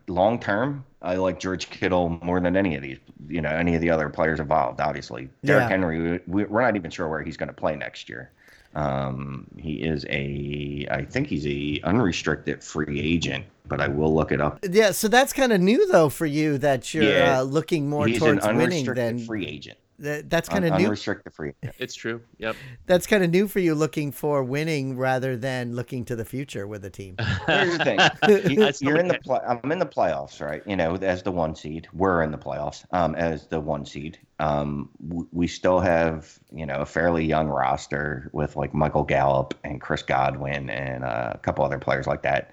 long 0.07 0.39
term, 0.41 0.85
I 1.03 1.17
like 1.17 1.39
George 1.39 1.69
Kittle 1.71 2.19
more 2.23 2.41
than 2.41 2.57
any 2.57 2.77
of 2.77 2.83
these. 2.83 2.99
You 3.29 3.41
know, 3.43 3.51
any 3.51 3.75
of 3.75 3.81
the 3.81 3.91
other 3.91 4.09
players 4.09 4.41
involved. 4.41 4.81
Obviously, 4.81 5.29
Derrick 5.45 5.63
Yeah. 5.65 5.69
Henry. 5.69 6.21
We, 6.27 6.45
we're 6.45 6.63
not 6.63 6.77
even 6.77 6.91
sure 6.91 7.09
where 7.09 7.23
he's 7.23 7.37
going 7.37 7.49
to 7.49 7.53
play 7.55 7.77
next 7.77 8.09
year. 8.09 8.31
Um, 8.75 9.47
he 9.57 9.75
is 9.83 10.05
a, 10.09 10.87
I 10.91 11.05
think 11.05 11.27
he's 11.29 11.47
a 11.47 11.81
unrestricted 11.85 12.63
free 12.63 13.01
agent, 13.01 13.45
but 13.67 13.81
I 13.81 13.89
will 13.89 14.15
look 14.15 14.31
it 14.31 14.41
up. 14.41 14.61
Yeah. 14.69 14.93
So 14.93 15.09
that's 15.09 15.33
kind 15.33 15.53
of 15.53 15.61
new, 15.61 15.91
though, 15.91 16.09
for 16.09 16.27
you 16.27 16.59
that 16.59 16.93
you're 16.95 17.05
Yeah. 17.05 17.41
uh, 17.41 17.43
looking 17.43 17.89
more 17.89 18.09
towards 18.09 18.47
winning 18.47 18.85
than 18.95 19.19
free 19.21 19.47
agent. 19.47 19.79
That, 19.99 20.31
that's 20.31 20.49
kind 20.49 20.65
of 20.65 20.73
new. 20.79 20.85
unrestricted 20.85 21.33
free. 21.35 21.53
It's 21.79 21.95
true. 21.95 22.21
Yep. 22.39 22.57
That's 22.87 23.07
kind 23.07 23.23
of 23.23 23.31
new 23.31 23.47
for 23.49 23.61
you, 23.61 23.75
looking 23.75 24.11
for 24.13 24.43
winning 24.43 24.97
rather 24.97 25.37
than 25.37 25.75
looking 25.75 26.05
to 26.07 26.17
the 26.17 26.25
future 26.25 26.67
with 26.67 26.85
a 26.85 26.91
team. 26.91 27.17
Here's 27.47 27.79
the 27.79 27.85
thing. 27.85 28.51
You, 28.51 28.57
That's 28.59 28.83
you're 28.83 28.99
in 28.99 29.09
the 29.09 29.15
okay. 29.15 29.23
play. 29.25 29.41
I'm 29.47 29.71
in 29.71 29.79
the 29.79 29.87
playoffs, 29.87 30.45
right? 30.45 30.63
You 30.67 30.77
know, 30.77 30.97
as 30.97 31.23
the 31.23 31.33
one 31.33 31.55
seed. 31.55 31.89
We're 31.93 32.23
in 32.23 32.31
the 32.31 32.39
playoffs 32.39 32.85
um, 32.93 33.15
as 33.15 33.47
the 33.47 33.61
one 33.61 33.85
seed. 33.87 34.19
Um, 34.41 34.89
w- 35.09 35.29
we 35.33 35.47
still 35.47 35.81
have, 35.81 36.39
you 36.53 36.65
know, 36.67 36.77
a 36.81 36.87
fairly 36.87 37.25
young 37.25 37.49
roster 37.49 38.31
with 38.33 38.57
like 38.57 38.73
Michael 38.75 39.05
Gallup 39.05 39.55
and 39.65 39.81
Chris 39.81 40.03
Godwin 40.03 40.71
and 40.71 41.05
uh, 41.05 41.33
a 41.35 41.39
couple 41.39 41.65
other 41.65 41.79
players 41.79 42.07
like 42.07 42.23
that, 42.23 42.53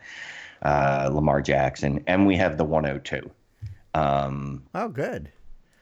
uh, 0.63 1.10
Lamar 1.12 1.41
Jackson, 1.41 2.04
and 2.08 2.26
we 2.26 2.36
have 2.38 2.58
the 2.58 2.65
102. 2.65 3.30
Um, 3.93 4.63
Oh, 4.74 4.89
good. 4.89 5.32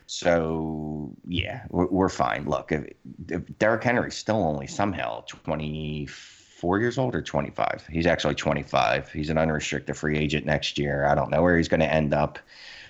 So 0.05 1.15
yeah, 1.27 1.63
we're, 1.69 1.87
we're 1.87 2.09
fine. 2.09 2.45
Look, 2.45 2.71
if, 2.71 2.85
if 3.29 3.57
Derrick 3.59 3.83
Henry's 3.83 4.15
still 4.15 4.43
only 4.43 4.67
somehow 4.67 5.21
24 5.21 6.79
years 6.79 6.97
old 6.97 7.15
or 7.15 7.21
25, 7.21 7.87
he's 7.89 8.05
actually 8.05 8.35
25. 8.35 9.11
He's 9.11 9.29
an 9.29 9.37
unrestricted 9.37 9.97
free 9.97 10.17
agent 10.17 10.45
next 10.45 10.77
year. 10.77 11.05
I 11.05 11.15
don't 11.15 11.31
know 11.31 11.41
where 11.41 11.57
he's 11.57 11.67
going 11.67 11.81
to 11.81 11.93
end 11.93 12.13
up, 12.13 12.39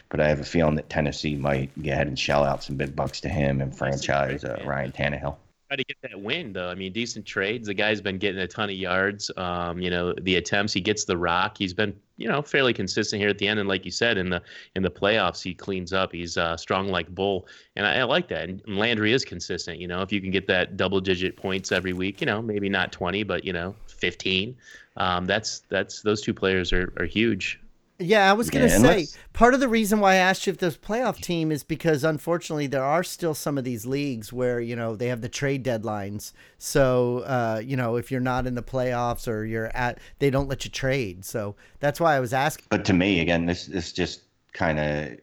but 0.09 0.19
I 0.19 0.27
have 0.27 0.39
a 0.39 0.45
feeling 0.45 0.75
that 0.75 0.89
Tennessee 0.89 1.35
might 1.35 1.71
go 1.81 1.91
ahead 1.91 2.07
and 2.07 2.17
shell 2.17 2.43
out 2.43 2.63
some 2.63 2.77
big 2.77 2.95
bucks 2.95 3.21
to 3.21 3.29
him 3.29 3.61
and 3.61 3.75
franchise 3.75 4.43
uh. 4.43 4.61
Ryan 4.65 4.91
Tannehill. 4.91 5.35
Try 5.73 5.77
to 5.77 5.83
get 5.85 5.97
that 6.03 6.21
win 6.21 6.53
though. 6.53 6.69
I 6.69 6.75
mean, 6.75 6.93
decent 6.93 7.25
trades. 7.25 7.65
The 7.65 7.73
guy's 7.73 7.99
been 7.99 8.19
getting 8.19 8.39
a 8.39 8.47
ton 8.47 8.69
of 8.69 8.75
yards. 8.75 9.31
Um, 9.37 9.79
you 9.79 9.89
know, 9.89 10.13
the 10.21 10.35
attempts. 10.35 10.71
He 10.71 10.79
gets 10.79 11.03
the 11.03 11.17
rock. 11.17 11.57
He's 11.57 11.73
been, 11.73 11.99
you 12.17 12.27
know, 12.27 12.43
fairly 12.43 12.73
consistent 12.73 13.19
here 13.19 13.29
at 13.29 13.39
the 13.39 13.47
end. 13.47 13.59
And 13.59 13.67
like 13.67 13.83
you 13.83 13.89
said, 13.89 14.19
in 14.19 14.29
the 14.29 14.39
in 14.75 14.83
the 14.83 14.91
playoffs, 14.91 15.41
he 15.41 15.55
cleans 15.55 15.91
up. 15.91 16.11
He's 16.11 16.37
uh, 16.37 16.57
strong 16.57 16.89
like 16.89 17.09
bull, 17.15 17.47
and 17.75 17.87
I, 17.87 18.01
I 18.01 18.03
like 18.03 18.27
that. 18.27 18.49
And 18.49 18.61
Landry 18.67 19.13
is 19.13 19.25
consistent. 19.25 19.79
You 19.79 19.87
know, 19.87 20.03
if 20.03 20.11
you 20.11 20.21
can 20.21 20.29
get 20.29 20.45
that 20.45 20.77
double 20.77 20.99
digit 20.99 21.37
points 21.37 21.71
every 21.71 21.93
week, 21.93 22.21
you 22.21 22.27
know, 22.27 22.39
maybe 22.39 22.69
not 22.69 22.91
twenty, 22.91 23.23
but 23.23 23.43
you 23.43 23.53
know, 23.53 23.73
fifteen. 23.87 24.55
Um, 24.97 25.25
that's 25.25 25.61
that's 25.69 26.03
those 26.03 26.21
two 26.21 26.35
players 26.35 26.71
are 26.71 26.93
are 26.99 27.05
huge. 27.05 27.59
Yeah, 27.99 28.29
I 28.29 28.33
was 28.33 28.49
gonna 28.49 28.69
say 28.69 28.79
let's- 28.79 29.17
part 29.33 29.53
of 29.53 29.59
the 29.59 29.67
reason 29.67 29.99
why 29.99 30.13
I 30.13 30.15
asked 30.15 30.47
you 30.47 30.51
if 30.51 30.57
there's 30.57 30.77
playoff 30.77 31.21
team 31.21 31.51
is 31.51 31.63
because 31.63 32.03
unfortunately 32.03 32.65
there 32.67 32.83
are 32.83 33.03
still 33.03 33.33
some 33.35 33.57
of 33.57 33.63
these 33.63 33.85
leagues 33.85 34.33
where 34.33 34.59
you 34.59 34.75
know 34.75 34.95
they 34.95 35.07
have 35.07 35.21
the 35.21 35.29
trade 35.29 35.63
deadlines. 35.63 36.33
So 36.57 37.19
uh, 37.19 37.61
you 37.63 37.77
know 37.77 37.95
if 37.95 38.11
you're 38.11 38.19
not 38.19 38.47
in 38.47 38.55
the 38.55 38.63
playoffs 38.63 39.27
or 39.27 39.45
you're 39.45 39.71
at, 39.75 39.99
they 40.19 40.29
don't 40.31 40.47
let 40.49 40.65
you 40.65 40.71
trade. 40.71 41.23
So 41.23 41.55
that's 41.79 41.99
why 41.99 42.15
I 42.15 42.19
was 42.19 42.33
asking. 42.33 42.65
But 42.69 42.83
to 42.85 42.93
me, 42.93 43.19
again, 43.21 43.45
this 43.45 43.67
this 43.67 43.91
just 43.93 44.21
kind 44.53 44.79
of 44.79 45.17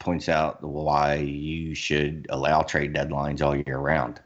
points 0.00 0.28
out 0.28 0.62
why 0.62 1.14
you 1.16 1.74
should 1.74 2.26
allow 2.30 2.62
trade 2.62 2.92
deadlines 2.94 3.40
all 3.40 3.56
year 3.56 3.78
round. 3.78 4.20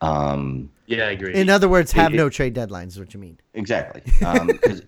Um, 0.00 0.70
Yeah, 0.86 1.06
I 1.06 1.10
agree. 1.12 1.34
In 1.34 1.48
other 1.48 1.68
words, 1.68 1.92
have 1.92 2.12
It- 2.12 2.16
no 2.16 2.28
trade 2.28 2.54
deadlines. 2.54 2.88
Is 2.88 2.98
what 3.00 3.14
you 3.14 3.20
mean? 3.20 3.38
exactly. 3.54 4.02
Um, 4.26 4.48
'cause- 4.58 4.82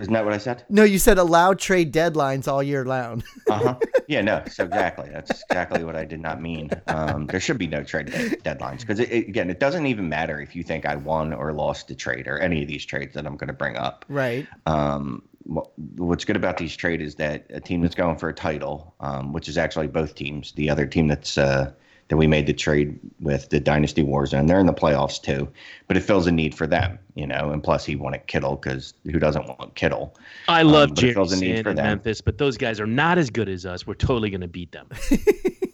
isn't 0.00 0.12
that 0.12 0.24
what 0.24 0.34
I 0.34 0.38
said? 0.38 0.64
No, 0.68 0.82
you 0.84 0.98
said 0.98 1.18
allow 1.18 1.54
trade 1.54 1.92
deadlines 1.92 2.48
all 2.48 2.62
year 2.62 2.82
round. 2.82 3.24
Uh 3.46 3.58
huh. 3.58 3.78
Yeah, 4.08 4.22
no. 4.22 4.42
So 4.50 4.64
exactly, 4.64 5.10
that's 5.12 5.42
exactly 5.50 5.84
what 5.84 5.94
I 5.96 6.06
did 6.06 6.18
not 6.20 6.40
mean. 6.40 6.70
Um, 6.86 7.26
there 7.26 7.40
should 7.40 7.58
be 7.58 7.66
no 7.66 7.84
trade 7.84 8.06
de- 8.06 8.36
deadlines 8.36 8.80
because 8.80 8.98
again, 9.00 9.50
it 9.50 9.60
doesn't 9.60 9.84
even 9.84 10.08
matter 10.08 10.40
if 10.40 10.56
you 10.56 10.62
think 10.62 10.86
I 10.86 10.96
won 10.96 11.34
or 11.34 11.52
lost 11.52 11.88
the 11.88 11.94
trade 11.94 12.26
or 12.26 12.38
any 12.38 12.62
of 12.62 12.68
these 12.68 12.86
trades 12.86 13.12
that 13.14 13.26
I'm 13.26 13.36
going 13.36 13.48
to 13.48 13.54
bring 13.54 13.76
up. 13.76 14.06
right. 14.08 14.46
Um, 14.64 15.22
wh- 15.46 15.68
what's 15.98 16.24
good 16.24 16.36
about 16.36 16.56
these 16.56 16.74
trades 16.74 17.02
is 17.02 17.14
that 17.16 17.44
a 17.50 17.60
team 17.60 17.82
that's 17.82 17.94
going 17.94 18.16
for 18.16 18.30
a 18.30 18.34
title, 18.34 18.94
um, 19.00 19.34
which 19.34 19.46
is 19.46 19.58
actually 19.58 19.88
both 19.88 20.14
teams, 20.14 20.52
the 20.52 20.70
other 20.70 20.86
team 20.86 21.06
that's 21.06 21.36
uh, 21.36 21.70
that 22.14 22.18
we 22.18 22.28
made 22.28 22.46
the 22.46 22.52
trade 22.52 22.96
with, 23.18 23.48
the 23.48 23.58
Dynasty 23.58 24.04
Warzone, 24.04 24.46
they're 24.46 24.60
in 24.60 24.66
the 24.66 24.72
playoffs 24.72 25.20
too, 25.20 25.48
but 25.88 25.96
it 25.96 26.00
fills 26.00 26.28
a 26.28 26.30
need 26.30 26.54
for 26.54 26.64
them, 26.64 26.96
you 27.16 27.26
know. 27.26 27.50
And 27.50 27.60
plus, 27.60 27.84
he 27.84 27.96
wanted 27.96 28.28
Kittle 28.28 28.54
because 28.54 28.94
who 29.02 29.18
doesn't 29.18 29.48
want 29.48 29.74
Kittle? 29.74 30.16
I 30.46 30.62
love 30.62 30.90
um, 30.90 30.94
but 30.94 30.98
it 30.98 31.00
Jerry 31.00 31.14
fills 31.14 31.32
a 31.32 31.40
need 31.40 31.64
Sand 31.64 31.66
in. 31.66 31.74
Memphis, 31.74 32.20
but 32.20 32.38
those 32.38 32.56
guys 32.56 32.78
are 32.78 32.86
not 32.86 33.18
as 33.18 33.30
good 33.30 33.48
as 33.48 33.66
us. 33.66 33.84
We're 33.84 33.94
totally 33.94 34.30
going 34.30 34.42
to 34.42 34.48
beat 34.48 34.70
them. 34.70 34.88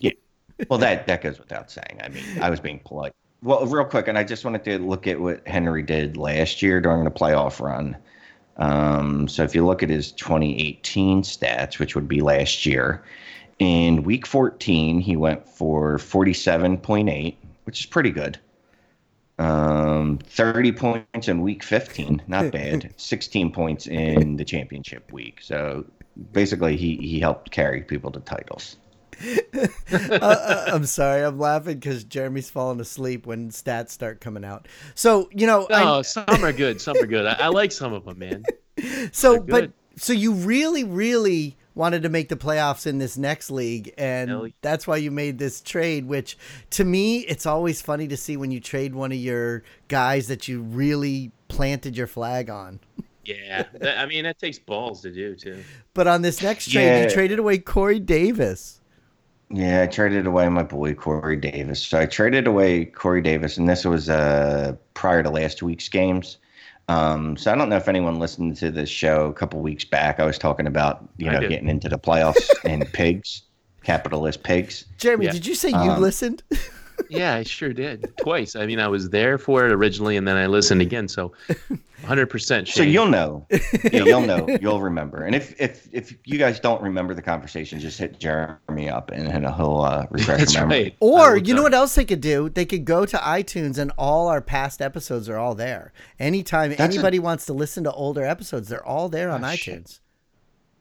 Yeah. 0.03 0.12
Well, 0.70 0.79
that 0.79 1.07
that 1.09 1.20
goes 1.20 1.38
without 1.38 1.70
saying. 1.70 2.00
I 2.03 2.09
mean, 2.09 2.24
I 2.40 2.48
was 2.48 2.59
being 2.59 2.81
polite. 2.83 3.12
Well, 3.42 3.66
real 3.66 3.85
quick, 3.85 4.09
and 4.09 4.16
I 4.16 4.24
just 4.24 4.46
wanted 4.46 4.64
to 4.64 4.79
look 4.79 5.07
at 5.07 5.20
what 5.20 5.46
Henry 5.46 5.83
did 5.83 6.16
last 6.16 6.62
year 6.62 6.81
during 6.81 7.05
the 7.05 7.11
playoff 7.11 7.61
run. 7.61 7.98
Um, 8.57 9.29
so 9.29 9.42
if 9.42 9.55
you 9.55 9.66
look 9.66 9.83
at 9.83 9.90
his 9.90 10.12
2018 10.12 11.20
stats, 11.20 11.79
which 11.79 11.94
would 11.94 12.09
be 12.09 12.22
last 12.22 12.64
year, 12.64 13.03
in 13.61 14.03
week 14.03 14.27
14 14.27 15.01
he 15.01 15.14
went 15.16 15.46
for 15.49 15.99
47.8, 15.99 17.37
which 17.64 17.81
is 17.81 17.87
pretty 17.87 18.11
good. 18.11 18.38
Um, 19.38 20.18
30 20.27 20.73
points 20.73 21.29
in 21.29 21.40
week 21.40 21.62
15, 21.62 22.23
not 22.27 22.51
bad. 22.53 22.92
16 22.96 23.53
points 23.53 23.87
in 23.87 24.37
the 24.37 24.44
championship 24.44 25.11
week. 25.12 25.40
So 25.42 25.85
basically, 26.33 26.77
he 26.77 26.96
he 26.96 27.20
helped 27.20 27.51
carry 27.51 27.83
people 27.83 28.11
to 28.12 28.20
titles. 28.20 28.77
uh, 29.55 29.66
uh, 30.12 30.64
I'm 30.68 30.85
sorry, 30.87 31.23
I'm 31.23 31.38
laughing 31.38 31.79
because 31.79 32.05
Jeremy's 32.05 32.51
falling 32.51 32.81
asleep 32.81 33.27
when 33.27 33.51
stats 33.51 33.90
start 33.90 34.20
coming 34.20 34.44
out. 34.44 34.66
So 34.94 35.29
you 35.33 35.46
know, 35.46 35.66
I- 35.70 35.85
Oh, 35.85 36.03
some 36.03 36.25
are 36.29 36.53
good. 36.53 36.81
Some 36.81 36.96
are 36.99 37.07
good. 37.07 37.27
I, 37.27 37.35
I 37.35 37.49
like 37.49 37.73
some 37.73 37.92
of 37.92 38.05
them, 38.05 38.18
man. 38.18 38.44
so 39.12 39.40
but 39.40 39.73
so 39.96 40.12
you 40.12 40.33
really, 40.33 40.85
really 40.85 41.57
wanted 41.74 42.02
to 42.02 42.09
make 42.09 42.28
the 42.28 42.37
playoffs 42.37 42.87
in 42.87 42.98
this 42.98 43.16
next 43.16 43.50
league, 43.50 43.92
and 43.96 44.30
yeah. 44.30 44.48
that's 44.61 44.87
why 44.87 44.96
you 44.96 45.11
made 45.11 45.38
this 45.38 45.61
trade. 45.61 46.06
Which, 46.06 46.37
to 46.70 46.85
me, 46.85 47.20
it's 47.20 47.46
always 47.46 47.80
funny 47.80 48.09
to 48.09 48.16
see 48.16 48.37
when 48.37 48.50
you 48.50 48.61
trade 48.61 48.94
one 48.94 49.12
of 49.12 49.18
your 49.18 49.62
guys 49.88 50.28
that 50.28 50.48
you 50.48 50.62
really 50.62 51.33
planted 51.48 51.96
your 51.96 52.06
flag 52.06 52.50
on. 52.50 52.80
Yeah, 53.24 53.64
that, 53.74 53.98
I 53.98 54.06
mean 54.06 54.24
that 54.24 54.38
takes 54.38 54.59
balls 54.59 55.02
to 55.02 55.12
do 55.12 55.35
too. 55.37 55.62
But 55.94 56.06
on 56.06 56.22
this 56.22 56.42
next 56.42 56.70
trade, 56.70 56.85
Yeah. 56.85 57.02
you 57.04 57.11
traded 57.11 57.38
away 57.38 57.59
Corey 57.59 58.00
Davis. 58.00 58.80
Yeah, 59.50 59.83
I 59.83 59.87
traded 59.87 60.26
away 60.26 60.48
my 60.48 60.62
boy 60.62 60.94
Corey 60.94 61.37
Davis. 61.37 61.83
So 61.83 61.98
I 61.98 62.06
traded 62.06 62.46
away 62.46 62.85
Corey 62.85 63.20
Davis, 63.20 63.56
and 63.59 63.68
this 63.68 63.85
was 63.85 64.09
uh, 64.09 64.76
prior 64.94 65.22
to 65.22 65.30
last 65.30 65.62
week's 65.62 65.88
games. 65.88 66.38
Um, 66.90 67.37
so 67.37 67.53
I 67.53 67.55
don't 67.57 67.68
know 67.68 67.76
if 67.76 67.87
anyone 67.88 68.18
listened 68.18 68.57
to 68.57 68.70
this 68.70 68.88
show 68.88 69.26
a 69.26 69.33
couple 69.33 69.61
weeks 69.61 69.85
back. 69.85 70.18
I 70.18 70.26
was 70.26 70.38
talking 70.38 70.66
about 70.66 71.09
you 71.18 71.29
I 71.29 71.35
know 71.35 71.40
did. 71.40 71.50
getting 71.50 71.68
into 71.68 71.88
the 71.88 71.98
playoffs 71.98 72.48
and 72.64 72.85
pigs, 72.92 73.42
capitalist 73.85 74.42
pigs. 74.42 74.87
Jeremy, 74.98 75.26
Yeah. 75.26 75.33
did 75.33 75.46
you 75.46 75.55
say 75.55 75.68
you 75.70 75.76
Um, 75.76 76.00
listened? 76.00 76.42
Yeah, 77.08 77.34
I 77.34 77.42
sure 77.42 77.72
did 77.72 78.12
twice. 78.20 78.54
I 78.56 78.66
mean, 78.66 78.78
I 78.80 78.88
was 78.88 79.10
there 79.10 79.38
for 79.38 79.66
it 79.66 79.72
originally, 79.72 80.16
and 80.16 80.26
then 80.28 80.36
I 80.36 80.46
listened 80.46 80.80
again. 80.82 81.08
So, 81.08 81.32
100 82.00 82.26
percent. 82.26 82.68
So 82.68 82.82
you'll 82.82 83.08
know, 83.08 83.46
yeah, 83.50 84.04
you'll 84.04 84.20
know, 84.22 84.46
you'll 84.60 84.80
remember. 84.80 85.22
And 85.24 85.34
if 85.34 85.58
if 85.60 85.88
if 85.92 86.14
you 86.24 86.38
guys 86.38 86.60
don't 86.60 86.82
remember 86.82 87.14
the 87.14 87.22
conversation, 87.22 87.78
just 87.80 87.98
hit 87.98 88.18
Jeremy 88.18 88.88
up 88.88 89.10
and 89.10 89.28
and 89.28 89.46
he'll 89.54 89.80
uh, 89.80 90.06
refresh 90.10 90.38
That's 90.38 90.54
your 90.54 90.66
memory. 90.66 90.82
right. 90.84 90.96
Or 91.00 91.36
you 91.36 91.54
know 91.54 91.62
what 91.62 91.74
else 91.74 91.94
they 91.94 92.04
could 92.04 92.20
do? 92.20 92.48
They 92.48 92.64
could 92.64 92.84
go 92.84 93.04
to 93.06 93.16
iTunes 93.18 93.78
and 93.78 93.92
all 93.98 94.28
our 94.28 94.40
past 94.40 94.80
episodes 94.82 95.28
are 95.28 95.36
all 95.38 95.54
there. 95.54 95.92
Anytime 96.18 96.70
That's 96.70 96.80
a- 96.80 96.84
anybody 96.84 97.18
wants 97.18 97.46
to 97.46 97.52
listen 97.52 97.84
to 97.84 97.92
older 97.92 98.24
episodes, 98.24 98.68
they're 98.68 98.84
all 98.86 99.08
there 99.08 99.30
on 99.30 99.44
Oh, 99.44 99.48
iTunes. 99.48 99.58
shit. 99.58 100.00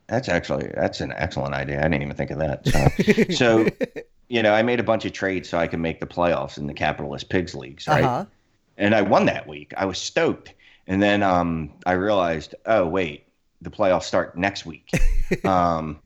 That's 0.10 0.30
actually 0.30 0.72
that's 0.74 1.02
an 1.02 1.13
excellent 1.15 1.54
idea. 1.54 1.80
I 1.80 1.84
didn't 1.84 2.02
even 2.02 2.15
think 2.15 2.32
of 2.32 2.39
that. 2.39 2.67
So, 2.67 3.34
so 3.34 3.67
you 4.28 4.43
know, 4.43 4.54
I 4.54 4.62
made 4.63 4.80
a 4.80 4.84
bunch 4.84 5.06
of 5.06 5.13
trades 5.13 5.50
so 5.50 5.58
I 5.58 5.67
could 5.67 5.80
make 5.80 6.00
the 6.00 6.08
playoffs 6.08 6.58
in 6.58 6.67
the 6.67 6.74
capitalist 6.74 7.30
pigs 7.30 7.56
leagues, 7.56 7.88
right? 7.88 8.04
Uh-huh. 8.04 8.26
And 8.78 8.95
I 8.95 9.02
won 9.02 9.26
that 9.26 9.48
week. 9.48 9.74
I 9.78 9.86
was 9.86 9.98
stoked. 9.98 10.54
And 10.88 11.02
then 11.02 11.22
um, 11.22 11.74
I 11.86 11.93
realized, 11.93 12.56
oh 12.65 12.88
wait, 12.88 13.28
the 13.62 13.69
playoffs 13.69 14.04
start 14.04 14.38
next 14.38 14.65
week. 14.65 14.89
um, 15.43 16.00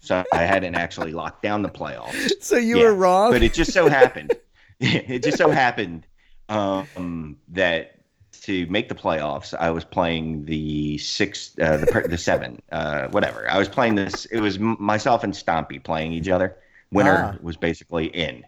so 0.00 0.24
I 0.32 0.42
hadn't 0.44 0.74
actually 0.76 1.12
locked 1.12 1.42
down 1.42 1.62
the 1.62 1.68
playoffs. 1.68 2.30
So 2.40 2.56
you 2.56 2.78
Yeah, 2.78 2.84
were 2.84 2.94
wrong. 2.94 3.32
But 3.32 3.42
it 3.42 3.52
just 3.52 3.72
so 3.72 3.88
happened, 3.88 4.34
it 4.80 5.22
just 5.22 5.36
so 5.36 5.50
happened 5.50 6.06
um, 6.48 7.36
that 7.48 7.99
to 8.42 8.66
make 8.66 8.88
the 8.88 8.94
playoffs, 8.94 9.54
I 9.58 9.70
was 9.70 9.84
playing 9.84 10.44
the 10.46 10.98
six, 10.98 11.52
uh, 11.60 11.78
the 11.78 12.06
the 12.08 12.18
seven, 12.18 12.60
uh, 12.72 13.08
whatever. 13.08 13.50
I 13.50 13.58
was 13.58 13.68
playing 13.68 13.94
this. 13.96 14.24
It 14.26 14.40
was 14.40 14.58
myself 14.58 15.24
and 15.24 15.32
Stompy 15.32 15.82
playing 15.82 16.12
each 16.12 16.28
other. 16.28 16.56
Winner 16.92 17.34
Ah. 17.34 17.38
was 17.42 17.56
basically 17.56 18.06
in. 18.06 18.44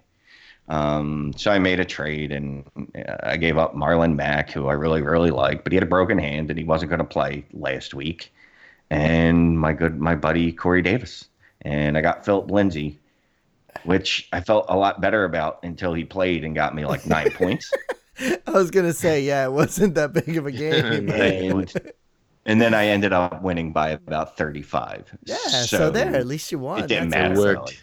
Um, 0.68 1.32
so 1.36 1.50
I 1.50 1.58
made 1.58 1.80
a 1.80 1.84
trade 1.84 2.32
and 2.32 2.64
uh, 2.96 3.16
I 3.22 3.36
gave 3.36 3.58
up 3.58 3.74
Marlon 3.74 4.14
Mack, 4.14 4.50
who 4.50 4.68
I 4.68 4.72
really 4.74 5.02
really 5.02 5.30
liked, 5.30 5.64
but 5.64 5.72
he 5.72 5.76
had 5.76 5.82
a 5.82 5.86
broken 5.86 6.18
hand 6.18 6.50
and 6.50 6.58
he 6.58 6.64
wasn't 6.64 6.88
going 6.90 6.98
to 7.00 7.04
play 7.04 7.44
last 7.52 7.94
week. 7.94 8.32
And 8.90 9.58
my 9.58 9.72
good 9.72 9.98
my 10.00 10.14
buddy 10.14 10.52
Corey 10.52 10.82
Davis, 10.82 11.26
and 11.62 11.96
I 11.98 12.00
got 12.00 12.24
Philip 12.24 12.50
Lindsay, 12.50 12.98
which 13.84 14.28
I 14.32 14.40
felt 14.40 14.66
a 14.68 14.76
lot 14.76 15.00
better 15.00 15.24
about 15.24 15.60
until 15.62 15.94
he 15.94 16.04
played 16.04 16.44
and 16.44 16.54
got 16.54 16.74
me 16.74 16.84
like 16.86 17.06
nine 17.06 17.30
points. 17.34 17.72
I 18.46 18.50
was 18.50 18.70
gonna 18.70 18.92
say, 18.92 19.22
yeah, 19.22 19.44
it 19.44 19.52
wasn't 19.52 19.94
that 19.94 20.12
big 20.12 20.36
of 20.36 20.46
a 20.46 20.52
game. 20.52 21.08
And, 21.10 21.92
and 22.44 22.60
then 22.60 22.74
I 22.74 22.86
ended 22.86 23.12
up 23.12 23.42
winning 23.42 23.72
by 23.72 23.90
about 23.90 24.36
35. 24.36 25.16
yeah, 25.24 25.36
so, 25.36 25.90
there, 25.90 26.14
at 26.14 26.26
least 26.26 26.50
you 26.52 26.58
won. 26.58 26.80
it 26.82 26.88
didn't 26.88 27.10
That's 27.10 27.20
matter. 27.20 27.34
awesome. 27.34 27.44
worked. 27.44 27.70
really. 27.70 27.76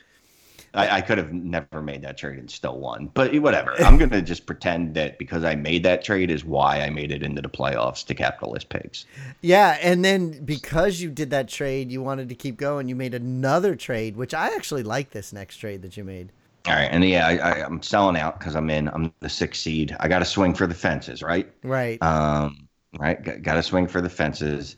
I, 0.74 0.98
I 0.98 1.02
could 1.02 1.18
have 1.18 1.34
never 1.34 1.82
made 1.82 2.04
that 2.04 2.18
trade 2.18 2.38
and 2.38 2.50
still 2.50 2.78
won, 2.78 3.10
but 3.14 3.34
whatever. 3.40 3.74
I'm 3.82 3.98
going 3.98 4.12
to 4.12 4.22
just 4.22 4.46
pretend 4.46 4.94
that 4.96 5.18
because 5.18 5.44
I 5.44 5.56
made 5.56 5.84
that 5.84 6.04
trade 6.04 6.30
is 6.30 6.46
why 6.46 6.82
I 6.82 6.92
made 6.92 7.12
it 7.12 7.24
into 7.24 7.42
the 7.42 7.50
playoffs 7.50 8.06
to 8.06 8.14
capitalist 8.14 8.70
pigs. 8.70 9.06
Yeah, 9.42 9.78
and 9.82 10.06
then 10.06 10.44
because 10.46 11.02
you 11.02 11.10
did 11.10 11.32
that 11.32 11.48
trade, 11.48 11.92
you 11.92 12.04
wanted 12.04 12.30
to 12.30 12.36
keep 12.36 12.58
going. 12.58 12.88
You 12.88 12.96
made 12.96 13.16
another 13.16 13.76
trade, 13.76 14.16
which 14.16 14.34
I 14.34 14.54
actually 14.56 14.84
like 14.84 15.10
this 15.10 15.34
next 15.34 15.58
trade 15.58 15.82
that 15.82 15.98
you 15.98 16.04
made. 16.04 16.32
All 16.66 16.74
right. 16.74 16.90
And 16.92 17.04
yeah, 17.06 17.28
I, 17.28 17.38
I, 17.38 17.66
I'm 17.66 17.82
selling 17.82 18.18
out 18.18 18.40
because 18.40 18.56
I'm 18.56 18.70
in, 18.70 18.90
I'm 18.90 19.14
the 19.22 19.30
sixth 19.30 19.62
seed. 19.62 19.96
I 20.00 20.08
got 20.08 20.20
to 20.20 20.26
swing 20.26 20.54
for 20.54 20.68
the 20.68 20.76
fences, 20.76 21.24
right? 21.24 21.52
Right. 21.64 22.02
Um, 22.04 22.68
right. 23.00 23.42
Got 23.42 23.56
to 23.56 23.64
swing 23.64 23.88
for 23.88 24.02
the 24.02 24.10
fences. 24.10 24.76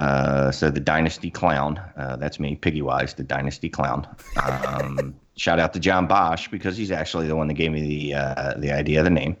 Uh, 0.00 0.50
so 0.50 0.70
the 0.70 0.80
Dynasty 0.80 1.30
Clown, 1.30 1.78
uh, 1.96 2.16
that's 2.16 2.40
me, 2.40 2.56
Piggy 2.56 2.82
Wise, 2.82 3.14
the 3.14 3.22
Dynasty 3.22 3.68
Clown. 3.68 4.06
Um, 4.42 5.14
shout 5.36 5.60
out 5.60 5.72
to 5.74 5.78
John 5.78 6.06
Bosch 6.06 6.48
because 6.48 6.76
he's 6.76 6.90
actually 6.90 7.28
the 7.28 7.36
one 7.36 7.46
that 7.48 7.54
gave 7.54 7.70
me 7.70 7.80
the 7.80 8.14
uh, 8.14 8.54
the 8.58 8.72
idea 8.72 9.00
of 9.00 9.04
the 9.04 9.10
name. 9.10 9.36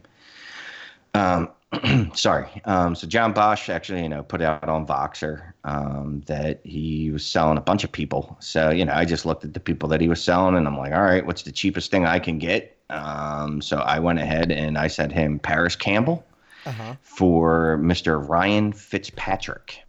Um, 1.14 1.48
sorry. 2.14 2.48
Um, 2.64 2.94
so 2.94 3.06
John 3.06 3.32
Bosch 3.32 3.68
actually, 3.68 4.02
you 4.02 4.08
know, 4.08 4.22
put 4.22 4.40
out 4.42 4.68
on 4.68 4.86
Voxer 4.86 5.52
um, 5.64 6.22
that 6.26 6.60
he 6.64 7.10
was 7.10 7.24
selling 7.24 7.58
a 7.58 7.60
bunch 7.60 7.84
of 7.84 7.92
people. 7.92 8.36
So 8.40 8.70
you 8.70 8.84
know, 8.84 8.92
I 8.94 9.04
just 9.04 9.24
looked 9.26 9.44
at 9.44 9.54
the 9.54 9.60
people 9.60 9.88
that 9.90 10.00
he 10.00 10.08
was 10.08 10.22
selling, 10.22 10.56
and 10.56 10.66
I'm 10.66 10.76
like, 10.78 10.92
all 10.92 11.02
right, 11.02 11.24
what's 11.24 11.42
the 11.42 11.52
cheapest 11.52 11.90
thing 11.90 12.06
I 12.06 12.18
can 12.18 12.38
get? 12.38 12.76
Um, 12.90 13.60
so 13.62 13.78
I 13.78 13.98
went 13.98 14.18
ahead 14.18 14.52
and 14.52 14.76
I 14.78 14.88
sent 14.88 15.10
him 15.12 15.38
Parris 15.38 15.74
Campbell 15.76 16.24
Uh-huh. 16.66 16.94
for 17.02 17.78
Mr. 17.82 18.26
Ryan 18.28 18.72
Fitzpatrick. 18.72 19.80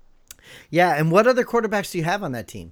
Yeah, 0.69 0.95
and 0.95 1.11
what 1.11 1.27
other 1.27 1.43
quarterbacks 1.43 1.91
do 1.91 1.97
you 1.97 2.03
have 2.05 2.23
on 2.23 2.31
that 2.31 2.47
team? 2.47 2.71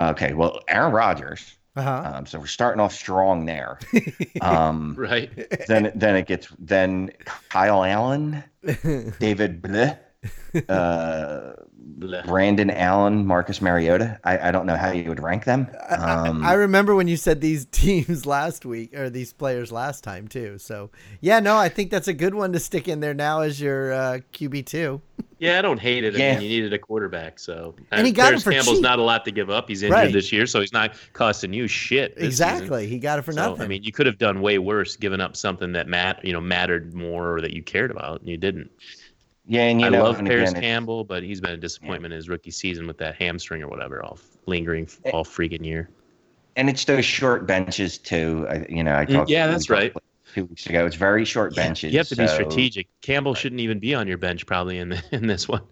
Okay, 0.00 0.32
well, 0.32 0.60
Aaron 0.68 0.92
Rodgers. 0.92 1.56
Uh-huh. 1.78 2.12
Um, 2.16 2.26
so 2.26 2.38
we're 2.40 2.46
starting 2.46 2.80
off 2.80 2.92
strong 2.92 3.46
there. 3.46 3.78
Um, 4.40 4.94
Right. 4.96 5.30
then 5.66 5.90
then 5.96 6.14
it 6.16 6.26
gets 6.26 6.48
then 6.58 7.10
Kyle 7.24 7.82
Allen, 7.84 8.44
David 9.18 9.60
Bleh, 9.62 9.98
uh, 10.68 11.52
Brandon 12.26 12.70
Allen, 12.70 13.26
Marcus 13.26 13.60
Mariota. 13.62 14.18
I, 14.24 14.48
I 14.48 14.50
don't 14.50 14.66
know 14.66 14.76
how 14.76 14.90
you 14.92 15.08
would 15.08 15.22
rank 15.22 15.44
them. 15.44 15.68
Um, 15.88 16.44
I 16.44 16.54
remember 16.54 16.94
when 16.94 17.08
you 17.08 17.16
said 17.16 17.40
these 17.40 17.64
teams 17.70 18.26
last 18.26 18.64
week 18.64 18.94
or 18.96 19.10
these 19.10 19.32
players 19.32 19.70
last 19.72 20.02
time 20.04 20.28
too. 20.28 20.58
So 20.58 20.90
yeah, 21.20 21.40
no, 21.40 21.56
I 21.56 21.68
think 21.68 21.90
that's 21.90 22.08
a 22.08 22.14
good 22.14 22.34
one 22.34 22.52
to 22.52 22.60
stick 22.60 22.88
in 22.88 23.00
there 23.00 23.14
now 23.14 23.40
as 23.40 23.60
your 23.60 23.92
uh, 23.92 24.18
QB 24.32 24.66
two. 24.66 25.00
Yeah, 25.40 25.60
I 25.60 25.62
don't 25.62 25.78
hate 25.78 26.02
it. 26.02 26.16
I 26.16 26.18
Yeah. 26.18 26.32
mean, 26.34 26.42
you 26.42 26.48
needed 26.48 26.72
a 26.72 26.80
quarterback, 26.80 27.38
so 27.38 27.76
And 27.92 28.04
he 28.04 28.12
got 28.12 28.24
him 28.24 28.30
Parris 28.30 28.42
for 28.42 28.50
Campbell's 28.50 28.78
cheap. 28.78 28.82
not 28.82 28.98
a 28.98 29.02
lot 29.02 29.24
to 29.26 29.30
give 29.30 29.50
up. 29.50 29.68
He's 29.68 29.84
injured 29.84 29.94
Right. 29.96 30.12
this 30.12 30.32
year, 30.32 30.46
so 30.46 30.58
he's 30.58 30.72
not 30.72 30.96
costing 31.12 31.52
you 31.52 31.68
shit. 31.68 32.16
this 32.16 32.24
season. 32.38 32.48
Exactly, 32.48 32.88
he 32.88 32.98
got 32.98 33.20
it 33.20 33.22
for 33.22 33.30
So, 33.30 33.50
nothing. 33.50 33.62
I 33.62 33.68
mean, 33.68 33.84
you 33.84 33.92
could 33.92 34.06
have 34.06 34.18
done 34.18 34.40
way 34.40 34.58
worse, 34.58 34.96
giving 34.96 35.20
up 35.20 35.36
something 35.36 35.70
that 35.74 35.86
mat, 35.86 36.18
you 36.24 36.32
know, 36.32 36.40
mattered 36.40 36.92
more 36.92 37.36
or 37.36 37.40
that 37.40 37.52
you 37.52 37.62
cared 37.62 37.92
about, 37.92 38.18
and 38.18 38.28
you 38.28 38.36
didn't. 38.36 38.68
Yeah, 39.48 39.62
and 39.62 39.80
you 39.80 39.90
know, 39.90 39.96
I 39.96 40.00
know, 40.00 40.04
love 40.04 40.24
Parris 40.24 40.50
again, 40.50 40.62
Campbell, 40.62 41.04
but 41.04 41.22
he's 41.22 41.40
been 41.40 41.52
a 41.52 41.56
disappointment 41.56 42.12
in 42.12 42.16
his 42.16 42.28
rookie 42.28 42.50
season 42.50 42.86
with 42.86 42.98
that 42.98 43.16
hamstring 43.16 43.62
or 43.62 43.68
whatever, 43.68 44.02
all 44.02 44.18
lingering 44.46 44.88
Eh. 45.04 45.10
all 45.10 45.24
freaking 45.24 45.64
year. 45.64 45.88
and 46.56 46.68
it's 46.68 46.84
those 46.84 47.04
short 47.04 47.46
benches 47.46 47.98
too. 47.98 48.46
I, 48.50 48.66
you 48.68 48.84
know, 48.84 48.96
I 48.96 49.06
Mm, 49.06 49.14
talked. 49.14 49.30
yeah, 49.30 49.46
that's 49.46 49.70
right. 49.70 49.92
Two 50.34 50.44
weeks 50.44 50.66
ago, 50.66 50.84
it's 50.84 50.96
very 50.96 51.24
short 51.24 51.54
benches. 51.54 51.92
You 51.92 51.98
have 51.98 52.08
to 52.08 52.16
be 52.16 52.26
strategic. 52.26 52.88
Campbell 53.00 53.34
shouldn't 53.34 53.60
even 53.62 53.78
be 53.78 53.94
on 53.94 54.06
your 54.06 54.18
bench 54.18 54.44
probably 54.44 54.78
in 54.78 54.90
the, 54.90 55.02
in 55.12 55.26
this 55.26 55.48
one. 55.48 55.62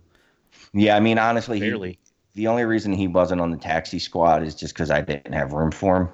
Yeah, 0.72 0.96
I 0.96 1.00
mean, 1.00 1.18
honestly, 1.18 1.60
he, 1.60 1.98
the 2.34 2.46
only 2.46 2.64
reason 2.64 2.92
he 2.92 3.08
wasn't 3.08 3.40
on 3.40 3.50
the 3.50 3.56
taxi 3.58 3.98
squad 3.98 4.42
is 4.42 4.54
just 4.54 4.74
because 4.74 4.90
I 4.90 5.00
didn't 5.02 5.32
have 5.32 5.52
room 5.52 5.70
for 5.70 5.96
him. 5.96 6.08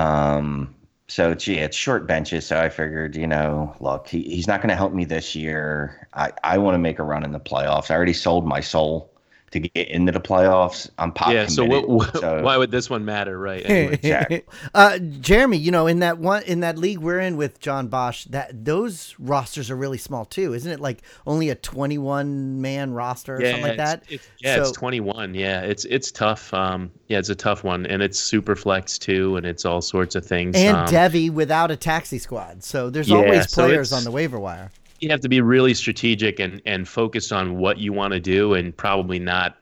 Um, 0.00 0.75
so 1.08 1.30
yeah, 1.30 1.64
it's 1.64 1.76
short 1.76 2.06
benches. 2.06 2.46
So 2.46 2.58
I 2.58 2.68
figured, 2.68 3.16
you 3.16 3.26
know, 3.26 3.74
look, 3.80 4.08
he, 4.08 4.22
he's 4.22 4.48
not 4.48 4.60
going 4.60 4.70
to 4.70 4.76
help 4.76 4.92
me 4.92 5.04
this 5.04 5.34
year. 5.34 6.08
I, 6.14 6.32
I 6.42 6.58
want 6.58 6.74
to 6.74 6.78
make 6.78 6.98
a 6.98 7.04
run 7.04 7.24
in 7.24 7.32
the 7.32 7.40
playoffs. 7.40 7.90
I 7.90 7.94
already 7.94 8.12
sold 8.12 8.46
my 8.46 8.60
soul 8.60 9.12
to 9.52 9.60
get 9.60 9.88
into 9.88 10.12
the 10.12 10.20
playoffs. 10.20 10.90
I'm 10.98 11.12
pop 11.12 11.32
yeah. 11.32 11.46
So, 11.46 11.64
what, 11.64 11.88
what, 11.88 12.16
so- 12.16 12.42
why 12.44 12.56
would 12.56 12.70
this 12.70 12.90
one 12.90 13.04
matter, 13.04 13.38
right? 13.38 13.64
Anyway. 13.66 13.94
exactly. 13.94 14.42
uh, 14.74 14.98
Jeremy, 14.98 15.56
you 15.56 15.70
know, 15.70 15.86
in 15.86 16.00
that 16.00 16.18
one 16.18 16.42
in 16.44 16.60
that 16.60 16.78
league 16.78 16.98
we're 16.98 17.20
in 17.20 17.36
with 17.36 17.60
John 17.60 17.88
Bosch, 17.88 18.24
that 18.26 18.64
those 18.64 19.14
rosters 19.18 19.70
are 19.70 19.76
really 19.76 19.98
small 19.98 20.24
too, 20.24 20.52
isn't 20.54 20.70
it? 20.70 20.80
Like 20.80 21.02
only 21.26 21.50
a 21.50 21.54
twenty-one 21.54 22.60
man 22.60 22.92
roster 22.92 23.36
or 23.36 23.40
something 23.44 23.62
like 23.62 23.76
that. 23.78 24.02
It's, 24.08 24.26
yeah, 24.38 24.56
So- 24.56 24.62
it's 24.62 24.72
21. 24.72 25.34
Yeah, 25.34 25.62
it's 25.62 25.84
it's 25.84 26.10
tough. 26.10 26.52
Um, 26.52 26.90
yeah, 27.08 27.18
it's 27.18 27.28
a 27.28 27.34
tough 27.34 27.62
one, 27.64 27.86
and 27.86 28.02
it's 28.02 28.18
super 28.18 28.56
flex 28.56 28.98
too, 28.98 29.36
and 29.36 29.46
it's 29.46 29.64
all 29.64 29.80
sorts 29.80 30.14
of 30.16 30.26
things. 30.26 30.56
and 30.56 30.76
um, 30.76 30.86
Devy 30.88 31.30
without 31.30 31.70
a 31.70 31.76
taxi 31.76 32.18
squad, 32.18 32.64
so 32.64 32.90
there's 32.90 33.08
Yeah, 33.08 33.16
always 33.18 33.52
players 33.54 33.92
it's- 33.92 33.92
on 33.92 34.04
the 34.04 34.10
waiver 34.10 34.38
wire. 34.38 34.70
You 35.00 35.10
have 35.10 35.20
to 35.20 35.28
be 35.28 35.40
really 35.40 35.74
strategic 35.74 36.40
and 36.40 36.60
and 36.66 36.88
focused 36.88 37.32
on 37.32 37.58
what 37.58 37.78
you 37.78 37.92
want 37.92 38.12
to 38.12 38.20
do, 38.20 38.54
and 38.54 38.76
probably 38.76 39.18
not 39.18 39.56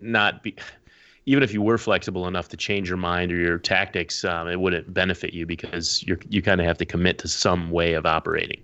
not 0.00 0.42
be. 0.42 0.54
Even 1.26 1.42
if 1.42 1.52
you 1.52 1.62
were 1.62 1.78
flexible 1.78 2.26
enough 2.26 2.48
to 2.48 2.56
change 2.56 2.88
your 2.88 2.96
mind 2.96 3.30
or 3.30 3.36
your 3.36 3.58
tactics, 3.58 4.24
um, 4.24 4.48
it 4.48 4.58
wouldn't 4.58 4.92
benefit 4.92 5.34
you 5.34 5.46
because 5.46 6.02
you're 6.04 6.18
you 6.28 6.42
kind 6.42 6.60
of 6.60 6.66
have 6.66 6.78
to 6.78 6.86
commit 6.86 7.18
to 7.18 7.28
some 7.28 7.70
way 7.70 7.94
of 7.94 8.06
operating, 8.06 8.62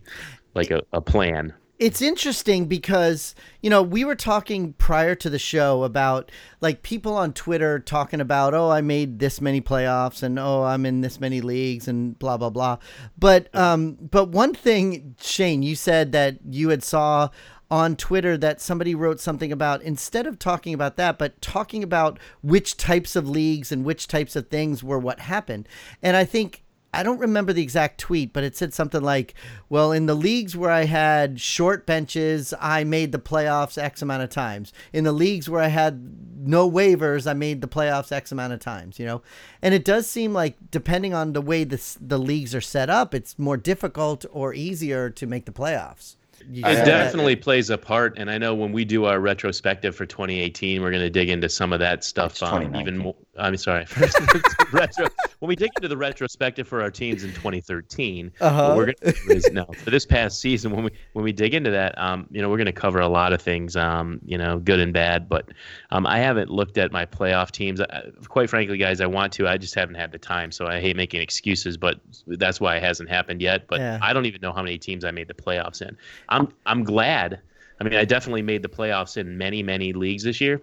like 0.55 0.71
a, 0.71 0.83
a 0.93 1.01
plan. 1.01 1.53
It's 1.79 2.01
interesting 2.01 2.67
because 2.67 3.35
you 3.61 3.69
know 3.69 3.83
we 3.83 4.05
were 4.05 4.15
talking 4.15 4.73
prior 4.75 5.15
to 5.15 5.29
the 5.29 5.39
show 5.39 5.85
about 5.85 6.31
like 6.61 6.83
people 6.83 7.15
on 7.15 7.33
twitter 7.33 7.79
talking 7.79 8.21
about 8.21 8.55
oh 8.55 8.71
i 8.71 8.81
made 8.81 9.19
this 9.19 9.41
many 9.41 9.61
playoffs 9.61 10.23
and 10.23 10.39
oh 10.39 10.63
i'm 10.63 10.87
in 10.87 11.01
this 11.01 11.21
many 11.21 11.41
leagues 11.41 11.87
and 11.87 12.19
blah 12.19 12.37
blah 12.37 12.51
blah 12.51 12.79
but 13.19 13.55
um 13.55 13.93
but 13.95 14.29
one 14.29 14.55
thing 14.55 15.15
shane 15.21 15.63
you 15.63 15.75
said 15.75 16.13
that 16.13 16.39
you 16.49 16.71
had 16.71 16.83
saw 16.83 17.29
on 17.69 17.97
Twitter 17.97 18.37
that 18.37 18.61
somebody 18.61 18.95
wrote 18.95 19.19
something 19.19 19.51
about 19.51 19.83
instead 19.83 20.27
of 20.27 20.39
talking 20.39 20.73
about 20.73 20.97
that, 20.97 21.19
but 21.19 21.41
talking 21.41 21.83
about 21.83 22.19
which 22.41 22.77
types 22.77 23.17
of 23.17 23.29
leagues 23.29 23.73
and 23.73 23.85
which 23.85 24.07
types 24.07 24.37
of 24.37 24.49
things 24.49 24.85
were 24.85 25.01
what 25.01 25.19
happened. 25.19 25.69
And 26.01 26.17
I 26.17 26.25
think 26.25 26.63
I 26.97 27.03
don't 27.03 27.19
remember 27.19 27.53
the 27.53 27.63
exact 27.63 27.99
tweet, 27.99 28.33
but 28.33 28.43
it 28.43 28.57
said 28.57 28.73
something 28.73 29.03
like, 29.03 29.35
"Well, 29.69 29.93
in 29.93 30.07
the 30.07 30.15
leagues 30.15 30.57
where 30.57 30.71
I 30.71 30.85
had 30.85 31.41
short 31.41 31.87
benches, 31.87 32.55
I 32.59 32.85
made 32.85 33.13
the 33.13 33.19
playoffs 33.19 33.77
X 33.77 34.01
amount 34.01 34.23
of 34.23 34.31
times. 34.31 34.73
In 34.93 35.05
the 35.05 35.13
leagues 35.13 35.51
where 35.51 35.61
I 35.61 35.69
had 35.69 36.01
no 36.39 36.71
waivers, 36.71 37.31
I 37.31 37.35
made 37.35 37.61
the 37.61 37.69
playoffs 37.69 38.13
X 38.13 38.33
amount 38.33 38.55
of 38.55 38.61
times." 38.61 38.99
You 38.99 39.07
know, 39.07 39.23
and 39.61 39.75
it 39.75 39.85
does 39.85 40.07
seem 40.07 40.33
like 40.33 40.57
depending 40.71 41.13
on 41.13 41.35
the 41.35 41.43
way 41.43 41.65
the 41.65 41.81
the 42.01 42.19
leagues 42.19 42.55
are 42.55 42.61
set 42.63 42.89
up, 42.89 43.15
it's 43.15 43.39
more 43.39 43.59
difficult 43.59 44.25
or 44.33 44.55
easier 44.55 45.11
to 45.11 45.27
make 45.27 45.45
the 45.45 45.53
playoffs. 45.53 46.17
it 46.41 46.63
definitely 46.63 47.35
that. 47.35 47.45
plays 47.45 47.71
a 47.71 47.79
part, 47.79 48.15
and 48.17 48.31
I 48.31 48.39
know 48.39 48.55
when 48.55 48.73
we 48.73 48.85
do 48.85 49.05
our 49.05 49.21
retrospective 49.21 49.95
for 49.95 50.07
2018, 50.07 50.83
we're 50.83 50.91
going 50.91 51.03
to 51.03 51.11
dig 51.11 51.29
into 51.29 51.49
some 51.49 51.73
of 51.73 51.81
that 51.81 52.05
stuff 52.05 52.43
um, 52.43 52.75
even 52.77 52.99
more. 52.99 53.15
I'm 53.39 53.57
sorry. 53.57 53.87
retro, 54.73 55.09
when 55.39 55.49
we 55.49 55.57
dig 55.57 55.71
into 55.77 55.89
the 55.89 55.97
retrospective 55.97 56.67
for 56.67 56.83
our 56.83 56.91
teams 56.91 57.25
in 57.25 57.31
2013, 57.33 58.33
uh-huh. 58.41 58.75
we're 58.77 58.87
going 58.87 58.97
to 59.01 59.37
is 59.37 59.51
no 59.53 59.65
for 59.65 59.91
this 59.91 60.07
past 60.07 60.41
season 60.41 60.73
when 60.73 60.85
we 60.85 60.91
when 61.13 61.25
we 61.25 61.33
dig 61.33 61.55
into 61.55 61.71
that, 61.71 61.97
um, 61.99 62.27
you 62.31 62.41
know, 62.41 62.49
we're 62.49 62.57
going 62.57 62.67
to 62.67 62.73
cover 62.73 63.01
a 63.01 63.09
lot 63.09 63.33
of 63.33 63.41
things, 63.41 63.77
um, 63.77 64.21
you 64.25 64.39
know, 64.39 64.59
good 64.59 64.81
and 64.81 64.93
bad. 64.93 65.29
But 65.29 65.51
um, 65.91 66.07
I 66.07 66.19
haven't 66.19 66.51
looked 66.51 66.79
at 66.79 66.93
my 66.93 67.07
playoff 67.07 67.51
teams. 67.51 67.81
I, 67.81 68.03
quite 68.29 68.51
frankly, 68.51 68.79
guys, 68.79 69.01
I 69.01 69.07
want 69.07 69.33
to. 69.35 69.49
I 69.49 69.57
just 69.57 69.75
haven't 69.75 69.97
had 69.97 70.13
the 70.13 70.19
time. 70.19 70.53
So 70.53 70.67
I 70.67 70.81
hate 70.81 70.97
making 70.97 71.21
excuses, 71.21 71.77
but 71.77 72.01
that's 72.27 72.61
why 72.61 72.77
it 72.77 72.83
hasn't 72.83 73.09
happened 73.09 73.43
yet. 73.43 73.67
But 73.67 73.81
yeah. 73.81 73.99
I 74.03 74.13
don't 74.13 74.27
even 74.27 74.41
know 74.41 74.53
how 74.53 74.63
many 74.63 74.79
teams 74.79 75.05
I 75.05 75.11
made 75.11 75.29
the 75.29 75.35
playoffs 75.35 75.83
in. 75.83 75.97
I'm 76.29 76.49
I'm 76.67 76.85
glad. 76.85 77.41
I 77.79 77.85
mean, 77.85 77.95
I 77.95 78.07
definitely 78.07 78.43
made 78.43 78.63
the 78.63 78.69
playoffs 78.69 79.17
in 79.17 79.37
many 79.37 79.63
many 79.63 79.93
leagues 79.93 80.23
this 80.23 80.41
year 80.41 80.63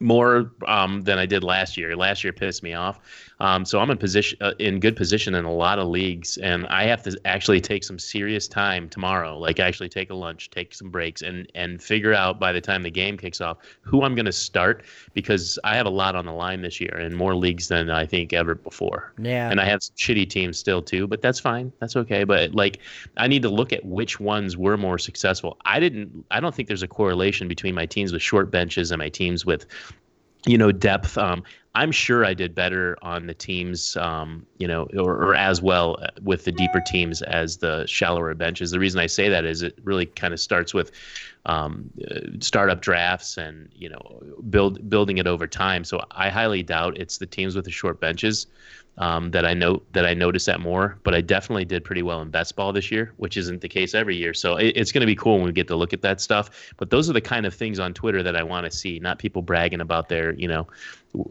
more 0.00 0.50
um, 0.66 1.02
than 1.02 1.18
I 1.18 1.26
did 1.26 1.44
last 1.44 1.76
year. 1.76 1.94
Last 1.94 2.24
year 2.24 2.32
pissed 2.32 2.62
me 2.62 2.72
off. 2.72 3.00
Um, 3.38 3.64
so 3.64 3.80
I'm 3.80 3.90
in 3.90 3.96
position 3.96 4.38
uh, 4.40 4.52
in 4.58 4.80
good 4.80 4.96
position 4.96 5.34
in 5.34 5.44
a 5.44 5.52
lot 5.52 5.78
of 5.78 5.88
leagues, 5.88 6.36
and 6.38 6.66
I 6.66 6.84
have 6.84 7.02
to 7.04 7.18
actually 7.24 7.60
take 7.60 7.84
some 7.84 7.98
serious 7.98 8.46
time 8.46 8.88
tomorrow. 8.88 9.38
Like 9.38 9.60
actually 9.60 9.88
take 9.88 10.10
a 10.10 10.14
lunch, 10.14 10.50
take 10.50 10.74
some 10.74 10.90
breaks, 10.90 11.22
and 11.22 11.50
and 11.54 11.82
figure 11.82 12.12
out 12.12 12.38
by 12.38 12.52
the 12.52 12.60
time 12.60 12.82
the 12.82 12.90
game 12.90 13.16
kicks 13.16 13.40
off 13.40 13.58
who 13.80 14.02
I'm 14.02 14.14
going 14.14 14.26
to 14.26 14.32
start 14.32 14.84
because 15.14 15.58
I 15.64 15.74
have 15.74 15.86
a 15.86 15.90
lot 15.90 16.16
on 16.16 16.26
the 16.26 16.32
line 16.32 16.60
this 16.60 16.80
year 16.80 16.98
in 16.98 17.14
more 17.14 17.34
leagues 17.34 17.68
than 17.68 17.88
I 17.88 18.04
think 18.04 18.32
ever 18.32 18.54
before. 18.54 19.14
Yeah. 19.18 19.50
And 19.50 19.60
I 19.60 19.64
have 19.64 19.82
some 19.82 19.96
shitty 19.96 20.28
teams 20.28 20.58
still 20.58 20.82
too, 20.82 21.06
but 21.06 21.22
that's 21.22 21.40
fine. 21.40 21.72
That's 21.80 21.96
okay. 21.96 22.24
But 22.24 22.54
like 22.54 22.78
I 23.16 23.26
need 23.26 23.42
to 23.42 23.50
look 23.50 23.72
at 23.72 23.84
which 23.84 24.20
ones 24.20 24.58
were 24.58 24.76
more 24.76 24.98
successful. 24.98 25.56
I 25.64 25.80
didn't. 25.80 26.26
I 26.30 26.40
don't 26.40 26.54
think 26.54 26.68
there's 26.68 26.82
a 26.82 26.88
correlation 26.88 27.48
between 27.48 27.74
my 27.74 27.86
teams 27.86 28.12
with 28.12 28.22
short 28.22 28.50
benches 28.50 28.90
and 28.90 28.98
my 28.98 29.08
teams 29.08 29.46
with 29.46 29.64
you 30.46 30.58
know 30.58 30.72
depth. 30.72 31.16
Um, 31.18 31.42
i'm 31.76 31.92
sure 31.92 32.24
i 32.24 32.34
did 32.34 32.52
better 32.52 32.96
on 33.00 33.28
the 33.28 33.34
teams 33.34 33.96
um, 33.96 34.44
you 34.58 34.66
know 34.66 34.88
or, 34.98 35.14
or, 35.14 35.34
as 35.36 35.62
well 35.62 35.96
with 36.22 36.44
the 36.44 36.50
deeper 36.50 36.82
teams 36.84 37.22
as 37.22 37.58
the 37.58 37.86
shallower 37.86 38.34
benches. 38.34 38.72
The 38.72 38.78
reason 38.78 39.00
i 39.00 39.06
say 39.06 39.28
that 39.28 39.44
is 39.44 39.62
it 39.62 39.78
really 39.84 40.06
kind 40.06 40.34
of 40.34 40.40
starts 40.40 40.74
with 40.74 40.90
um, 41.46 41.90
uh, 42.10 42.20
startup 42.40 42.82
drafts 42.82 43.38
and 43.38 43.70
you 43.74 43.88
know 43.88 44.22
build 44.50 44.88
building 44.90 45.18
it 45.18 45.26
over 45.26 45.46
time 45.46 45.84
so 45.84 46.02
i 46.10 46.28
highly 46.28 46.62
doubt 46.62 46.96
it's 46.98 47.18
the 47.18 47.26
teams 47.26 47.56
with 47.56 47.64
the 47.64 47.70
short 47.70 48.00
benches 48.00 48.46
um, 49.00 49.30
that 49.30 49.46
I 49.46 49.54
know 49.54 49.82
that 49.92 50.04
I 50.04 50.14
noticed 50.14 50.46
that 50.46 50.60
more. 50.60 50.98
But 51.02 51.14
I 51.14 51.20
definitely 51.22 51.64
did 51.64 51.84
pretty 51.84 52.02
well 52.02 52.20
in 52.20 52.30
best 52.30 52.54
ball 52.54 52.72
this 52.72 52.90
year, 52.90 53.12
which 53.16 53.36
isn't 53.36 53.62
the 53.62 53.68
case 53.68 53.94
every 53.94 54.16
year. 54.16 54.34
So 54.34 54.56
it, 54.56 54.76
it's 54.76 54.92
going 54.92 55.00
to 55.00 55.06
be 55.06 55.16
cool 55.16 55.36
when 55.36 55.46
we 55.46 55.52
get 55.52 55.68
to 55.68 55.76
look 55.76 55.92
at 55.92 56.02
that 56.02 56.20
stuff. 56.20 56.72
But 56.76 56.90
those 56.90 57.08
are 57.08 57.14
the 57.14 57.20
kind 57.20 57.46
of 57.46 57.54
things 57.54 57.78
on 57.78 57.94
Twitter 57.94 58.22
that 58.22 58.36
I 58.36 58.42
want 58.42 58.66
to 58.66 58.70
see, 58.70 58.98
not 58.98 59.18
people 59.18 59.42
bragging 59.42 59.80
about 59.80 60.08
their 60.08 60.32
you 60.34 60.46
know 60.46 60.66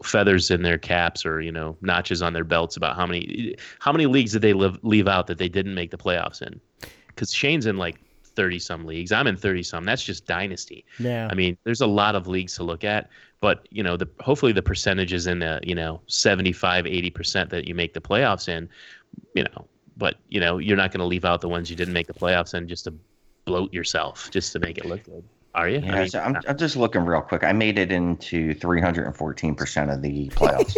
feathers 0.02 0.50
in 0.50 0.62
their 0.62 0.78
caps 0.78 1.24
or 1.24 1.40
you 1.40 1.52
know 1.52 1.76
notches 1.80 2.22
on 2.22 2.32
their 2.32 2.44
belts 2.44 2.76
about 2.76 2.96
how 2.96 3.06
many 3.06 3.54
how 3.78 3.92
many 3.92 4.06
leagues 4.06 4.32
did 4.32 4.42
they 4.42 4.52
live, 4.52 4.78
leave 4.82 5.06
out 5.06 5.26
that 5.28 5.38
they 5.38 5.48
didn't 5.48 5.74
make 5.74 5.90
the 5.90 5.98
playoffs 5.98 6.42
in. 6.42 6.60
Because 7.06 7.32
Shane's 7.32 7.66
in 7.66 7.76
like 7.76 8.00
30 8.36 8.58
some 8.58 8.84
leagues. 8.86 9.12
I'm 9.12 9.26
in 9.26 9.36
30 9.36 9.62
some. 9.62 9.84
That's 9.84 10.02
just 10.02 10.26
dynasty. 10.26 10.84
Yeah. 10.98 11.28
I 11.30 11.34
mean, 11.34 11.56
there's 11.64 11.80
a 11.80 11.86
lot 11.86 12.14
of 12.14 12.26
leagues 12.26 12.54
to 12.56 12.64
look 12.64 12.84
at, 12.84 13.08
but 13.40 13.66
you 13.70 13.82
know, 13.82 13.96
the 13.96 14.08
hopefully 14.20 14.52
the 14.52 14.62
percentages 14.62 15.26
in 15.26 15.40
the, 15.40 15.60
you 15.62 15.74
know, 15.74 16.00
75, 16.06 16.84
80% 16.84 17.50
that 17.50 17.66
you 17.68 17.74
make 17.74 17.94
the 17.94 18.00
playoffs 18.00 18.48
in, 18.48 18.68
you 19.34 19.44
know, 19.44 19.66
but 19.96 20.16
you 20.28 20.40
know, 20.40 20.58
you're 20.58 20.76
not 20.76 20.90
going 20.90 21.00
to 21.00 21.06
leave 21.06 21.24
out 21.24 21.40
the 21.40 21.48
ones 21.48 21.70
you 21.70 21.76
didn't 21.76 21.94
make 21.94 22.06
the 22.06 22.14
playoffs 22.14 22.54
in 22.54 22.68
just 22.68 22.84
to 22.84 22.94
bloat 23.44 23.72
yourself, 23.72 24.30
just 24.30 24.52
to 24.52 24.58
make 24.58 24.78
it 24.78 24.86
look 24.86 25.04
good. 25.04 25.24
Are 25.54 25.68
you? 25.68 25.80
Yeah, 25.80 25.94
I 25.94 25.98
mean, 26.00 26.08
so 26.08 26.20
I'm, 26.20 26.36
I'm 26.46 26.56
just 26.56 26.76
looking 26.76 27.04
real 27.04 27.22
quick. 27.22 27.42
I 27.42 27.52
made 27.52 27.76
it 27.76 27.90
into 27.90 28.54
314% 28.54 29.92
of 29.92 30.00
the 30.00 30.28
playoffs, 30.28 30.76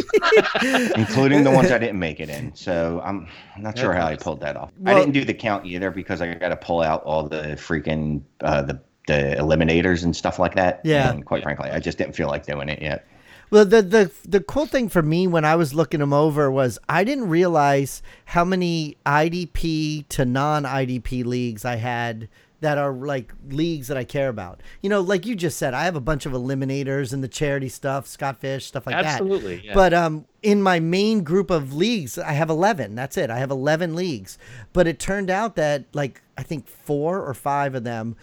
including 0.97 1.45
the 1.45 1.51
ones 1.51 1.71
I 1.71 1.79
didn't 1.79 1.99
make 1.99 2.21
it 2.21 2.31
in. 2.31 2.55
So 2.55 3.03
I'm 3.05 3.29
not 3.59 3.79
sure 3.79 3.93
how 3.93 4.07
I 4.07 4.17
pulled 4.17 4.41
that 4.41 4.57
off. 4.57 4.73
Well, 4.79 4.97
I 4.97 4.99
didn't 4.99 5.13
do 5.13 5.27
the 5.27 5.35
count 5.35 5.67
either 5.67 5.91
because 5.91 6.23
I 6.23 6.33
got 6.35 6.49
to 6.49 6.57
pull 6.57 6.81
out 6.81 7.03
all 7.03 7.29
the 7.29 7.57
freaking 7.57 8.23
uh, 8.41 8.63
the 8.63 8.81
the 9.09 9.37
eliminators 9.39 10.05
and 10.05 10.15
stuff 10.15 10.39
like 10.39 10.55
that. 10.55 10.81
Yeah. 10.85 11.11
And 11.11 11.27
quite 11.27 11.43
frankly, 11.43 11.71
I 11.71 11.81
just 11.81 11.99
didn't 11.99 12.15
feel 12.15 12.29
like 12.29 12.47
doing 12.47 12.69
it 12.69 12.81
yet. 12.81 13.07
Well, 13.51 13.67
the 13.67 13.83
the 13.83 14.11
the 14.27 14.41
cool 14.41 14.65
thing 14.65 14.89
for 14.89 15.03
me 15.03 15.27
when 15.27 15.45
I 15.45 15.57
was 15.57 15.75
looking 15.75 16.01
them 16.01 16.15
over 16.15 16.51
was 16.51 16.79
I 16.89 17.05
didn't 17.05 17.29
realize 17.29 18.03
how 18.25 18.47
many 18.47 18.97
IDP 19.05 20.09
to 20.09 20.25
non 20.25 20.63
IDP 20.63 21.27
leagues 21.27 21.67
I 21.67 21.77
had 21.77 22.31
that 22.63 22.79
are 22.79 22.93
like 22.93 23.33
leagues 23.49 23.89
that 23.89 23.97
I 23.97 24.05
care 24.05 24.29
about. 24.29 24.63
You 24.81 24.89
know, 24.89 25.01
like 25.01 25.27
you 25.27 25.35
just 25.35 25.59
said, 25.59 25.75
I 25.75 25.85
have 25.85 25.97
a 25.97 26.01
bunch 26.01 26.27
of 26.27 26.33
eliminators 26.33 27.13
and 27.13 27.23
the 27.23 27.29
charity 27.29 27.69
stuff, 27.69 28.07
Scott 28.07 28.39
Fish, 28.39 28.67
stuff 28.67 28.87
like 28.87 28.95
Absolutely, 28.95 29.07
that. 29.07 29.35
Absolutely. 29.35 29.69
Yeah. 29.69 29.75
But 29.75 29.93
um, 29.93 30.25
in 30.43 30.63
my 30.63 30.79
main 30.79 31.25
group 31.25 31.51
of 31.51 31.75
leagues, 31.75 32.19
I 32.19 32.33
have 32.33 32.49
11. 32.49 32.95
That's 32.95 33.17
it. 33.17 33.31
I 33.31 33.39
have 33.39 33.51
11 33.51 33.97
leagues. 33.97 34.39
But 34.73 34.87
it 34.87 35.01
turned 35.01 35.29
out 35.29 35.57
that 35.57 35.85
like 35.93 36.23
I 36.39 36.45
think 36.45 36.69
four 36.69 37.21
or 37.21 37.35
five 37.35 37.75
of 37.75 37.83
them 37.83 38.17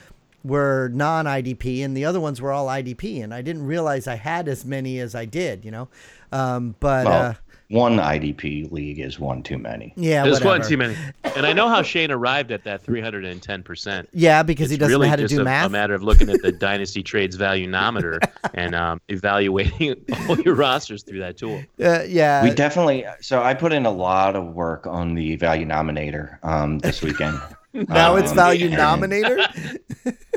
were 0.46 0.90
non 0.94 1.26
IDP 1.26 1.84
and 1.84 1.96
the 1.96 2.06
other 2.06 2.22
ones 2.22 2.42
were 2.42 2.54
all 2.54 2.68
IDP. 2.68 3.22
And 3.22 3.34
I 3.34 3.42
didn't 3.42 3.66
realize 3.66 4.08
I 4.08 4.16
had 4.16 4.48
as 4.48 4.64
many 4.64 5.00
as 5.00 5.16
I 5.16 5.26
did, 5.26 5.66
you 5.66 5.72
know? 5.72 5.90
Um, 6.32 6.76
but, 6.80 7.06
well, 7.06 7.22
uh, 7.24 7.34
one 7.70 7.98
IDP 7.98 8.72
league 8.72 9.00
is 9.00 9.20
one 9.20 9.44
too 9.44 9.60
many. 9.60 9.94
Yeah, 9.96 10.24
there's 10.24 10.44
one 10.44 10.62
too 10.62 10.76
many. 10.76 10.96
And 11.36 11.46
I 11.46 11.54
know 11.54 11.70
how 11.70 11.84
Shane 11.84 12.10
arrived 12.10 12.52
at 12.52 12.64
that 12.64 12.82
310 12.82 13.64
percent. 13.64 14.10
Yeah, 14.12 14.42
because 14.42 14.66
it's 14.66 14.72
he 14.72 14.78
doesn't 14.78 14.92
really 14.92 15.06
know 15.06 15.12
how 15.12 15.16
to 15.18 15.28
do 15.28 15.42
a, 15.42 15.44
math. 15.44 15.68
A 15.68 15.70
matter 15.70 15.94
of 15.94 16.02
looking 16.02 16.30
at 16.30 16.42
the 16.42 16.52
Dynasty 16.52 17.04
Trades 17.04 17.36
Value 17.36 17.68
Nometer 17.68 18.20
and 18.56 18.74
um, 18.74 19.00
evaluating 19.08 20.04
all 20.30 20.40
your 20.40 20.56
rosters 20.56 21.04
through 21.04 21.20
that 21.20 21.38
tool. 21.38 21.64
Uh, 21.82 22.02
yeah, 22.08 22.44
we 22.44 22.50
definitely. 22.50 23.06
So 23.22 23.44
I 23.44 23.54
put 23.54 23.72
in 23.72 23.86
a 23.86 23.92
lot 23.92 24.36
of 24.36 24.48
work 24.48 24.88
on 24.88 25.14
the 25.14 25.36
Value 25.36 25.68
Nominator 25.68 26.44
um, 26.44 26.80
this 26.80 27.04
weekend. 27.04 27.40
now 27.74 28.14
um, 28.14 28.20
it's 28.20 28.32
Value 28.32 28.70
and, 28.70 28.76
Nominator. 28.76 29.78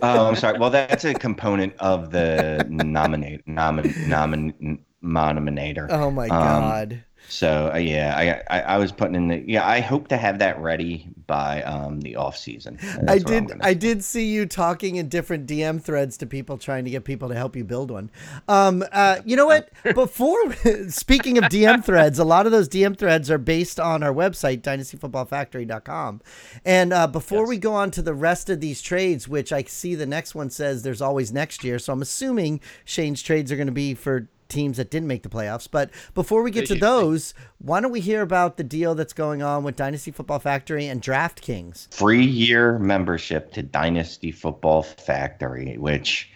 oh, 0.03 0.29
I'm 0.29 0.37
sorry. 0.37 0.59
Well, 0.59 0.71
that's 0.71 1.07
a 1.07 1.15
component 1.15 1.75
of 1.79 2.11
the 2.11 2.67
nominate 2.69 3.47
nomin 3.47 3.91
nomin 4.05 4.79
nominator. 5.03 5.87
Oh 5.91 6.11
my 6.11 6.25
um, 6.25 6.29
god. 6.29 7.05
So 7.33 7.71
uh, 7.73 7.79
yeah, 7.79 8.43
I, 8.51 8.59
I, 8.59 8.61
I 8.75 8.79
was 8.79 8.93
putting 8.93 9.15
in 9.15 9.29
the 9.29 9.43
yeah. 9.47 9.67
I 9.67 9.81
hope 9.81 10.09
to 10.09 10.19
have 10.19 10.39
that 10.41 10.61
ready 10.61 11.09
by 11.27 11.63
um 11.63 12.03
the 12.03 12.17
off 12.17 12.37
season. 12.37 12.79
I 13.09 13.19
did 13.19 13.51
I 13.63 13.73
did 13.73 14.05
see 14.05 14.27
you 14.27 14.45
talking 14.45 14.97
in 14.97 15.09
different 15.09 15.47
DM 15.47 15.81
threads 15.81 16.19
to 16.19 16.27
people 16.27 16.59
trying 16.59 16.85
to 16.85 16.91
get 16.91 17.05
people 17.05 17.31
to 17.31 17.35
help 17.35 17.57
you 17.57 17.65
build 17.65 17.91
one. 17.91 18.11
Um, 18.49 18.85
uh, 18.93 19.21
you 19.25 19.35
know 19.37 19.47
what? 19.47 19.71
Before 19.95 20.53
speaking 20.89 21.39
of 21.39 21.45
DM 21.45 21.83
threads, 21.83 22.19
a 22.19 22.25
lot 22.25 22.45
of 22.45 22.53
those 22.53 22.69
DM 22.69 22.99
threads 22.99 23.31
are 23.31 23.39
based 23.39 23.81
on 23.81 24.03
our 24.03 24.13
website 24.13 24.61
dynastyfootballfactory.com. 24.61 26.21
And 26.67 26.93
uh, 26.93 27.07
before 27.07 27.41
yes. 27.45 27.49
we 27.49 27.59
go 27.59 27.73
on 27.73 27.91
to 27.93 28.03
the 28.03 28.15
rest 28.15 28.51
of 28.51 28.61
these 28.61 28.83
trades, 28.83 29.27
which 29.27 29.55
I 29.55 29.63
see 29.63 29.95
the 29.95 30.07
next 30.07 30.35
one 30.35 30.51
says 30.51 30.83
there's 30.83 31.01
always 31.01 31.33
next 31.33 31.65
year, 31.65 31.79
so 31.79 31.95
I'm 31.95 32.03
assuming 32.03 32.61
Shane's 32.85 33.23
trades 33.23 33.51
are 33.51 33.57
going 33.57 33.67
to 33.67 33.73
be 33.73 33.95
for 33.95 34.29
teams 34.53 34.77
that 34.77 34.91
didn't 34.91 35.09
make 35.09 35.23
the 35.23 35.29
playoffs. 35.29 35.69
But 35.71 35.91
before 36.15 36.43
we 36.43 36.51
get 36.51 36.67
to 36.67 36.75
those, 36.75 37.35
why 37.59 37.81
don't 37.81 37.93
we 37.93 38.01
hear 38.01 38.23
about 38.23 38.57
the 38.57 38.65
deal 38.65 38.95
that's 38.95 39.13
going 39.13 39.43
on 39.43 39.65
with 39.65 39.77
Dynasty 39.77 40.11
Football 40.11 40.39
Factory 40.39 40.87
and 40.87 41.03
DraftKings? 41.03 41.93
Free 41.95 42.25
year 42.25 42.79
membership 42.79 43.53
to 43.55 43.63
Dynasty 43.63 44.31
Football 44.31 44.83
Factory, 44.83 45.77
which 45.79 46.31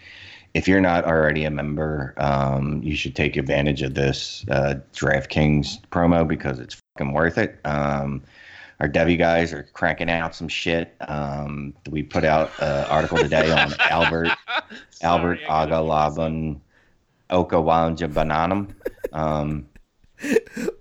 if 0.53 0.67
you're 0.67 0.81
not 0.81 1.05
already 1.05 1.45
a 1.45 1.51
member, 1.51 2.13
um, 2.17 2.81
you 2.83 2.95
should 2.95 3.15
take 3.15 3.37
advantage 3.37 3.81
of 3.81 3.93
this 3.93 4.43
uh, 4.49 4.75
DraftKings 4.93 5.81
promo 5.91 6.27
because 6.27 6.59
it's 6.59 6.81
fucking 6.97 7.13
worth 7.13 7.37
it. 7.37 7.59
Um, 7.63 8.23
our 8.79 8.87
Devy 8.87 9.17
guys 9.17 9.53
are 9.53 9.63
cranking 9.73 10.09
out 10.09 10.35
some 10.35 10.47
shit. 10.47 10.95
Um, 11.01 11.73
we 11.89 12.03
put 12.03 12.23
out 12.23 12.51
an 12.59 12.85
article 12.85 13.17
today 13.17 13.51
on 13.51 13.73
Albert 13.79 14.29
Albert 15.01 15.39
Agalaban 15.47 16.59
Okawanja 17.29 18.11
Bananam. 18.11 18.73
Um, 19.13 19.67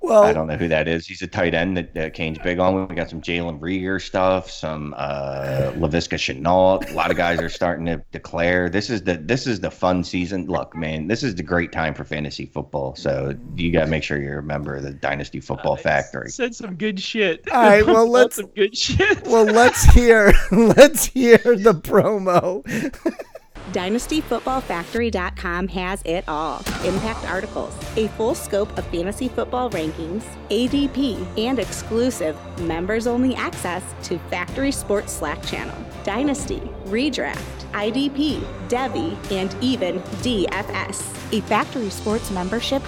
Well, 0.00 0.22
I 0.24 0.32
don't 0.32 0.46
know 0.46 0.56
who 0.56 0.68
that 0.68 0.88
is. 0.88 1.06
He's 1.06 1.20
a 1.20 1.26
tight 1.26 1.52
end 1.52 1.76
that, 1.76 1.92
that 1.94 2.14
Kane's 2.14 2.38
big 2.38 2.58
on. 2.58 2.88
We 2.88 2.94
got 2.94 3.10
some 3.10 3.20
Jalen 3.20 3.58
Reagor 3.60 4.00
stuff, 4.00 4.50
some 4.50 4.94
uh, 4.96 5.72
Laviska 5.76 6.16
Shenault. 6.16 6.90
A 6.90 6.94
lot 6.94 7.10
of 7.10 7.18
guys 7.18 7.38
are 7.40 7.50
starting 7.50 7.84
to 7.86 8.00
declare. 8.12 8.70
This 8.70 8.88
is 8.88 9.02
the 9.02 9.18
this 9.18 9.46
is 9.46 9.60
the 9.60 9.70
fun 9.70 10.04
season. 10.04 10.46
Look, 10.46 10.74
man, 10.74 11.08
this 11.08 11.22
is 11.22 11.34
the 11.34 11.42
great 11.42 11.70
time 11.70 11.92
for 11.92 12.04
fantasy 12.04 12.46
football. 12.46 12.94
So 12.94 13.34
you 13.56 13.70
got 13.72 13.80
to 13.84 13.90
make 13.90 14.04
sure 14.04 14.18
you're 14.18 14.38
a 14.38 14.42
member 14.42 14.74
of 14.76 14.84
the 14.84 14.92
Dynasty 14.94 15.40
Football 15.40 15.76
Factory. 15.76 16.30
Said 16.30 16.54
some 16.54 16.74
good 16.76 16.98
shit. 16.98 17.44
All 17.52 17.62
right, 17.62 17.84
well, 17.86 18.08
let's- 18.08 18.36
some 18.36 18.46
good 18.56 18.74
shit. 18.74 19.22
well, 19.26 19.44
let's 19.44 19.84
hear 19.92 20.32
let's 20.50 21.04
hear 21.04 21.36
the 21.36 21.74
promo. 21.74 22.64
DynastyFootballFactory.com 23.72 25.68
has 25.68 26.02
it 26.04 26.24
all 26.28 26.58
impact 26.84 27.24
articles, 27.24 27.74
a 27.96 28.08
full 28.08 28.34
scope 28.34 28.76
of 28.78 28.86
fantasy 28.86 29.28
football 29.28 29.70
rankings, 29.70 30.22
ADP, 30.50 31.26
and 31.38 31.58
exclusive 31.58 32.36
members 32.60 33.06
only 33.06 33.34
access 33.34 33.82
to 34.04 34.18
Factory 34.30 34.72
Sports 34.72 35.12
Slack 35.12 35.42
channel, 35.44 35.76
Dynasty, 36.04 36.60
Redraft, 36.86 37.36
IDP, 37.72 38.40
Devy, 38.68 39.16
and 39.32 39.54
even 39.62 40.00
DFS. 40.22 41.04
A 41.32 41.40
Factory 41.42 41.90
Sports 41.90 42.30
membership 42.30 42.82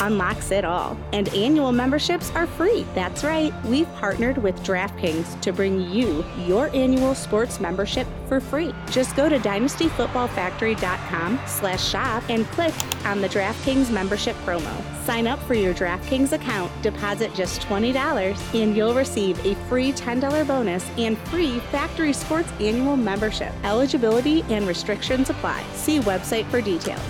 unlocks 0.00 0.50
it 0.50 0.64
all. 0.64 0.96
And 1.12 1.28
annual 1.30 1.72
memberships 1.72 2.30
are 2.34 2.46
free. 2.46 2.86
That's 2.94 3.24
right. 3.24 3.52
We've 3.64 3.92
partnered 3.94 4.38
with 4.38 4.56
DraftKings 4.62 5.40
to 5.42 5.52
bring 5.52 5.90
you 5.90 6.24
your 6.46 6.74
annual 6.74 7.14
sports 7.14 7.60
membership 7.60 8.06
for 8.28 8.40
free. 8.40 8.74
Just 8.90 9.14
go 9.16 9.28
to 9.28 9.38
dynastyfootballfactory.com 9.38 11.40
slash 11.46 11.88
shop 11.88 12.22
and 12.28 12.46
click 12.48 12.74
on 13.04 13.20
the 13.20 13.28
DraftKings 13.28 13.90
membership 13.90 14.36
promo. 14.44 14.72
Sign 15.04 15.26
up 15.26 15.40
for 15.44 15.54
your 15.54 15.74
DraftKings 15.74 16.32
account, 16.32 16.70
deposit 16.82 17.34
just 17.34 17.62
$20, 17.62 18.60
and 18.60 18.76
you'll 18.76 18.94
receive 18.94 19.44
a 19.46 19.54
free 19.68 19.92
$10 19.92 20.46
bonus 20.46 20.84
and 20.98 21.16
free 21.28 21.58
Factory 21.70 22.12
Sports 22.12 22.52
annual 22.60 22.96
membership. 22.96 23.52
Eligibility 23.64 24.42
and 24.50 24.66
restrictions 24.66 25.30
apply. 25.30 25.62
See 25.74 26.00
website 26.00 26.46
for 26.46 26.60
details. 26.60 27.00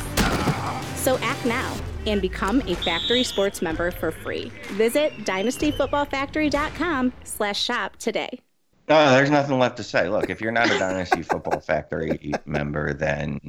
So 0.97 1.19
act 1.19 1.45
now 1.47 1.75
and 2.07 2.23
become 2.23 2.61
a 2.63 2.75
Factory 2.77 3.23
Sports 3.25 3.61
member 3.63 3.91
for 3.91 4.11
free. 4.11 4.51
Visit 4.73 5.13
dynastyfootballfactory.com 5.25 7.13
slash 7.25 7.63
shop 7.63 7.97
today. 7.97 8.41
No, 8.89 9.11
there's 9.11 9.31
nothing 9.31 9.59
left 9.59 9.77
to 9.79 9.83
say. 9.83 10.09
Look, 10.09 10.31
if 10.31 10.41
you're 10.41 10.53
not 10.53 10.71
a 10.71 10.79
Dynasty 10.79 11.23
Football 11.25 11.59
Factory 11.61 12.33
member, 12.45 12.95
then 12.95 13.41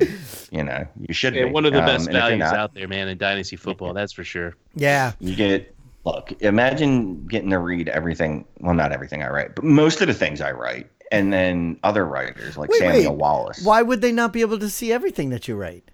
you 0.52 0.64
know 0.64 0.88
you 1.08 1.14
should 1.14 1.36
Yeah, 1.36 1.46
be. 1.46 1.52
one 1.52 1.66
of 1.66 1.74
the 1.74 1.80
Um, 1.80 1.86
best 1.86 2.08
and 2.08 2.16
values 2.16 2.40
not, 2.40 2.56
out 2.56 2.74
there, 2.74 2.88
man, 2.88 3.08
in 3.08 3.20
dynasty 3.20 3.56
football. 3.56 3.94
That's 3.94 4.12
for 4.14 4.24
sure. 4.24 4.56
Yeah. 4.74 5.12
You 5.20 5.36
get 5.36 5.76
look. 6.06 6.32
Imagine 6.42 7.28
getting 7.28 7.52
to 7.52 7.60
read 7.60 7.88
everything. 7.90 8.46
Well, 8.62 8.74
not 8.74 8.92
everything 8.92 9.22
I 9.22 9.30
write, 9.30 9.54
but 9.54 9.64
most 9.64 10.02
of 10.02 10.08
the 10.08 10.14
things 10.16 10.42
I 10.42 10.54
write, 10.54 10.90
and 11.12 11.32
then 11.32 11.78
other 11.84 12.04
writers 12.08 12.58
like 12.58 12.72
Wait, 12.72 12.80
Samuel 12.80 13.12
wait. 13.12 13.20
Wallace. 13.22 13.64
Why 13.64 13.84
would 13.84 14.02
they 14.02 14.12
not 14.12 14.34
be 14.34 14.42
able 14.42 14.58
to 14.58 14.70
see 14.72 14.92
everything 14.92 15.30
that 15.30 15.48
you 15.48 15.56
write? 15.56 15.92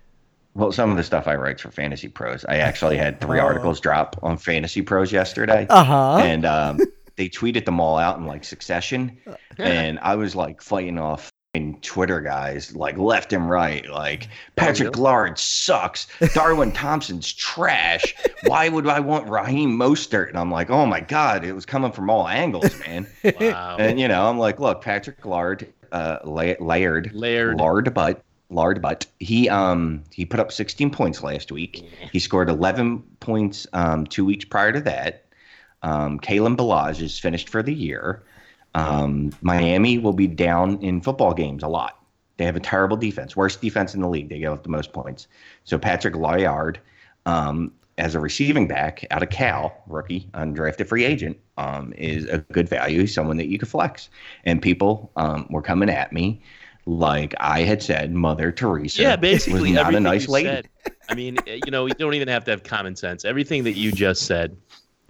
Well, 0.56 0.72
some 0.72 0.92
of 0.92 0.98
the 0.98 1.04
stuff 1.04 1.28
I 1.28 1.36
write 1.36 1.60
for 1.60 1.72
Fantasy 1.72 2.08
Pros. 2.08 2.46
I 2.48 2.58
actually 2.58 2.98
had 2.98 3.20
three 3.20 3.40
Oh. 3.40 3.44
articles 3.44 3.80
drop 3.80 4.18
on 4.22 4.38
Fantasy 4.38 4.82
Pros 4.82 5.12
yesterday, 5.12 5.66
Uh 5.70 5.84
huh. 5.84 6.18
and 6.18 6.46
um, 6.46 6.80
they 7.16 7.28
tweeted 7.30 7.66
them 7.66 7.80
all 7.80 7.98
out 7.98 8.18
in 8.20 8.26
like 8.28 8.44
succession, 8.44 9.18
and 9.58 10.00
I 10.02 10.16
was 10.16 10.36
like 10.36 10.62
fighting 10.62 10.98
off. 11.00 11.30
And 11.56 11.80
Twitter 11.84 12.20
guys 12.20 12.76
like 12.76 12.98
left 12.98 13.32
and 13.32 13.48
right, 13.48 13.88
like 13.88 14.28
Patrick? 14.56 14.98
Lard 14.98 15.38
sucks, 15.38 16.08
Darwin 16.34 16.72
Thompson's 16.72 17.32
trash. 17.32 18.16
Why 18.48 18.70
would 18.70 18.88
I 18.88 19.00
want 19.00 19.30
Raheem 19.30 19.78
Mostert? 19.78 20.30
And 20.30 20.38
I'm 20.40 20.50
like, 20.50 20.72
oh 20.72 20.88
my 20.88 21.00
god, 21.00 21.44
it 21.46 21.54
was 21.54 21.64
coming 21.64 21.92
from 21.92 22.10
all 22.10 22.28
angles, 22.28 22.76
man. 22.88 23.06
Wow. 23.40 23.76
And 23.78 24.00
you 24.00 24.08
know, 24.08 24.28
I'm 24.28 24.40
like, 24.40 24.60
look, 24.60 24.82
Patrick 24.82 25.24
Lard, 25.28 25.72
uh, 25.92 26.18
la- 26.24 26.56
layered, 26.60 27.12
Laird. 27.14 27.60
Lard 27.60 27.94
butt, 27.94 28.24
Lard 28.50 28.82
butt. 28.82 29.06
He 29.20 29.50
um 29.50 30.04
he 30.12 30.26
put 30.26 30.40
up 30.40 30.52
16 30.52 30.92
points 30.92 31.24
last 31.24 31.52
week. 31.52 31.84
He 32.12 32.20
scored 32.20 32.50
11 32.50 33.04
points 33.20 33.68
um 33.74 34.06
two 34.06 34.26
weeks 34.26 34.46
prior 34.46 34.72
to 34.72 34.82
that. 34.82 35.26
Um, 35.82 36.20
Kalen 36.20 36.56
Ballage 36.56 37.02
is 37.02 37.20
finished 37.20 37.50
for 37.50 37.62
the 37.62 37.74
year. 37.74 38.24
Um, 38.74 39.32
Miami 39.42 39.98
will 39.98 40.14
be 40.14 40.28
down 40.28 40.82
in 40.82 41.02
football 41.02 41.34
games 41.34 41.62
a 41.62 41.68
lot. 41.68 42.00
They 42.38 42.46
have 42.46 42.56
a 42.56 42.62
terrible 42.62 42.98
defense, 42.98 43.36
worst 43.36 43.62
defense 43.62 43.94
in 43.94 44.02
the 44.02 44.10
league. 44.10 44.30
They 44.30 44.40
give 44.40 44.54
up 44.54 44.64
the 44.64 44.70
most 44.70 44.94
points. 44.94 45.28
So 45.66 45.78
Patrick 45.78 46.16
Laryard, 46.16 46.78
um, 47.26 47.72
as 48.00 48.16
a 48.16 48.20
receiving 48.20 48.68
back 48.68 49.06
out 49.12 49.22
of 49.22 49.30
Cal, 49.30 49.84
rookie, 49.86 50.28
undrafted 50.34 50.88
free 50.88 51.06
agent, 51.06 51.38
um, 51.58 51.94
is 51.96 52.26
a 52.26 52.40
good 52.40 52.68
value. 52.68 53.02
He's 53.02 53.14
someone 53.14 53.38
that 53.38 53.48
you 53.48 53.60
could 53.60 53.68
flex. 53.68 54.10
And 54.46 54.62
people 54.62 55.12
um, 55.16 55.46
were 55.50 55.62
coming 55.62 55.90
at 55.90 56.12
me 56.12 56.42
like 56.86 57.34
I 57.40 57.62
had 57.62 57.82
said, 57.82 58.14
Mother 58.14 58.52
Teresa 58.52 59.02
yeah, 59.02 59.16
basically 59.16 59.72
was 59.72 59.72
not 59.72 59.96
a 59.96 60.00
nice 60.00 60.28
lady. 60.28 60.50
said. 60.50 60.70
I 61.10 61.16
mean, 61.16 61.38
eh, 61.48 61.60
you 61.66 61.72
know, 61.72 61.86
you 61.86 61.94
don't 61.94 62.14
even 62.14 62.28
have 62.28 62.44
to 62.46 62.52
have 62.52 62.64
common 62.64 62.96
sense. 62.96 63.24
Everything 63.24 63.64
that 63.64 63.74
you 63.74 63.92
just 63.92 64.24
said, 64.24 64.58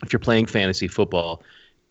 if 0.04 0.14
you're 0.14 0.20
playing 0.20 0.46
fantasy 0.46 0.88
football, 0.88 1.42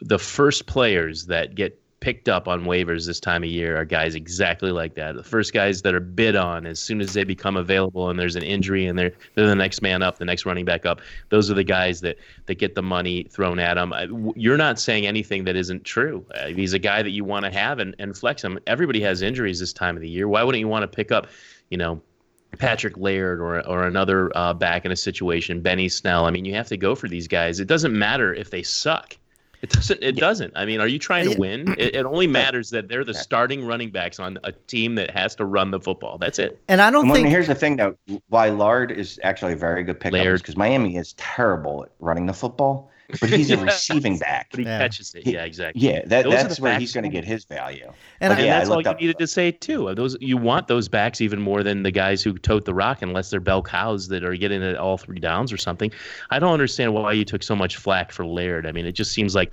the 0.00 0.18
first 0.18 0.66
players 0.66 1.26
that 1.26 1.54
get 1.54 1.81
picked 2.02 2.28
up 2.28 2.48
on 2.48 2.64
waivers 2.64 3.06
this 3.06 3.20
time 3.20 3.44
of 3.44 3.48
year 3.48 3.78
are 3.78 3.84
guys 3.84 4.16
exactly 4.16 4.72
like 4.72 4.94
that. 4.94 5.14
The 5.14 5.22
first 5.22 5.52
guys 5.52 5.82
that 5.82 5.94
are 5.94 6.00
bid 6.00 6.34
on 6.34 6.66
as 6.66 6.80
soon 6.80 7.00
as 7.00 7.14
they 7.14 7.22
become 7.22 7.56
available 7.56 8.10
and 8.10 8.18
there's 8.18 8.34
an 8.34 8.42
injury 8.42 8.86
and 8.86 8.98
they're 8.98 9.12
they're 9.36 9.46
the 9.46 9.54
next 9.54 9.82
man 9.82 10.02
up, 10.02 10.18
the 10.18 10.24
next 10.24 10.44
running 10.44 10.64
back 10.64 10.84
up. 10.84 11.00
Those 11.28 11.48
are 11.48 11.54
the 11.54 11.62
guys 11.62 12.00
that 12.00 12.18
that 12.46 12.56
get 12.56 12.74
the 12.74 12.82
money 12.82 13.22
thrown 13.30 13.60
at 13.60 13.74
them. 13.74 14.32
You're 14.34 14.56
not 14.56 14.80
saying 14.80 15.06
anything 15.06 15.44
that 15.44 15.54
isn't 15.54 15.84
true. 15.84 16.26
Uh, 16.34 16.48
he's 16.48 16.72
a 16.72 16.78
guy 16.80 17.02
that 17.02 17.10
you 17.10 17.24
want 17.24 17.44
to 17.44 17.52
have 17.52 17.78
and, 17.78 17.94
and 18.00 18.16
flex 18.16 18.42
him. 18.42 18.58
Everybody 18.66 19.00
has 19.02 19.22
injuries 19.22 19.60
this 19.60 19.72
time 19.72 19.94
of 19.94 20.02
the 20.02 20.10
year. 20.10 20.26
Why 20.26 20.42
wouldn't 20.42 20.58
you 20.58 20.66
want 20.66 20.82
to 20.82 20.88
pick 20.88 21.12
up, 21.12 21.28
you 21.70 21.78
know, 21.78 22.02
Patrick 22.58 22.98
Laird 22.98 23.40
or 23.40 23.64
or 23.68 23.86
another 23.86 24.36
uh, 24.36 24.54
back 24.54 24.84
in 24.84 24.90
a 24.90 24.96
situation, 24.96 25.60
Benny 25.60 25.88
Snell. 25.88 26.24
I 26.24 26.32
mean, 26.32 26.44
you 26.44 26.54
have 26.54 26.66
to 26.68 26.76
go 26.76 26.96
for 26.96 27.08
these 27.08 27.28
guys. 27.28 27.60
It 27.60 27.68
doesn't 27.68 27.96
matter 27.96 28.34
if 28.34 28.50
they 28.50 28.64
suck. 28.64 29.16
It 29.62 29.70
doesn't. 29.70 30.02
It 30.02 30.16
doesn't. 30.16 30.52
I 30.56 30.64
mean, 30.64 30.80
are 30.80 30.88
you 30.88 30.98
trying 30.98 31.30
to 31.30 31.38
win? 31.38 31.74
It, 31.78 31.94
it 31.94 32.04
only 32.04 32.26
matters 32.26 32.70
that 32.70 32.88
they're 32.88 33.04
the 33.04 33.14
starting 33.14 33.64
running 33.64 33.90
backs 33.90 34.18
on 34.18 34.38
a 34.42 34.50
team 34.50 34.96
that 34.96 35.10
has 35.12 35.36
to 35.36 35.44
run 35.44 35.70
the 35.70 35.78
football. 35.78 36.18
That's 36.18 36.40
it. 36.40 36.60
And 36.66 36.80
I 36.82 36.90
don't 36.90 37.06
Well, 37.06 37.14
think 37.14 37.28
here's 37.28 37.46
the 37.46 37.54
thing, 37.54 37.76
though. 37.76 37.96
Why 38.28 38.48
Lard 38.48 38.90
is 38.90 39.20
actually 39.22 39.52
a 39.52 39.56
very 39.56 39.84
good 39.84 40.00
pickup 40.00 40.14
Laird. 40.14 40.34
is 40.34 40.42
because 40.42 40.56
Miami 40.56 40.96
is 40.96 41.12
terrible 41.12 41.84
at 41.84 41.92
running 42.00 42.26
the 42.26 42.32
football, 42.32 42.90
but 43.20 43.28
he's 43.30 43.50
a 43.50 43.54
Yes. 43.56 43.62
receiving 43.62 44.18
back. 44.18 44.48
But 44.50 44.60
he 44.60 44.66
Yeah. 44.66 44.78
catches 44.78 45.14
it. 45.14 45.24
He- 45.24 45.34
Yeah, 45.34 45.44
exactly. 45.44 45.82
Yeah, 45.82 46.02
that, 46.06 46.28
that's 46.28 46.58
where 46.60 46.78
he's 46.78 46.92
going 46.92 47.04
to 47.04 47.10
get 47.10 47.24
his 47.24 47.44
value. 47.44 47.90
And 48.20 48.30
Like, 48.30 48.38
I- 48.38 48.40
and 48.42 48.46
yeah, 48.48 48.54
I 48.54 48.58
that's 48.58 48.70
all 48.70 48.76
looked 48.76 48.86
you 48.86 48.90
up- 48.92 49.00
needed 49.00 49.18
to 49.18 49.26
say 49.26 49.50
too. 49.50 49.94
Those 49.94 50.16
you 50.20 50.36
want 50.36 50.68
those 50.68 50.88
backs 50.88 51.20
even 51.20 51.40
more 51.40 51.62
than 51.62 51.82
the 51.82 51.90
guys 51.90 52.22
who 52.22 52.38
tote 52.38 52.64
the 52.64 52.74
rock, 52.74 53.02
unless 53.02 53.30
they're 53.30 53.40
bell 53.40 53.62
cows 53.62 54.08
that 54.08 54.24
are 54.24 54.36
getting 54.36 54.62
it 54.62 54.76
all 54.76 54.96
three 54.98 55.18
downs 55.20 55.52
or 55.52 55.56
something. 55.56 55.90
I 56.30 56.38
don't 56.38 56.52
understand 56.52 56.94
why 56.94 57.12
you 57.12 57.24
took 57.24 57.42
so 57.42 57.54
much 57.56 57.76
flack 57.76 58.12
for 58.12 58.24
Laird. 58.26 58.66
I 58.66 58.72
mean, 58.72 58.86
it 58.86 58.92
just 58.92 59.12
seems 59.12 59.34
like 59.34 59.52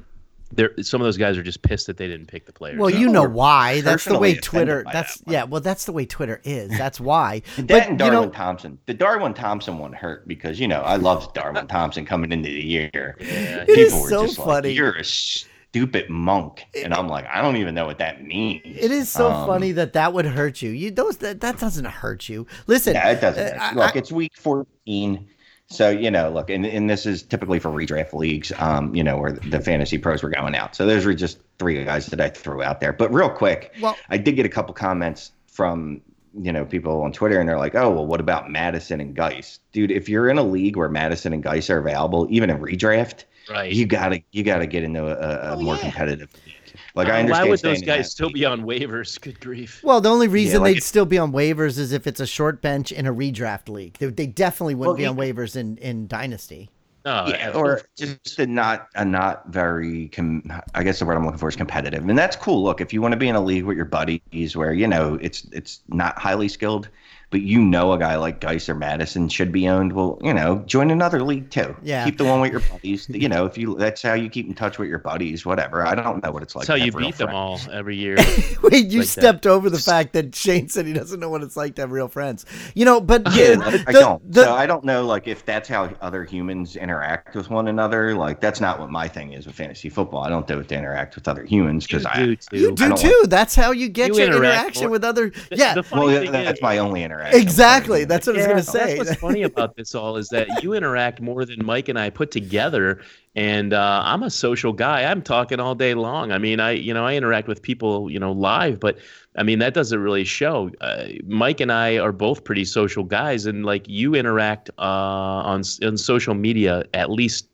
they're 0.51 0.71
some 0.81 0.99
of 1.01 1.05
those 1.05 1.17
guys 1.17 1.37
are 1.37 1.43
just 1.43 1.61
pissed 1.61 1.87
that 1.87 1.97
they 1.97 2.07
didn't 2.07 2.25
pick 2.27 2.45
the 2.45 2.53
players. 2.53 2.77
Well, 2.79 2.89
you 2.89 2.97
People 2.99 3.13
know 3.13 3.21
were 3.23 3.29
why. 3.29 3.81
That's 3.81 4.05
the 4.05 4.17
way 4.17 4.35
Twitter. 4.35 4.83
That's 4.91 5.19
that 5.19 5.31
yeah. 5.31 5.43
Well, 5.43 5.61
that's 5.61 5.85
the 5.85 5.91
way 5.91 6.05
Twitter 6.05 6.41
is. 6.43 6.69
That's 6.77 6.99
why. 6.99 7.41
And 7.57 7.67
But, 7.67 7.73
that 7.75 7.89
and 7.89 7.99
you 7.99 8.05
know- 8.07 8.11
Darwin 8.13 8.31
Thompson. 8.31 8.79
The 8.85 8.93
Darwin 8.93 9.33
Thompson 9.33 9.77
one 9.77 9.93
hurt 9.93 10.27
because, 10.27 10.59
you 10.59 10.67
know, 10.67 10.81
I 10.81 10.95
loved 10.95 11.33
Darwin 11.35 11.67
Thompson 11.67 12.05
coming 12.05 12.31
into 12.31 12.49
the 12.49 12.63
year. 12.65 13.15
Yeah. 13.19 13.63
It 13.67 13.69
is 13.69 13.87
People 13.93 14.01
were 14.03 14.09
so 14.09 14.25
just 14.25 14.37
funny. 14.37 14.69
like, 14.69 14.77
you're 14.77 14.93
a 14.95 15.03
stupid 15.03 16.09
monk. 16.09 16.65
And 16.83 16.93
I'm 16.93 17.07
like, 17.07 17.25
I 17.27 17.41
don't 17.41 17.57
even 17.57 17.75
know 17.75 17.85
what 17.85 17.99
that 17.99 18.23
means. 18.25 18.61
It 18.65 18.91
is 18.91 19.09
so 19.09 19.29
Um, 19.31 19.47
funny 19.47 19.71
that 19.73 19.93
that 19.93 20.13
would 20.13 20.25
hurt 20.25 20.61
you. 20.63 20.71
You 20.71 20.89
those 20.91 21.17
that, 21.17 21.41
that 21.41 21.59
doesn't 21.59 21.85
hurt 21.85 22.27
you. 22.27 22.47
Listen, 22.65 22.95
Yeah, 22.95 23.09
it 23.11 23.21
doesn't. 23.21 23.57
uh, 23.57 23.61
I- 23.61 23.73
look, 23.75 23.95
I- 23.95 23.99
it's 23.99 24.11
week 24.11 24.33
14. 24.37 25.27
So, 25.71 25.89
you 25.91 26.09
know, 26.09 26.31
look, 26.31 26.49
and, 26.49 26.65
and 26.65 26.89
this 26.89 27.05
is 27.05 27.21
typically 27.21 27.59
for 27.59 27.69
redraft 27.69 28.13
leagues, 28.13 28.51
um, 28.57 28.95
you 28.95 29.03
know, 29.03 29.17
where 29.17 29.33
the 29.33 29.61
fantasy 29.61 29.99
pros 29.99 30.23
were 30.23 30.29
going 30.29 30.55
out. 30.55 30.75
So 30.75 30.87
those 30.87 31.05
were 31.05 31.13
just 31.13 31.37
three 31.59 31.83
guys 31.83 32.07
that 32.07 32.19
I 32.19 32.29
threw 32.29 32.63
out 32.63 32.79
there. 32.79 32.91
But 32.91 33.13
real 33.13 33.29
quick, 33.29 33.73
Well- 33.79 33.95
I 34.09 34.17
did 34.17 34.35
get 34.35 34.47
a 34.47 34.49
couple 34.49 34.73
comments 34.73 35.31
from, 35.47 36.01
you 36.33 36.51
know, 36.51 36.65
people 36.65 37.03
on 37.03 37.11
Twitter, 37.11 37.39
and 37.39 37.47
they're 37.47 37.59
like, 37.59 37.75
oh, 37.75 37.91
well, 37.91 38.05
what 38.07 38.19
about 38.19 38.49
Mattison 38.49 38.99
and 38.99 39.15
Guice? 39.15 39.59
Dude, 39.71 39.91
if 39.91 40.09
you're 40.09 40.27
in 40.29 40.39
a 40.39 40.43
league 40.43 40.75
where 40.75 40.89
Mattison 40.89 41.33
and 41.33 41.43
Guice 41.43 41.69
are 41.69 41.77
available, 41.77 42.25
even 42.31 42.49
in 42.49 42.57
redraft, 42.59 43.25
right. 43.49 43.71
you 43.71 43.85
gotta 43.85 44.23
you 44.31 44.43
gotta 44.43 44.65
get 44.65 44.83
into 44.83 45.05
a, 45.05 45.51
a 45.51 45.55
Oh, 45.55 45.61
more 45.61 45.75
yeah. 45.75 45.81
competitive 45.81 46.29
league. 46.45 46.55
Like 46.95 47.07
I 47.07 47.17
Uh, 47.17 47.19
understand. 47.19 47.45
Why 47.45 47.49
would 47.49 47.59
those 47.61 47.81
guys 47.81 48.05
that 48.05 48.11
still 48.11 48.29
be 48.29 48.45
on 48.45 48.61
waivers? 48.63 49.19
Good 49.19 49.39
grief. 49.39 49.81
well, 49.83 50.01
the 50.01 50.09
only 50.09 50.27
reason 50.27 50.61
like 50.61 50.73
they'd 50.73 50.77
it- 50.79 50.83
still 50.83 51.05
be 51.05 51.17
on 51.17 51.31
waivers 51.31 51.77
is 51.77 51.91
if 51.91 52.07
it's 52.07 52.19
a 52.19 52.27
short 52.27 52.61
bench 52.61 52.91
in 52.91 53.05
a 53.05 53.13
redraft 53.13 53.69
league. 53.69 53.97
They, 53.99 54.07
they 54.07 54.27
definitely 54.27 54.75
wouldn't 54.75 54.97
Well, 54.97 54.97
be 54.97 55.05
on 55.05 55.17
you- 55.27 55.33
waivers 55.33 55.55
in 55.55 55.77
in 55.77 56.07
dynasty. 56.07 56.69
Oh, 57.05 57.29
yeah, 57.29 57.51
or 57.51 57.81
just 57.97 58.37
a 58.39 58.45
not 58.45 58.89
a 58.95 59.05
not 59.05 59.47
very 59.47 60.09
com- 60.09 60.43
I 60.75 60.83
guess 60.83 60.99
the 60.99 61.05
word 61.05 61.15
I'm 61.15 61.23
looking 61.25 61.39
for 61.39 61.47
is 61.47 61.55
competitive, 61.55 62.07
and 62.07 62.17
that's 62.17 62.35
cool. 62.35 62.61
Look, 62.61 62.81
if 62.81 62.91
you 62.91 63.01
want 63.01 63.13
to 63.13 63.17
be 63.17 63.29
in 63.29 63.35
a 63.35 63.41
league 63.41 63.63
with 63.63 63.77
your 63.77 63.85
buddies 63.85 64.55
where 64.57 64.73
you 64.73 64.85
know 64.85 65.17
it's 65.21 65.47
it's 65.53 65.79
not 65.87 66.19
highly 66.19 66.49
skilled, 66.49 66.89
but 67.31 67.41
you 67.41 67.59
know 67.61 67.93
a 67.93 67.99
guy 67.99 68.15
like 68.15 68.39
Guice 68.41 68.67
or 68.69 68.75
Mattison 68.75 69.29
should 69.29 69.51
be 69.51 69.67
owned, 69.67 69.93
well, 69.93 70.17
you 70.21 70.33
know, 70.33 70.63
join 70.65 70.89
another 70.89 71.21
league 71.23 71.49
too. 71.51 71.75
Yeah. 71.83 72.03
Keep 72.05 72.17
the 72.17 72.25
one 72.25 72.41
with 72.41 72.51
your 72.51 72.61
buddies. 72.71 73.07
you 73.09 73.29
know, 73.29 73.45
if 73.45 73.57
you 73.57 73.75
that's 73.77 74.01
how 74.01 74.13
you 74.13 74.29
keep 74.29 74.47
in 74.47 74.55
touch 74.55 74.79
with 74.79 74.89
your 74.89 74.97
buddies, 74.99 75.45
whatever. 75.45 75.85
I 75.85 75.93
don't 75.95 76.23
know 76.23 76.31
what 76.31 76.41
it's 76.43 76.55
like. 76.55 76.65
That's 76.65 76.79
how 76.79 76.83
you 76.83 76.91
have 76.91 76.95
real 76.95 77.07
beat 77.09 77.17
them 77.17 77.27
friends. 77.27 77.67
all 77.67 77.73
every 77.73 77.95
year. 77.97 78.15
Wait, 78.63 78.87
you 78.87 78.99
Like 78.99 79.07
that. 79.07 79.21
stepped 79.21 79.45
over 79.47 79.69
the 79.69 79.77
fact 79.77 80.13
that 80.13 80.33
Shane 80.33 80.69
said 80.69 80.85
he 80.87 80.93
doesn't 80.93 81.19
know 81.19 81.29
what 81.29 81.43
it's 81.43 81.55
like 81.55 81.75
to 81.75 81.81
have 81.83 81.91
real 81.91 82.07
friends. 82.07 82.45
You 82.73 82.85
know, 82.85 82.99
but 82.99 83.21
Yeah, 83.33 83.55
the- 83.55 83.83
I- 83.87 83.89
I 83.89 83.91
don't. 83.91 84.31
the- 84.31 84.45
so 84.45 84.53
I 84.55 84.65
don't 84.65 84.83
know, 84.83 85.05
like, 85.05 85.27
if 85.27 85.45
that's 85.45 85.69
how 85.69 85.91
other 86.01 86.23
humans 86.23 86.75
interact 86.75 87.35
with 87.35 87.49
one 87.51 87.67
another. 87.67 88.15
Like, 88.15 88.41
that's 88.41 88.59
not 88.59 88.79
what 88.79 88.89
my 88.89 89.07
thing 89.07 89.33
is 89.33 89.45
with 89.45 89.53
fantasy 89.55 89.89
football. 89.89 90.23
I 90.23 90.29
don't 90.29 90.47
do 90.47 90.59
it 90.59 90.67
to 90.69 90.75
interact 90.75 91.15
with 91.15 91.27
other 91.27 91.43
humans 91.45 91.85
because 91.85 92.05
I. 92.07 92.15
do 92.25 92.35
too. 92.35 92.57
you 92.57 92.71
do 92.71 92.87
don't 92.89 92.97
too. 92.97 93.23
That's 93.27 93.53
how 93.53 93.71
you 93.71 93.87
get 93.87 94.07
You 94.09 94.15
your 94.15 94.27
interact 94.27 94.55
interaction 94.59 94.83
more- 94.85 94.91
with 94.91 95.03
other. 95.03 95.29
The- 95.29 95.55
Yeah, 95.57 95.73
the 95.75 95.83
funny 95.83 96.05
Well, 96.07 96.21
thing 96.23 96.31
that's 96.31 96.57
is- 96.57 96.61
my 96.63 96.79
only 96.79 97.03
interaction. 97.03 97.18
With 97.25 97.35
exactly. 97.35 98.05
That's 98.05 98.27
what 98.27 98.35
I 98.35 98.39
was 98.39 98.47
gonna 98.47 98.63
say. 98.63 98.97
That's 98.97 99.09
what's 99.09 99.21
funny 99.21 99.43
about 99.51 99.75
this 99.75 99.95
all 99.95 100.17
is 100.17 100.29
that 100.29 100.63
you 100.63 100.73
interact 100.73 101.21
more 101.21 101.45
than 101.45 101.65
Mike 101.65 101.89
and 101.89 101.99
I 101.99 102.09
put 102.09 102.31
together. 102.31 103.01
And 103.35 103.73
uh, 103.73 104.01
I'm 104.03 104.23
a 104.23 104.29
social 104.29 104.73
guy. 104.73 105.03
I'm 105.03 105.21
talking 105.21 105.59
all 105.59 105.75
day 105.75 105.93
long. 105.93 106.31
I 106.31 106.37
mean, 106.37 106.59
I 106.59 106.71
you 106.71 106.93
know 106.93 107.05
I 107.05 107.15
interact 107.15 107.47
with 107.47 107.61
people 107.61 108.09
you 108.09 108.19
know 108.19 108.31
live, 108.31 108.79
but 108.79 108.97
I 109.35 109.43
mean 109.43 109.59
that 109.59 109.73
doesn't 109.73 109.99
really 109.99 110.23
show. 110.23 110.71
Uh, 110.81 111.05
Mike 111.25 111.59
and 111.59 111.71
I 111.71 111.97
are 111.97 112.11
both 112.11 112.43
pretty 112.43 112.65
social 112.65 113.03
guys, 113.03 113.45
and 113.45 113.65
like 113.65 113.87
you 113.87 114.15
interact 114.15 114.69
uh, 114.77 114.81
on 114.81 115.63
on 115.83 115.97
social 115.97 116.33
media 116.33 116.85
at 116.93 117.09
least 117.09 117.47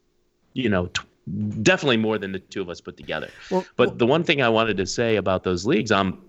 you 0.54 0.70
know. 0.70 0.88
T- 0.88 1.02
Definitely 1.64 1.98
more 1.98 2.20
than 2.20 2.34
the 2.34 2.40
two 2.40 2.62
of 2.62 2.70
us 2.70 2.80
put 2.80 2.98
together. 2.98 3.30
Well, 3.50 3.66
But 3.78 3.98
the 3.98 4.06
one 4.06 4.24
thing 4.24 4.44
I 4.44 4.50
wanted 4.50 4.78
to 4.78 4.86
say 4.86 5.16
about 5.16 5.44
those 5.44 5.66
leagues, 5.66 5.92
um, 5.92 6.22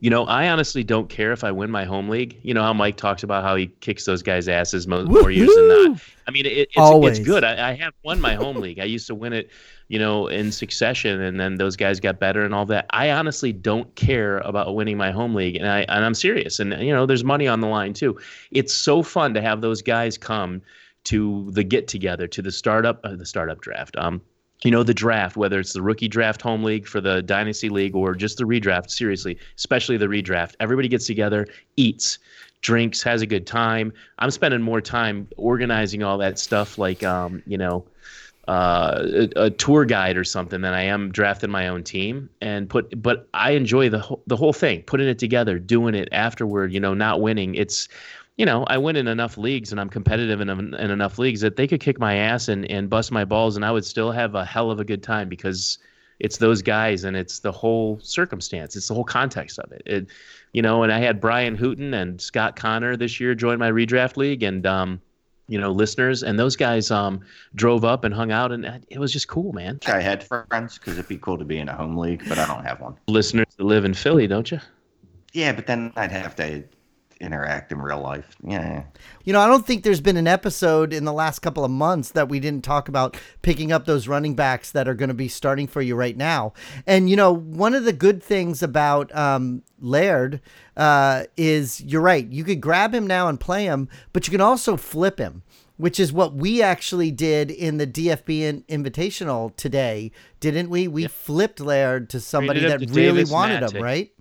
you 0.00 0.10
know, 0.10 0.24
I 0.24 0.48
honestly 0.48 0.82
don't 0.82 1.08
care 1.08 1.32
if 1.32 1.44
I 1.44 1.52
win 1.52 1.70
my 1.70 1.84
home 1.84 2.08
league. 2.08 2.38
You 2.42 2.54
know 2.54 2.62
how 2.62 2.72
Mike 2.72 2.96
talks 2.96 3.22
about 3.22 3.44
how 3.44 3.54
he 3.56 3.68
kicks 3.80 4.04
those 4.04 4.22
guys' 4.22 4.48
asses 4.48 4.86
mo- 4.86 5.04
more 5.04 5.30
years 5.30 5.54
than 5.54 5.68
not. 5.68 6.00
I 6.26 6.30
mean, 6.30 6.46
it, 6.46 6.50
it's 6.50 6.76
Always. 6.76 7.18
it's 7.18 7.26
good. 7.26 7.44
I, 7.44 7.70
I 7.70 7.74
have 7.74 7.92
won 8.02 8.20
my 8.20 8.34
home 8.34 8.56
league. 8.56 8.78
I 8.78 8.84
used 8.84 9.06
to 9.08 9.14
win 9.14 9.32
it, 9.32 9.50
you 9.88 9.98
know, 9.98 10.26
in 10.26 10.50
succession, 10.50 11.20
and 11.20 11.38
then 11.38 11.56
those 11.56 11.76
guys 11.76 12.00
got 12.00 12.18
better 12.18 12.44
and 12.44 12.54
all 12.54 12.66
that. 12.66 12.86
I 12.90 13.10
honestly 13.10 13.52
don't 13.52 13.94
care 13.94 14.38
about 14.38 14.74
winning 14.74 14.96
my 14.96 15.10
home 15.10 15.34
league, 15.34 15.56
and 15.56 15.68
I 15.68 15.80
and 15.82 16.04
I'm 16.04 16.14
serious. 16.14 16.58
And 16.58 16.72
you 16.82 16.92
know, 16.92 17.06
there's 17.06 17.24
money 17.24 17.46
on 17.46 17.60
the 17.60 17.68
line 17.68 17.92
too. 17.92 18.18
It's 18.50 18.74
so 18.74 19.02
fun 19.02 19.34
to 19.34 19.40
have 19.40 19.60
those 19.60 19.82
guys 19.82 20.18
come 20.18 20.62
to 21.04 21.50
the 21.52 21.64
get 21.64 21.88
together, 21.88 22.26
to 22.28 22.42
the 22.42 22.52
startup, 22.52 23.00
uh, 23.04 23.16
the 23.16 23.26
startup 23.26 23.60
draft. 23.60 23.96
Um, 23.96 24.22
you 24.64 24.70
know 24.70 24.82
the 24.82 24.94
draft 24.94 25.36
whether 25.36 25.58
it's 25.58 25.72
the 25.72 25.82
rookie 25.82 26.08
draft 26.08 26.40
home 26.42 26.62
league 26.62 26.86
for 26.86 27.00
the 27.00 27.22
dynasty 27.22 27.68
league 27.68 27.94
or 27.94 28.14
just 28.14 28.38
the 28.38 28.44
redraft 28.44 28.90
seriously 28.90 29.38
especially 29.56 29.96
the 29.96 30.06
redraft 30.06 30.54
everybody 30.60 30.88
gets 30.88 31.06
together 31.06 31.46
eats 31.76 32.18
drinks 32.60 33.02
has 33.02 33.22
a 33.22 33.26
good 33.26 33.46
time 33.46 33.92
i'm 34.18 34.30
spending 34.30 34.62
more 34.62 34.80
time 34.80 35.28
organizing 35.36 36.02
all 36.02 36.18
that 36.18 36.38
stuff 36.38 36.78
like 36.78 37.02
um, 37.02 37.42
you 37.46 37.58
know 37.58 37.84
uh, 38.48 39.28
a, 39.36 39.44
a 39.44 39.50
tour 39.50 39.84
guide 39.84 40.16
or 40.16 40.24
something 40.24 40.62
than 40.62 40.74
I 40.74 40.82
am 40.82 41.12
drafting 41.12 41.50
my 41.50 41.68
own 41.68 41.84
team 41.84 42.28
and 42.40 42.68
put. 42.68 43.00
But 43.00 43.28
I 43.34 43.52
enjoy 43.52 43.88
the 43.88 44.00
whole, 44.00 44.20
the 44.26 44.36
whole 44.36 44.52
thing, 44.52 44.82
putting 44.82 45.06
it 45.06 45.18
together, 45.18 45.60
doing 45.60 45.94
it 45.94 46.08
afterward. 46.10 46.72
You 46.72 46.80
know, 46.80 46.92
not 46.92 47.20
winning. 47.20 47.54
It's 47.54 47.88
you 48.36 48.46
know, 48.46 48.64
I 48.64 48.78
win 48.78 48.96
in 48.96 49.08
enough 49.08 49.36
leagues 49.36 49.72
and 49.72 49.80
I'm 49.80 49.90
competitive 49.90 50.40
in, 50.40 50.48
in 50.48 50.90
enough 50.90 51.18
leagues 51.18 51.40
that 51.42 51.56
they 51.56 51.66
could 51.66 51.80
kick 51.80 51.98
my 51.98 52.16
ass 52.16 52.48
and, 52.48 52.70
and 52.70 52.88
bust 52.88 53.12
my 53.12 53.24
balls 53.24 53.56
and 53.56 53.64
I 53.64 53.70
would 53.70 53.84
still 53.84 54.10
have 54.10 54.34
a 54.34 54.44
hell 54.44 54.70
of 54.70 54.80
a 54.80 54.84
good 54.84 55.02
time 55.02 55.28
because 55.28 55.78
it's 56.18 56.38
those 56.38 56.62
guys 56.62 57.04
and 57.04 57.16
it's 57.16 57.40
the 57.40 57.52
whole 57.52 57.98
circumstance. 58.00 58.74
It's 58.76 58.88
the 58.88 58.94
whole 58.94 59.04
context 59.04 59.58
of 59.58 59.70
it. 59.72 59.82
it 59.84 60.06
you 60.52 60.62
know, 60.62 60.82
and 60.82 60.92
I 60.92 60.98
had 60.98 61.20
Brian 61.20 61.56
Hooton 61.56 61.94
and 61.94 62.20
Scott 62.20 62.56
Connor 62.56 62.96
this 62.96 63.20
year 63.20 63.34
join 63.34 63.58
my 63.58 63.70
redraft 63.70 64.16
league 64.16 64.42
and, 64.42 64.66
um, 64.66 65.00
you 65.48 65.58
know, 65.58 65.70
listeners 65.70 66.22
and 66.22 66.38
those 66.38 66.56
guys 66.56 66.90
um, 66.90 67.20
drove 67.54 67.84
up 67.84 68.04
and 68.04 68.14
hung 68.14 68.32
out 68.32 68.52
and 68.52 68.86
it 68.88 68.98
was 68.98 69.12
just 69.12 69.28
cool, 69.28 69.52
man. 69.52 69.78
I 69.86 70.00
had 70.00 70.24
friends 70.24 70.78
because 70.78 70.94
it'd 70.94 71.08
be 71.08 71.18
cool 71.18 71.36
to 71.36 71.44
be 71.44 71.58
in 71.58 71.68
a 71.68 71.76
home 71.76 71.96
league, 71.96 72.22
but 72.28 72.38
I 72.38 72.46
don't 72.46 72.64
have 72.64 72.80
one. 72.80 72.96
Listeners 73.08 73.46
that 73.56 73.64
live 73.64 73.84
in 73.84 73.92
Philly, 73.92 74.26
don't 74.26 74.50
you? 74.50 74.60
Yeah, 75.32 75.52
but 75.52 75.66
then 75.66 75.92
I'd 75.96 76.12
have 76.12 76.36
to 76.36 76.64
interact 77.22 77.72
in 77.72 77.80
real 77.80 78.00
life. 78.00 78.36
Yeah. 78.42 78.82
You 79.24 79.32
know, 79.32 79.40
I 79.40 79.46
don't 79.46 79.64
think 79.64 79.84
there's 79.84 80.00
been 80.00 80.16
an 80.16 80.26
episode 80.26 80.92
in 80.92 81.04
the 81.04 81.12
last 81.12 81.38
couple 81.38 81.64
of 81.64 81.70
months 81.70 82.10
that 82.10 82.28
we 82.28 82.40
didn't 82.40 82.64
talk 82.64 82.88
about 82.88 83.16
picking 83.40 83.70
up 83.72 83.86
those 83.86 84.08
running 84.08 84.34
backs 84.34 84.72
that 84.72 84.88
are 84.88 84.94
going 84.94 85.08
to 85.08 85.14
be 85.14 85.28
starting 85.28 85.66
for 85.66 85.80
you 85.80 85.94
right 85.94 86.16
now. 86.16 86.52
And, 86.86 87.08
you 87.08 87.16
know, 87.16 87.32
one 87.32 87.74
of 87.74 87.84
the 87.84 87.92
good 87.92 88.22
things 88.22 88.62
about 88.62 89.14
um, 89.14 89.62
Laird 89.80 90.40
uh, 90.76 91.24
is 91.36 91.80
you're 91.80 92.02
right. 92.02 92.26
You 92.26 92.44
could 92.44 92.60
grab 92.60 92.92
him 92.94 93.06
now 93.06 93.28
and 93.28 93.38
play 93.38 93.64
him, 93.64 93.88
but 94.12 94.26
you 94.26 94.32
can 94.32 94.40
also 94.40 94.76
flip 94.76 95.18
him. 95.18 95.42
Which 95.78 95.98
is 95.98 96.12
what 96.12 96.34
we 96.34 96.62
actually 96.62 97.10
did 97.10 97.50
in 97.50 97.78
the 97.78 97.86
DFB 97.88 98.66
Invitational 98.66 99.56
today, 99.56 100.12
didn't 100.38 100.70
we? 100.70 100.86
We 100.86 101.08
flipped 101.08 101.58
Laird 101.58 102.08
to 102.10 102.20
somebody 102.20 102.60
that 102.60 102.80
to 102.80 102.86
really 102.86 103.14
Davis 103.14 103.30
wanted 103.32 103.62
Mattek. 103.62 103.74
him, 103.76 103.82
right? 103.82 104.12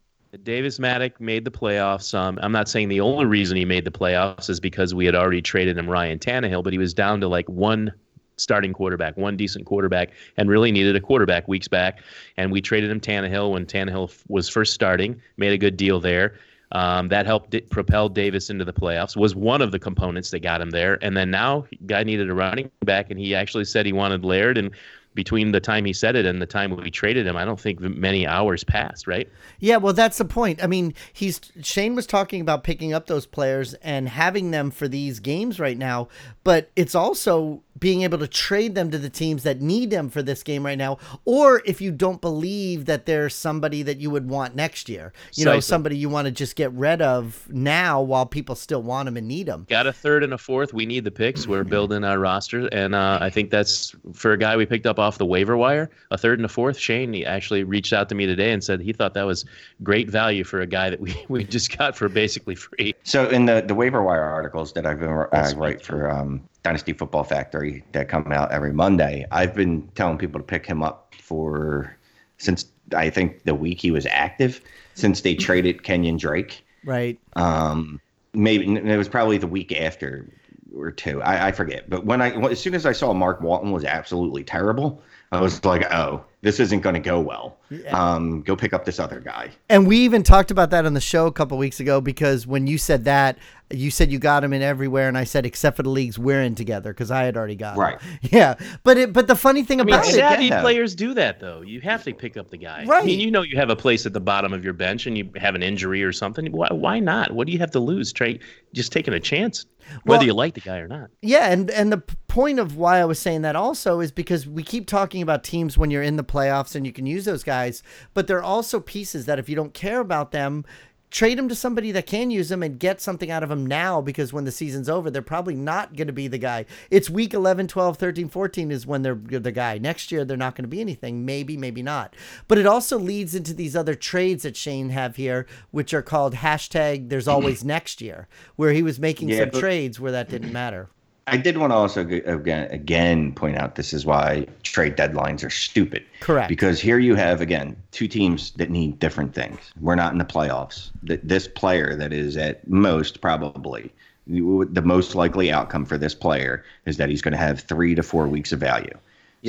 Davis 0.44 0.80
Maddock 0.80 1.20
made 1.20 1.44
the 1.44 1.52
playoffs. 1.52 2.18
Um, 2.18 2.40
I'm 2.42 2.52
not 2.52 2.70
saying 2.70 2.90
the 2.90 3.02
only 3.02 3.26
reason 3.26 3.58
he 3.58 3.66
made 3.66 3.84
the 3.84 3.92
playoffs 3.92 4.50
is 4.50 4.60
because 4.60 4.96
we 4.96 5.06
had 5.06 5.16
already 5.16 5.42
traded 5.42 5.78
him 5.78 5.90
Ryan 5.90 6.20
Tannehill, 6.20 6.64
but 6.64 6.72
he 6.72 6.80
was 6.80 6.94
down 6.94 7.20
to 7.22 7.28
like 7.28 7.48
one 7.50 7.92
starting 8.38 8.74
quarterback, 8.74 9.18
one 9.18 9.36
decent 9.36 9.66
quarterback, 9.66 10.12
and 10.38 10.50
really 10.50 10.72
needed 10.72 10.96
a 10.96 11.02
quarterback 11.02 11.48
weeks 11.48 11.68
back. 11.68 12.02
And 12.38 12.52
we 12.52 12.62
traded 12.62 12.90
him 12.90 13.00
Tannehill 13.00 13.52
when 13.52 13.66
Tannehill 13.66 14.10
f- 14.10 14.24
was 14.30 14.48
first 14.48 14.74
starting, 14.74 15.22
made 15.38 15.52
a 15.52 15.58
good 15.58 15.76
deal 15.78 16.00
there. 16.00 16.36
Um, 16.72 17.10
that 17.10 17.26
helped 17.26 17.54
propel 17.70 18.08
Davis 18.08 18.50
into 18.50 18.64
the 18.64 18.72
playoffs. 18.72 19.18
Was 19.18 19.36
one 19.36 19.62
of 19.62 19.72
the 19.72 19.80
components 19.80 20.32
that 20.32 20.40
got 20.40 20.62
him 20.62 20.70
there. 20.70 20.98
And 21.04 21.18
then 21.18 21.30
now, 21.30 21.66
guy 21.86 22.04
needed 22.04 22.30
a 22.30 22.34
running 22.34 22.72
back, 22.86 23.12
and 23.12 23.20
he 23.20 23.36
actually 23.36 23.66
said 23.66 23.86
he 23.86 23.92
wanted 23.92 24.24
Laird. 24.24 24.58
And 24.58 24.72
between 25.14 25.52
the 25.52 25.60
time 25.60 25.86
he 25.86 25.94
said 25.94 26.16
it 26.16 26.26
and 26.26 26.42
the 26.42 26.46
time 26.46 26.76
we 26.76 26.90
traded 26.90 27.28
him, 27.28 27.36
I 27.36 27.46
don't 27.46 27.60
think 27.60 27.80
many 27.80 28.26
hours 28.26 28.64
passed. 28.64 29.08
Right? 29.08 29.30
Yeah, 29.60 29.78
well, 29.78 29.94
that's 29.94 30.18
the 30.18 30.26
point. 30.26 30.64
I 30.64 30.68
mean, 30.68 30.94
he's 31.14 31.42
Shane 31.62 31.96
was 31.96 32.08
talking 32.08 32.42
about 32.42 32.64
picking 32.64 32.94
up 32.94 33.08
those 33.08 33.26
players 33.26 33.74
and 33.76 34.08
having 34.08 34.52
them 34.52 34.72
for 34.72 34.88
these 34.88 35.20
games 35.20 35.60
right 35.60 35.78
now, 35.78 36.08
but 36.44 36.72
it's 36.76 36.96
also 36.96 37.64
being 37.80 38.02
able 38.04 38.18
to 38.18 38.28
trade 38.28 38.76
them 38.76 38.92
to 38.92 38.98
the 38.98 39.10
teams 39.10 39.44
that 39.44 39.62
need 39.62 39.90
them 39.90 40.10
for 40.10 40.22
this 40.22 40.44
game 40.44 40.66
right 40.66 40.78
now, 40.78 40.98
or 41.26 41.62
if 41.66 41.82
you 41.82 41.92
don't 41.92 42.22
believe 42.22 42.86
that 42.86 43.06
there's 43.06 43.36
somebody 43.36 43.84
that 43.84 44.00
you 44.00 44.10
would 44.10 44.28
want 44.28 44.56
next 44.56 44.90
year, 44.90 45.14
you 45.36 45.46
know, 45.46 45.60
somebody 45.60 45.98
you 45.98 46.10
want 46.10 46.26
to 46.26 46.32
just 46.32 46.56
get 46.56 46.72
rid 46.74 47.02
of 47.02 47.48
now 47.50 48.02
while 48.02 48.26
people 48.26 48.56
still 48.56 48.84
want 48.84 49.06
them 49.06 49.18
and 49.18 49.28
need 49.28 49.48
them. 49.48 49.66
got 49.70 49.88
a 49.88 49.94
third 49.94 50.24
and 50.24 50.34
a 50.34 50.38
fourth. 50.38 50.74
We 50.74 50.86
need 50.86 51.04
the 51.04 51.12
picks. 51.12 51.48
We're 51.48 51.64
building 51.64 52.04
our 52.04 52.20
roster, 52.20 52.68
and 52.68 52.94
uh, 52.96 53.20
I 53.22 53.30
think 53.30 53.50
that's 53.50 53.96
for 54.14 54.34
a 54.34 54.38
guy 54.38 54.58
we 54.58 54.66
picked 54.66 54.86
up 54.86 55.00
off 55.00 55.18
the 55.18 55.26
waiver 55.26 55.58
wire. 55.58 55.90
A 56.12 56.18
third 56.18 56.40
and 56.40 56.46
a 56.46 56.50
fourth. 56.50 56.78
Shane 56.78 57.14
he 57.14 57.26
actually 57.26 57.64
reached 57.64 57.94
out 57.94 58.10
to 58.10 58.16
me 58.16 58.26
today 58.26 58.52
and 58.52 58.64
said 58.64 58.82
he 58.82 58.94
thought 58.94 59.14
that 59.14 59.24
was 59.24 59.46
great 59.84 60.10
value 60.10 60.44
for 60.44 60.62
a 60.62 60.68
guy 60.68 60.90
that 60.90 61.00
we, 61.00 61.16
we 61.30 61.44
just 61.44 61.78
got 61.78 61.96
for 61.96 62.10
basically 62.10 62.56
free. 62.56 62.94
So 63.04 63.28
in 63.30 63.46
the, 63.46 63.64
the 63.66 63.76
waiver 63.76 64.04
wire 64.04 64.24
articles 64.24 64.74
that 64.74 64.86
I've 64.86 65.00
been 65.00 65.10
I 65.10 65.54
write 65.54 65.82
for 65.82 66.10
um, 66.10 66.42
Dynasty 66.64 66.94
Football 66.94 67.24
Factory 67.24 67.84
that 67.92 68.08
come 68.08 68.32
out 68.32 68.52
every 68.52 68.74
Monday, 68.74 69.26
I've 69.32 69.54
been 69.54 69.88
telling 69.96 70.18
people 70.18 70.40
to 70.40 70.46
pick 70.46 70.66
him 70.66 70.84
up 70.84 71.16
for 71.20 71.96
since 72.38 72.66
I 72.96 73.10
think 73.10 73.44
the 73.44 73.56
week 73.56 73.80
he 73.80 73.92
was 73.92 74.06
active, 74.06 74.62
since 74.94 75.22
they 75.22 75.36
traded 75.36 75.84
Kenyon 75.84 76.18
Drake. 76.18 76.64
Right. 76.84 77.20
Um, 77.36 78.02
maybe 78.34 78.76
it 78.76 78.98
was 78.98 79.10
probably 79.10 79.38
the 79.38 79.48
week 79.48 79.72
after 79.80 80.28
or 80.76 80.92
two. 80.92 81.22
I, 81.22 81.48
I 81.48 81.52
forget. 81.52 81.90
But 81.90 82.06
when 82.06 82.22
I 82.22 82.32
as 82.50 82.60
soon 82.60 82.74
as 82.76 82.86
I 82.86 82.92
saw 82.92 83.14
Mark 83.14 83.42
Walton 83.42 83.72
was 83.72 83.84
absolutely 83.84 84.44
terrible, 84.44 85.02
I 85.32 85.42
was 85.42 85.64
like, 85.66 85.92
oh, 85.92 86.24
this 86.42 86.60
isn't 86.60 86.80
going 86.80 86.96
to 86.96 87.00
go 87.00 87.20
well. 87.20 87.58
Um, 87.92 88.42
go 88.42 88.56
pick 88.56 88.74
up 88.74 88.84
this 88.84 89.00
other 89.00 89.20
guy. 89.20 89.52
And 89.70 89.88
we 89.88 89.98
even 89.98 90.24
talked 90.24 90.50
about 90.50 90.72
that 90.72 90.86
on 90.86 90.94
the 90.94 91.02
show 91.02 91.28
a 91.28 91.32
couple 91.32 91.58
weeks 91.58 91.80
ago 91.80 92.02
because 92.02 92.48
when 92.48 92.66
you 92.66 92.78
said 92.78 93.06
that, 93.06 93.38
you 93.74 93.92
said 93.92 94.12
you 94.12 94.20
got 94.20 94.44
him 94.44 94.52
in 94.52 94.62
everywhere, 94.62 95.08
and 95.08 95.18
I 95.18 95.24
said 95.24 95.46
except 95.46 95.78
for 95.78 95.84
the 95.84 95.90
leagues 95.90 96.20
we're 96.20 96.42
in 96.42 96.56
together 96.56 96.94
because 96.94 97.12
I 97.12 97.24
had 97.24 97.38
already 97.38 97.56
got 97.56 97.76
him. 97.76 97.80
Right. 97.80 98.00
Yeah, 98.32 98.56
but 98.84 98.98
it 98.98 99.14
but 99.14 99.28
the 99.28 99.36
funny 99.36 99.64
thing 99.64 99.82
I 99.82 99.84
mean, 99.84 99.96
about 99.96 100.08
it, 100.08 100.14
savvy 100.14 100.46
yeah. 100.46 100.62
players 100.62 100.96
do 100.96 101.14
that 101.16 101.40
though. 101.40 101.62
You 101.62 101.82
have 101.82 102.04
to 102.04 102.14
pick 102.14 102.38
up 102.38 102.50
the 102.50 102.58
guy. 102.58 102.86
Right. 102.86 103.04
I 103.04 103.06
mean, 103.06 103.20
you 103.20 103.32
know, 103.32 103.42
you 103.42 103.58
have 103.58 103.70
a 103.70 103.76
place 103.76 104.06
at 104.06 104.14
the 104.14 104.20
bottom 104.20 104.54
of 104.54 104.64
your 104.64 104.74
bench, 104.74 105.08
and 105.08 105.18
you 105.18 105.30
have 105.38 105.56
an 105.56 105.64
injury 105.64 106.04
or 106.04 106.12
something. 106.12 106.52
Why, 106.52 106.68
why 106.72 107.00
not? 107.00 107.32
What 107.34 107.48
do 107.48 107.54
you 107.54 107.60
have 107.60 107.72
to 107.72 107.80
lose? 107.80 108.14
Try 108.14 108.40
just 108.74 108.92
taking 108.92 109.14
a 109.14 109.20
chance, 109.20 109.66
whether 110.04 110.20
Well- 110.20 110.24
you 110.28 110.34
like 110.34 110.54
the 110.56 110.62
guy 110.62 110.78
or 110.78 110.88
not. 110.88 111.10
Yeah, 111.22 111.52
and 111.52 111.70
and 111.70 111.92
the 111.92 112.04
point 112.28 112.60
of 112.60 112.78
why 112.78 113.00
I 113.00 113.06
was 113.06 113.20
saying 113.20 113.42
that 113.42 113.56
also 113.56 114.00
is 114.00 114.12
because 114.12 114.48
we 114.48 114.64
keep 114.64 114.88
talking 114.88 115.22
about 115.22 115.44
teams 115.44 115.78
when 115.78 115.92
you're 115.92 116.02
in 116.04 116.16
the 116.16 116.24
playoffs 116.24 116.76
and 116.76 116.86
you 116.86 116.94
can 116.94 117.06
use 117.06 117.26
those 117.26 117.44
guys, 117.44 117.84
but 118.14 118.28
they're 118.28 118.44
also 118.44 118.80
pieces 118.80 119.26
that 119.26 119.38
if 119.40 119.50
you 119.50 119.56
don't 119.56 119.74
care 119.74 120.00
about 120.00 120.32
them, 120.32 120.64
trade 121.12 121.38
him 121.38 121.50
to 121.50 121.56
somebody 121.56 121.92
that 121.92 122.06
can 122.08 122.32
use 122.32 122.50
him 122.52 122.64
and 122.64 122.80
get 122.80 123.02
something 123.02 123.30
out 123.30 123.44
of 123.44 123.52
him 123.52 123.66
now 123.66 124.02
because 124.02 124.32
when 124.34 124.46
the 124.46 124.52
season's 124.52 124.90
over, 124.90 125.12
they're 125.12 125.22
probably 125.22 125.56
not 125.56 125.96
going 125.96 126.08
to 126.08 126.14
be 126.14 126.28
the 126.28 126.38
guy. 126.38 126.66
It's 126.90 127.10
week 127.10 127.34
11, 127.34 127.68
12, 127.68 127.98
13, 127.98 128.30
14 128.30 128.72
is 128.72 128.88
when 128.88 129.02
they're 129.02 129.16
the 129.16 129.52
guy. 129.52 129.78
Next 129.78 130.12
year, 130.12 130.24
they're 130.26 130.38
not 130.38 130.56
going 130.56 130.64
to 130.64 130.70
be 130.70 130.82
anything. 130.82 131.26
Maybe, 131.26 131.58
maybe 131.58 131.84
not. 131.84 132.16
But 132.48 132.58
it 132.58 132.66
also 132.66 132.98
leads 132.98 133.36
into 133.36 133.54
these 133.54 133.76
other 133.76 133.94
trades 133.94 134.44
that 134.44 134.56
Shane 134.56 134.90
have 134.90 135.18
here, 135.18 135.46
which 135.72 135.94
are 135.94 136.02
called 136.02 136.36
hashtag 136.36 137.10
there's 137.10 137.28
always 137.28 137.64
next 137.66 138.02
year, 138.02 138.28
where 138.56 138.72
he 138.72 138.82
was 138.82 139.00
making 139.00 139.30
Yeah, 139.30 139.40
some 139.40 139.50
but- 139.50 139.60
trades 139.60 140.00
where 140.00 140.14
that 140.14 140.30
didn't 140.30 140.54
matter. 140.54 140.90
I 141.32 141.38
did 141.38 141.58
want 141.58 141.72
to 141.72 141.76
also 141.76 142.02
again 142.02 142.70
again 142.72 143.32
point 143.34 143.56
out 143.58 143.76
this 143.76 143.94
is 143.94 144.06
why 144.06 144.46
trade 144.64 144.98
deadlines 144.98 145.46
are 145.46 145.50
stupid. 145.50 146.04
Correct. 146.20 146.50
Because 146.50 146.82
here 146.82 147.00
you 147.00 147.16
have 147.16 147.40
again 147.40 147.78
two 147.92 148.08
teams 148.10 148.52
that 148.52 148.70
need 148.70 149.00
different 149.00 149.34
things. 149.34 149.58
We're 149.80 149.96
not 149.96 150.12
in 150.12 150.18
the 150.18 150.26
playoffs. 150.26 150.92
Th- 151.08 151.22
This 151.24 151.48
player 151.48 151.96
that 151.96 152.12
is 152.12 152.36
at 152.36 152.68
most 152.68 153.22
probably 153.22 153.92
the 154.28 154.82
most 154.84 155.16
likely 155.16 155.52
outcome 155.52 155.86
for 155.86 155.98
this 155.98 156.14
player 156.14 156.64
is 156.86 156.98
that 156.98 157.10
he's 157.10 157.22
going 157.22 157.32
to 157.32 157.38
have 157.38 157.62
three 157.62 157.96
to 157.96 158.04
four 158.04 158.28
weeks 158.28 158.52
of 158.52 158.60
value. 158.60 158.96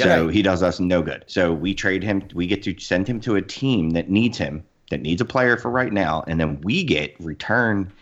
So 0.04 0.28
he 0.28 0.40
does 0.40 0.62
us 0.62 0.80
no 0.80 1.02
good. 1.02 1.24
So 1.26 1.52
we 1.52 1.74
trade 1.74 2.02
him. 2.02 2.22
We 2.32 2.46
get 2.46 2.62
to 2.62 2.78
send 2.78 3.06
him 3.08 3.20
to 3.20 3.34
a 3.36 3.42
team 3.42 3.90
that 3.90 4.08
needs 4.08 4.38
him, 4.38 4.64
that 4.90 5.02
needs 5.02 5.20
a 5.20 5.24
player 5.26 5.56
for 5.56 5.70
right 5.70 5.92
now, 5.92 6.24
and 6.26 6.40
then 6.40 6.60
we 6.62 6.84
get 6.84 7.14
return 7.20 7.92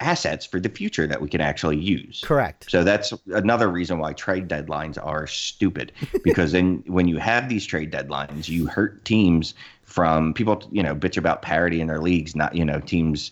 assets 0.00 0.46
for 0.46 0.58
the 0.58 0.68
future 0.68 1.06
that 1.06 1.20
we 1.20 1.28
can 1.28 1.40
actually 1.40 1.76
use. 1.76 2.22
Correct. 2.24 2.70
So 2.70 2.82
that's 2.82 3.12
another 3.32 3.68
reason 3.68 3.98
why 3.98 4.14
trade 4.14 4.48
deadlines 4.48 4.98
are 5.02 5.26
stupid 5.26 5.92
because 6.24 6.52
then 6.52 6.82
when 6.86 7.06
you 7.06 7.18
have 7.18 7.48
these 7.48 7.66
trade 7.66 7.92
deadlines, 7.92 8.48
you 8.48 8.66
hurt 8.66 9.04
teams 9.04 9.54
from 9.84 10.32
people, 10.34 10.62
you 10.70 10.82
know, 10.82 10.94
bitch 10.94 11.16
about 11.16 11.42
parity 11.42 11.80
in 11.80 11.86
their 11.86 12.00
leagues, 12.00 12.34
not, 12.34 12.54
you 12.54 12.64
know, 12.64 12.80
teams 12.80 13.30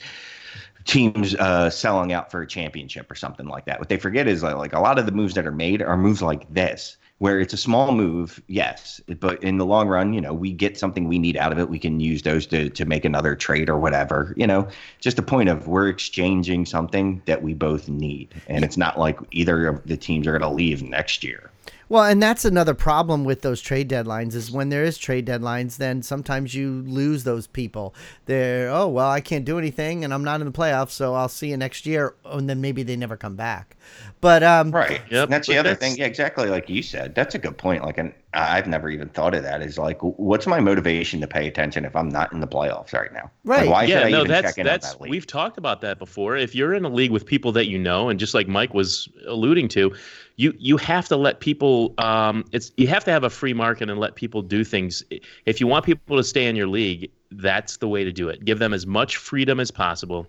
teams 0.89 1.34
uh, 1.34 1.68
selling 1.68 2.14
out 2.14 2.30
for 2.30 2.41
a 2.41 2.47
championship 2.47 3.11
or 3.11 3.14
something 3.14 3.47
like 3.47 3.66
that. 3.66 3.78
What 3.78 3.91
they 3.91 3.99
forget 3.99 4.26
is 4.26 4.43
like, 4.43 4.57
like 4.57 4.72
a 4.72 4.80
lot 4.80 4.99
of 4.99 5.05
the 5.05 5.12
moves 5.12 5.34
that 5.34 5.47
are 5.47 5.53
made 5.53 5.82
are 5.82 5.99
moves 5.99 6.22
like 6.22 6.53
this, 6.53 6.97
where 7.18 7.39
it's 7.41 7.53
a 7.53 7.59
small 7.59 7.93
move, 7.93 8.43
yes, 8.47 8.99
but 9.20 9.43
in 9.45 9.59
the 9.59 9.66
long 9.66 9.86
run, 9.86 10.14
you 10.14 10.20
know, 10.20 10.32
we 10.32 10.51
get 10.51 10.78
something 10.78 11.07
we 11.07 11.18
need 11.18 11.36
out 11.36 11.53
of 11.53 11.59
it. 11.59 11.68
We 11.68 11.78
can 11.78 12.01
use 12.01 12.22
those 12.22 12.47
to 12.47 12.70
to 12.70 12.84
make 12.86 13.05
another 13.05 13.36
trade 13.36 13.68
or 13.68 13.78
whatever. 13.78 14.32
You 14.36 14.47
know, 14.47 14.66
just 15.01 15.18
a 15.18 15.22
point 15.22 15.51
of 15.51 15.68
we're 15.68 15.89
exchanging 15.89 16.64
something 16.64 17.20
that 17.26 17.43
we 17.43 17.53
both 17.53 17.89
need, 17.89 18.34
and 18.47 18.64
it's 18.64 18.78
not 18.78 18.99
like 18.99 19.20
either 19.32 19.66
of 19.66 19.86
the 19.86 19.97
teams 19.97 20.26
are 20.26 20.39
going 20.39 20.51
to 20.51 20.57
leave 20.57 20.82
next 20.82 21.22
year. 21.22 21.51
Well, 21.91 22.05
and 22.05 22.22
that's 22.22 22.45
another 22.45 22.74
problem 22.74 23.24
with 23.24 23.41
those 23.41 23.61
trade 23.62 23.89
deadlines 23.89 24.34
is 24.34 24.51
when 24.51 24.68
there 24.68 24.84
is 24.84 24.99
trade 24.99 25.26
deadlines, 25.26 25.78
then 25.78 26.03
sometimes 26.03 26.55
you 26.55 26.82
lose 26.86 27.24
those 27.24 27.47
people. 27.47 27.95
They're, 28.26 28.68
oh, 28.68 28.89
well, 28.89 29.09
I 29.11 29.20
can't 29.22 29.45
do 29.47 29.59
anything 29.59 30.05
and 30.05 30.12
I'm 30.12 30.22
not 30.22 30.41
in 30.41 30.47
the 30.47 30.53
playoffs, 30.53 30.91
so 30.91 31.14
I'll 31.14 31.30
see 31.30 31.49
you 31.49 31.57
next 31.57 31.86
year. 31.86 32.14
And 32.26 32.49
then 32.49 32.61
maybe 32.61 32.82
they 32.82 32.95
never 32.97 33.16
come 33.16 33.36
back. 33.36 33.76
But, 34.20 34.43
um, 34.43 34.70
Right. 34.70 35.01
Yep, 35.11 35.24
And 35.24 35.32
that's 35.32 35.47
the 35.49 35.55
but 35.55 35.61
other 35.61 35.68
that's- 35.70 35.91
thing. 35.93 35.99
Yeah, 35.99 36.07
exactly. 36.07 36.49
Like 36.51 36.68
you 36.68 36.82
said, 36.82 37.14
that's 37.14 37.34
a 37.34 37.39
good 37.39 37.57
point. 37.57 37.82
Like, 37.84 37.97
and 37.97 38.12
I've 38.34 38.66
never 38.66 38.91
even 38.91 39.09
thought 39.09 39.34
of 39.34 39.43
that. 39.45 39.62
Is 39.62 39.78
like, 39.78 39.99
what's 40.03 40.47
my 40.47 40.61
motivation 40.61 41.20
to 41.22 41.26
pay 41.26 41.49
attention 41.49 41.86
if 41.86 41.97
I'm 41.97 42.11
not 42.11 42.32
in 42.34 42.41
the 42.41 42.47
playoffs 42.47 42.93
right 42.93 43.12
now? 43.14 43.30
Like, 43.45 43.61
Right. 43.61 43.68
why 43.68 43.86
should 43.86 43.97
I 44.03 44.11
no, 44.11 44.18
even 44.18 44.28
that's 44.30 44.49
check 44.49 44.59
in 44.59 44.66
that's 44.66 44.86
on 44.89 44.93
that 44.99 45.01
league? 45.05 45.11
we've 45.11 45.26
talked 45.26 45.57
about 45.57 45.80
that 45.80 45.99
before. 45.99 46.36
If 46.36 46.55
you're 46.55 46.74
in 46.74 46.84
a 46.84 46.91
league 46.91 47.11
with 47.12 47.24
people 47.24 47.51
that 47.53 47.66
you 47.68 47.78
know, 47.78 48.11
and 48.11 48.20
just 48.20 48.34
like 48.34 48.47
Mike 48.47 48.74
was 48.74 49.09
alluding 49.26 49.68
to, 49.68 49.95
you 50.39 50.55
you 50.57 50.76
have 50.78 51.09
to 51.09 51.16
let 51.16 51.41
people. 51.41 51.93
Um, 51.99 52.45
it's 52.53 52.70
you 52.76 52.86
have 52.86 53.05
to 53.05 53.11
have 53.11 53.24
a 53.24 53.30
free 53.30 53.53
market 53.53 53.91
and 53.91 53.99
let 54.01 54.14
people 54.14 54.41
do 54.41 54.64
things. 54.64 55.03
If 55.45 55.61
you 55.61 55.66
want 55.66 55.84
people 55.84 56.16
to 56.16 56.22
stay 56.24 56.47
in 56.47 56.55
your 56.57 56.68
league, 56.68 57.11
that's 57.32 57.76
the 57.78 57.89
way 57.89 58.05
to 58.05 58.12
do 58.12 58.28
it. 58.28 58.45
Give 58.45 58.59
them 58.61 58.72
as 58.72 58.86
much 58.86 59.16
freedom 59.16 59.59
as 59.61 59.70
possible. 59.70 60.26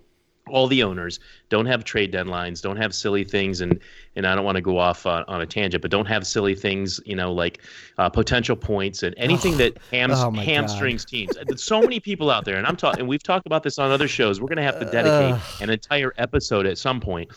All 0.48 0.66
the 0.66 0.82
owners 0.82 1.20
don't 1.48 1.66
have 1.66 1.84
trade 1.84 2.12
deadlines, 2.12 2.60
don't 2.60 2.76
have 2.76 2.92
silly 2.92 3.22
things, 3.22 3.60
and 3.60 3.78
and 4.16 4.26
I 4.26 4.34
don't 4.34 4.44
want 4.44 4.56
to 4.56 4.60
go 4.62 4.78
off 4.78 5.06
on, 5.06 5.22
on 5.28 5.40
a 5.42 5.46
tangent, 5.46 5.80
but 5.80 5.92
don't 5.92 6.06
have 6.06 6.26
silly 6.26 6.56
things, 6.56 6.98
you 7.06 7.14
know, 7.14 7.32
like 7.32 7.62
uh, 7.98 8.08
potential 8.08 8.56
points 8.56 9.04
and 9.04 9.14
anything 9.16 9.58
that 9.58 9.78
hams, 9.92 10.14
Oh, 10.16 10.32
my 10.32 10.38
God. 10.44 10.50
hamstrings 10.52 11.04
teams. 11.04 11.36
There's 11.46 11.62
so 11.62 11.80
many 11.82 12.00
people 12.00 12.32
out 12.32 12.44
there, 12.44 12.56
and 12.56 12.66
I'm 12.66 12.74
talking, 12.74 12.98
and 13.00 13.08
we've 13.08 13.22
talked 13.22 13.46
about 13.46 13.62
this 13.62 13.78
on 13.78 13.92
other 13.92 14.08
shows. 14.08 14.40
We're 14.40 14.48
going 14.48 14.56
to 14.56 14.64
have 14.64 14.80
to 14.80 14.86
dedicate 14.86 15.40
an 15.60 15.70
entire 15.70 16.12
episode 16.18 16.66
at 16.66 16.78
some 16.78 17.00
point 17.00 17.30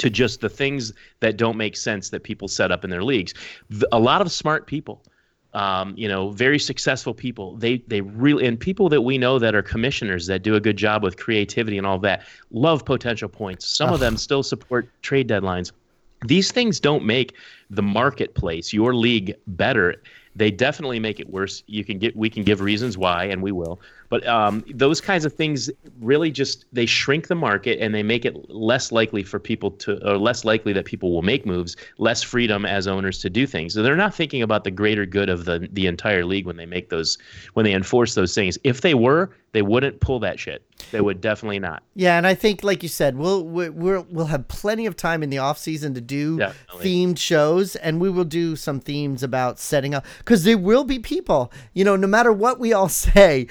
to 0.00 0.10
just 0.10 0.40
the 0.40 0.48
things 0.48 0.92
that 1.20 1.36
don't 1.36 1.56
make 1.56 1.76
sense 1.76 2.10
that 2.10 2.22
people 2.22 2.48
set 2.48 2.70
up 2.70 2.84
in 2.84 2.90
their 2.90 3.04
leagues. 3.04 3.34
A 3.92 3.98
lot 3.98 4.20
of 4.20 4.30
smart 4.32 4.66
people, 4.66 5.02
um, 5.54 5.94
you 5.96 6.08
know, 6.08 6.30
very 6.30 6.58
successful 6.58 7.14
people, 7.14 7.56
they 7.56 7.78
they 7.88 8.00
really 8.00 8.46
and 8.46 8.58
people 8.58 8.88
that 8.88 9.02
we 9.02 9.18
know 9.18 9.38
that 9.38 9.54
are 9.54 9.62
commissioners 9.62 10.26
that 10.26 10.42
do 10.42 10.54
a 10.54 10.60
good 10.60 10.76
job 10.76 11.02
with 11.02 11.16
creativity 11.16 11.78
and 11.78 11.86
all 11.86 11.98
that 12.00 12.24
love 12.50 12.84
potential 12.84 13.28
points. 13.28 13.66
Some 13.66 13.92
of 13.92 14.00
them 14.00 14.16
still 14.16 14.42
support 14.42 14.88
trade 15.02 15.28
deadlines. 15.28 15.72
These 16.26 16.50
things 16.50 16.80
don't 16.80 17.04
make 17.04 17.34
the 17.70 17.82
marketplace, 17.82 18.72
your 18.72 18.94
league, 18.94 19.34
better. 19.46 20.02
They 20.34 20.50
definitely 20.50 21.00
make 21.00 21.20
it 21.20 21.30
worse. 21.30 21.62
You 21.66 21.84
can 21.84 21.98
get 21.98 22.16
we 22.16 22.28
can 22.30 22.44
give 22.44 22.60
reasons 22.60 22.98
why, 22.98 23.24
and 23.24 23.42
we 23.42 23.52
will. 23.52 23.80
But 24.08 24.26
um, 24.26 24.64
those 24.72 25.00
kinds 25.00 25.24
of 25.24 25.32
things 25.34 25.70
really 26.00 26.30
just 26.30 26.64
they 26.72 26.86
shrink 26.86 27.28
the 27.28 27.34
market 27.34 27.78
and 27.80 27.94
they 27.94 28.02
make 28.02 28.24
it 28.24 28.48
less 28.50 28.90
likely 28.90 29.22
for 29.22 29.38
people 29.38 29.70
to, 29.72 30.02
or 30.10 30.16
less 30.16 30.44
likely 30.44 30.72
that 30.72 30.84
people 30.86 31.12
will 31.12 31.22
make 31.22 31.44
moves, 31.44 31.76
less 31.98 32.22
freedom 32.22 32.64
as 32.64 32.86
owners 32.88 33.18
to 33.20 33.30
do 33.30 33.46
things. 33.46 33.74
So 33.74 33.82
they're 33.82 33.96
not 33.96 34.14
thinking 34.14 34.42
about 34.42 34.64
the 34.64 34.70
greater 34.70 35.04
good 35.06 35.28
of 35.28 35.44
the 35.44 35.68
the 35.72 35.86
entire 35.86 36.24
league 36.24 36.46
when 36.46 36.56
they 36.56 36.66
make 36.66 36.88
those 36.88 37.18
when 37.54 37.64
they 37.64 37.72
enforce 37.74 38.14
those 38.14 38.34
things. 38.34 38.56
If 38.64 38.80
they 38.80 38.94
were, 38.94 39.30
they 39.52 39.62
wouldn't 39.62 40.00
pull 40.00 40.20
that 40.20 40.38
shit. 40.38 40.62
They 40.92 41.00
would 41.00 41.20
definitely 41.20 41.58
not. 41.58 41.82
Yeah, 41.94 42.16
and 42.16 42.26
I 42.26 42.34
think, 42.34 42.62
like 42.62 42.82
you 42.82 42.88
said, 42.88 43.16
we'll 43.16 43.44
we- 43.44 43.68
we'll 43.70 44.06
we'll 44.10 44.26
have 44.26 44.46
plenty 44.48 44.86
of 44.86 44.96
time 44.96 45.22
in 45.22 45.28
the 45.30 45.38
off 45.38 45.58
season 45.58 45.92
to 45.94 46.00
do 46.00 46.38
Definitely. 46.38 46.84
themed 46.86 47.18
shows, 47.18 47.74
and 47.76 48.00
we 48.00 48.08
will 48.10 48.24
do 48.24 48.56
some 48.56 48.78
themes 48.80 49.22
about 49.22 49.58
setting 49.58 49.94
up 49.94 50.04
because 50.18 50.44
there 50.44 50.56
will 50.56 50.84
be 50.84 50.98
people, 50.98 51.52
you 51.74 51.84
know, 51.84 51.96
no 51.96 52.06
matter 52.06 52.32
what 52.32 52.58
we 52.60 52.72
all 52.72 52.88
say, 53.08 53.46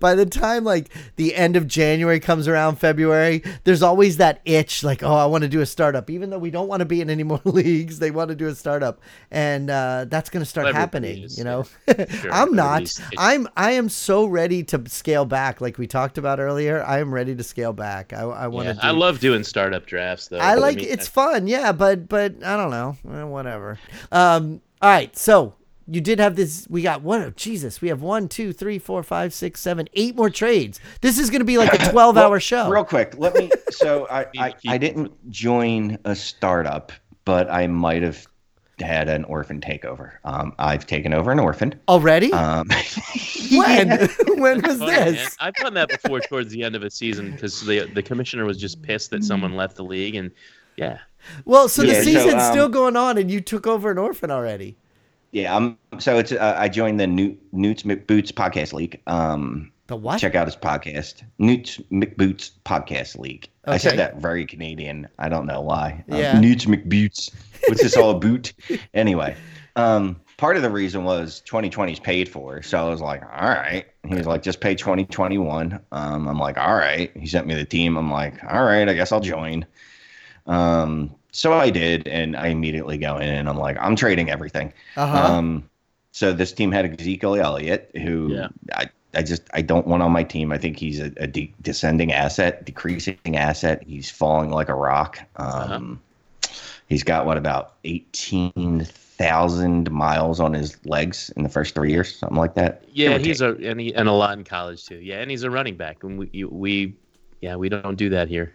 by 0.00 0.14
the 0.14 0.26
time 0.26 0.64
like 0.64 0.88
the 1.16 1.34
end 1.34 1.56
of 1.56 1.66
January 1.66 2.20
comes 2.20 2.48
around, 2.48 2.76
February, 2.76 3.42
there's 3.64 3.82
always 3.82 4.16
that 4.18 4.40
itch, 4.44 4.82
like, 4.84 5.02
oh, 5.02 5.14
I 5.14 5.26
want 5.26 5.42
to 5.42 5.48
do 5.48 5.60
a 5.60 5.66
startup, 5.66 6.10
even 6.10 6.30
though 6.30 6.38
we 6.38 6.50
don't 6.50 6.68
want 6.68 6.80
to 6.80 6.84
be 6.86 7.00
in 7.00 7.10
any 7.10 7.22
more 7.32 7.40
leagues, 7.44 7.98
they 7.98 8.10
want 8.10 8.28
to 8.30 8.34
do 8.36 8.46
a 8.48 8.54
startup, 8.54 9.00
and 9.30 9.70
uh, 9.70 10.06
that's 10.08 10.30
going 10.30 10.42
to 10.42 10.46
start 10.48 10.66
Everybody 10.66 10.80
happening, 11.08 11.22
is, 11.24 11.38
you 11.38 11.44
know. 11.44 11.64
Sure, 12.20 12.32
I'm 12.32 12.54
not. 12.54 12.92
I'm 13.18 13.48
I 13.56 13.72
am 13.72 13.88
so 13.88 14.26
ready 14.26 14.62
to 14.64 14.82
scale 14.88 15.24
back, 15.24 15.60
like 15.60 15.78
we 15.78 15.86
talked 15.86 16.18
about 16.18 16.38
earlier. 16.40 16.82
I 16.84 17.00
am 17.00 17.12
ready 17.12 17.34
to 17.34 17.42
scale 17.42 17.72
back. 17.72 18.12
I, 18.12 18.22
I 18.22 18.46
want 18.48 18.66
Yeah, 18.66 18.74
to. 18.74 18.80
do 18.80 18.86
I 18.86 18.90
love 18.92 19.20
doing 19.20 19.44
startup 19.44 19.86
drafts 19.86 20.28
though. 20.28 20.38
I 20.38 20.54
like 20.54 20.76
mean, 20.76 20.86
it's 20.88 21.08
fun, 21.08 21.46
yeah, 21.46 21.72
but 21.72 22.08
but 22.08 22.34
I 22.44 22.56
don't 22.56 22.70
know, 22.70 22.96
Eh, 23.10 23.22
whatever. 23.24 23.78
Um, 24.12 24.60
all 24.80 24.90
right, 24.90 25.16
so 25.16 25.54
you 25.88 26.00
did 26.00 26.18
have 26.18 26.36
this. 26.36 26.66
We 26.68 26.82
got 26.82 27.02
one. 27.02 27.22
Oh, 27.22 27.30
Jesus, 27.30 27.80
we 27.80 27.88
have 27.88 28.02
one, 28.02 28.28
two, 28.28 28.52
three, 28.52 28.78
four, 28.78 29.02
five, 29.02 29.32
six, 29.32 29.60
seven, 29.60 29.88
eight 29.94 30.16
more 30.16 30.30
trades. 30.30 30.80
This 31.00 31.18
is 31.18 31.30
going 31.30 31.40
to 31.40 31.44
be 31.46 31.58
like 31.58 31.72
a 31.74 31.90
twelve-hour 31.90 32.30
Well, 32.30 32.38
show. 32.38 32.68
Real 32.68 32.84
quick, 32.84 33.14
let 33.18 33.34
me. 33.34 33.50
So 33.70 34.06
I, 34.10 34.26
I, 34.38 34.54
I 34.68 34.78
didn't 34.78 35.30
join 35.30 35.98
a 36.04 36.14
startup, 36.16 36.92
but 37.24 37.50
I 37.50 37.66
might 37.66 38.02
have 38.02 38.26
had 38.80 39.08
an 39.08 39.24
orphan 39.24 39.60
takeover. 39.60 40.12
Um, 40.24 40.52
I've 40.58 40.86
taken 40.86 41.14
over 41.14 41.30
an 41.32 41.38
orphan. 41.38 41.74
Already? 41.88 42.32
Um, 42.32 42.68
when? 43.52 43.88
when 44.36 44.60
was 44.62 44.78
Funny, 44.78 44.92
man. 44.92 45.12
this? 45.14 45.36
I've 45.40 45.54
done 45.54 45.74
that 45.74 45.88
before 45.88 46.20
towards 46.20 46.50
the 46.52 46.62
end 46.62 46.74
of 46.76 46.82
a 46.82 46.90
season 46.90 47.30
because 47.32 47.60
the 47.64 47.88
the 47.94 48.02
commissioner 48.02 48.44
was 48.44 48.58
just 48.58 48.82
pissed 48.82 49.10
that 49.10 49.24
someone 49.24 49.54
left 49.56 49.76
the 49.76 49.84
league, 49.84 50.14
and 50.16 50.30
yeah, 50.76 50.98
Well, 51.44 51.68
so 51.68 51.82
the 51.82 51.88
Yeah, 51.88 51.94
so, 51.94 52.02
season's 52.02 52.42
um, 52.42 52.52
still 52.52 52.68
going 52.68 52.96
on, 52.96 53.16
and 53.16 53.30
you 53.30 53.40
took 53.40 53.66
over 53.66 53.90
an 53.90 53.98
orphan 53.98 54.30
already. 54.30 54.76
Yeah, 55.32 55.54
um, 55.54 55.78
so 55.98 56.18
it's 56.18 56.32
uh, 56.32 56.56
I 56.58 56.68
joined 56.68 56.98
the 57.00 57.06
Newt 57.06 57.38
Newt's 57.52 57.82
McBoots 57.82 58.32
podcast 58.32 58.72
league. 58.72 59.00
Um, 59.06 59.72
The 59.88 59.96
what? 59.96 60.18
check 60.18 60.34
out 60.34 60.46
his 60.46 60.56
podcast, 60.56 61.22
Newt's 61.38 61.78
McBoots 61.92 62.52
podcast 62.64 63.18
league. 63.18 63.48
I 63.66 63.76
said 63.78 63.98
that 63.98 64.16
very 64.18 64.46
Canadian. 64.46 65.08
I 65.18 65.28
don't 65.28 65.46
know 65.46 65.60
why. 65.60 66.04
Um, 66.10 66.18
Yeah. 66.18 66.38
Newt's 66.38 66.66
McBoots. 66.66 67.34
What's 67.68 67.82
this 67.82 67.96
all 67.96 68.10
about? 68.10 68.52
Anyway, 68.94 69.36
um, 69.74 70.20
part 70.36 70.56
of 70.56 70.62
the 70.62 70.70
reason 70.70 71.04
was 71.04 71.40
2020 71.42 71.92
is 71.92 72.00
paid 72.00 72.28
for, 72.28 72.62
so 72.62 72.86
I 72.86 72.88
was 72.88 73.00
like, 73.00 73.22
all 73.22 73.48
right. 73.48 73.84
He 74.06 74.14
was 74.14 74.26
like, 74.26 74.42
just 74.42 74.60
pay 74.60 74.74
2021. 74.74 75.80
Um, 75.92 76.28
I'm 76.28 76.38
like, 76.38 76.56
all 76.58 76.74
right. 76.76 77.10
He 77.16 77.26
sent 77.26 77.46
me 77.46 77.54
the 77.54 77.64
team. 77.64 77.96
I'm 77.96 78.10
like, 78.10 78.42
all 78.44 78.64
right. 78.64 78.88
I 78.88 78.94
guess 78.94 79.10
I'll 79.12 79.20
join. 79.20 79.66
Um, 80.46 81.14
so 81.36 81.52
I 81.52 81.70
did, 81.70 82.08
and 82.08 82.36
I 82.36 82.46
immediately 82.48 82.96
go 82.98 83.16
in 83.18 83.28
and 83.28 83.48
I'm 83.48 83.58
like, 83.58 83.76
I'm 83.80 83.94
trading 83.96 84.30
everything. 84.30 84.72
Uh-huh. 84.96 85.16
Um, 85.34 85.68
so 86.12 86.32
this 86.32 86.50
team 86.52 86.72
had 86.72 86.98
Ezekiel 86.98 87.34
Elliott, 87.36 87.90
who 87.94 88.32
Yeah. 88.32 88.48
I, 88.74 88.88
I 89.14 89.22
just 89.22 89.42
I 89.52 89.60
don't 89.62 89.86
want 89.86 90.02
on 90.02 90.12
my 90.12 90.22
team. 90.22 90.50
I 90.52 90.58
think 90.58 90.78
he's 90.78 90.98
a, 91.00 91.12
a 91.18 91.26
de- 91.26 91.52
descending 91.62 92.12
asset, 92.12 92.64
decreasing 92.64 93.18
asset. 93.36 93.82
He's 93.86 94.10
falling 94.10 94.50
like 94.50 94.68
a 94.68 94.74
rock. 94.74 95.18
Um, 95.36 96.00
He's 96.88 97.02
got 97.02 97.26
what 97.26 97.36
about 97.36 97.74
eighteen 97.84 98.84
thousand 98.86 99.90
miles 99.90 100.38
on 100.38 100.52
his 100.54 100.76
legs 100.86 101.30
in 101.36 101.42
the 101.42 101.48
first 101.48 101.74
three 101.74 101.90
years, 101.90 102.14
something 102.16 102.36
like 102.38 102.54
that. 102.54 102.84
yeah, 102.92 103.18
he's 103.18 103.40
take. 103.40 103.58
a 103.60 103.70
and 103.70 103.80
he 103.80 103.92
and 103.94 104.08
a 104.08 104.12
lot 104.12 104.38
in 104.38 104.44
college 104.44 104.86
too. 104.86 104.96
Yeah, 104.96 105.20
and 105.20 105.28
he's 105.30 105.42
a 105.42 105.50
running 105.50 105.76
back, 105.76 106.04
and 106.04 106.16
we 106.18 106.30
you- 106.32 106.48
we 106.48 106.94
Yeah, 107.40 107.56
we 107.56 107.68
don't 107.68 107.96
do 107.96 108.08
that 108.10 108.28
here. 108.28 108.52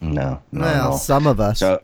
No, 0.00 0.40
no. 0.52 0.60
Well, 0.60 0.92
all. 0.92 0.98
some 0.98 1.26
of 1.26 1.38
us. 1.38 1.58
So, 1.58 1.82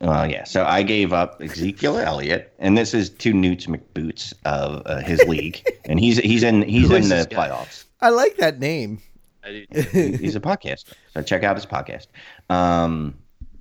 well, 0.00 0.28
yeah. 0.30 0.44
So 0.44 0.64
I 0.64 0.82
gave 0.82 1.12
up 1.12 1.40
Ezekiel 1.40 1.98
Elliott, 1.98 2.52
and 2.58 2.76
this 2.76 2.94
is 2.94 3.10
two 3.10 3.32
Newts 3.32 3.66
McBoots 3.66 4.32
of 4.44 4.82
uh, 4.86 5.00
his 5.00 5.20
league, 5.24 5.64
and 5.84 5.98
he's 5.98 6.18
he's 6.18 6.42
in 6.42 6.62
he's 6.62 6.88
Who 6.88 6.96
in 6.96 7.08
the 7.08 7.26
playoffs. 7.30 7.84
I 8.00 8.10
like 8.10 8.36
that 8.36 8.58
name. 8.58 9.00
He's 9.44 10.34
a 10.34 10.40
podcaster, 10.40 10.94
so 11.12 11.20
check 11.20 11.44
out 11.44 11.54
his 11.54 11.66
podcast. 11.66 12.06
Um, 12.48 13.14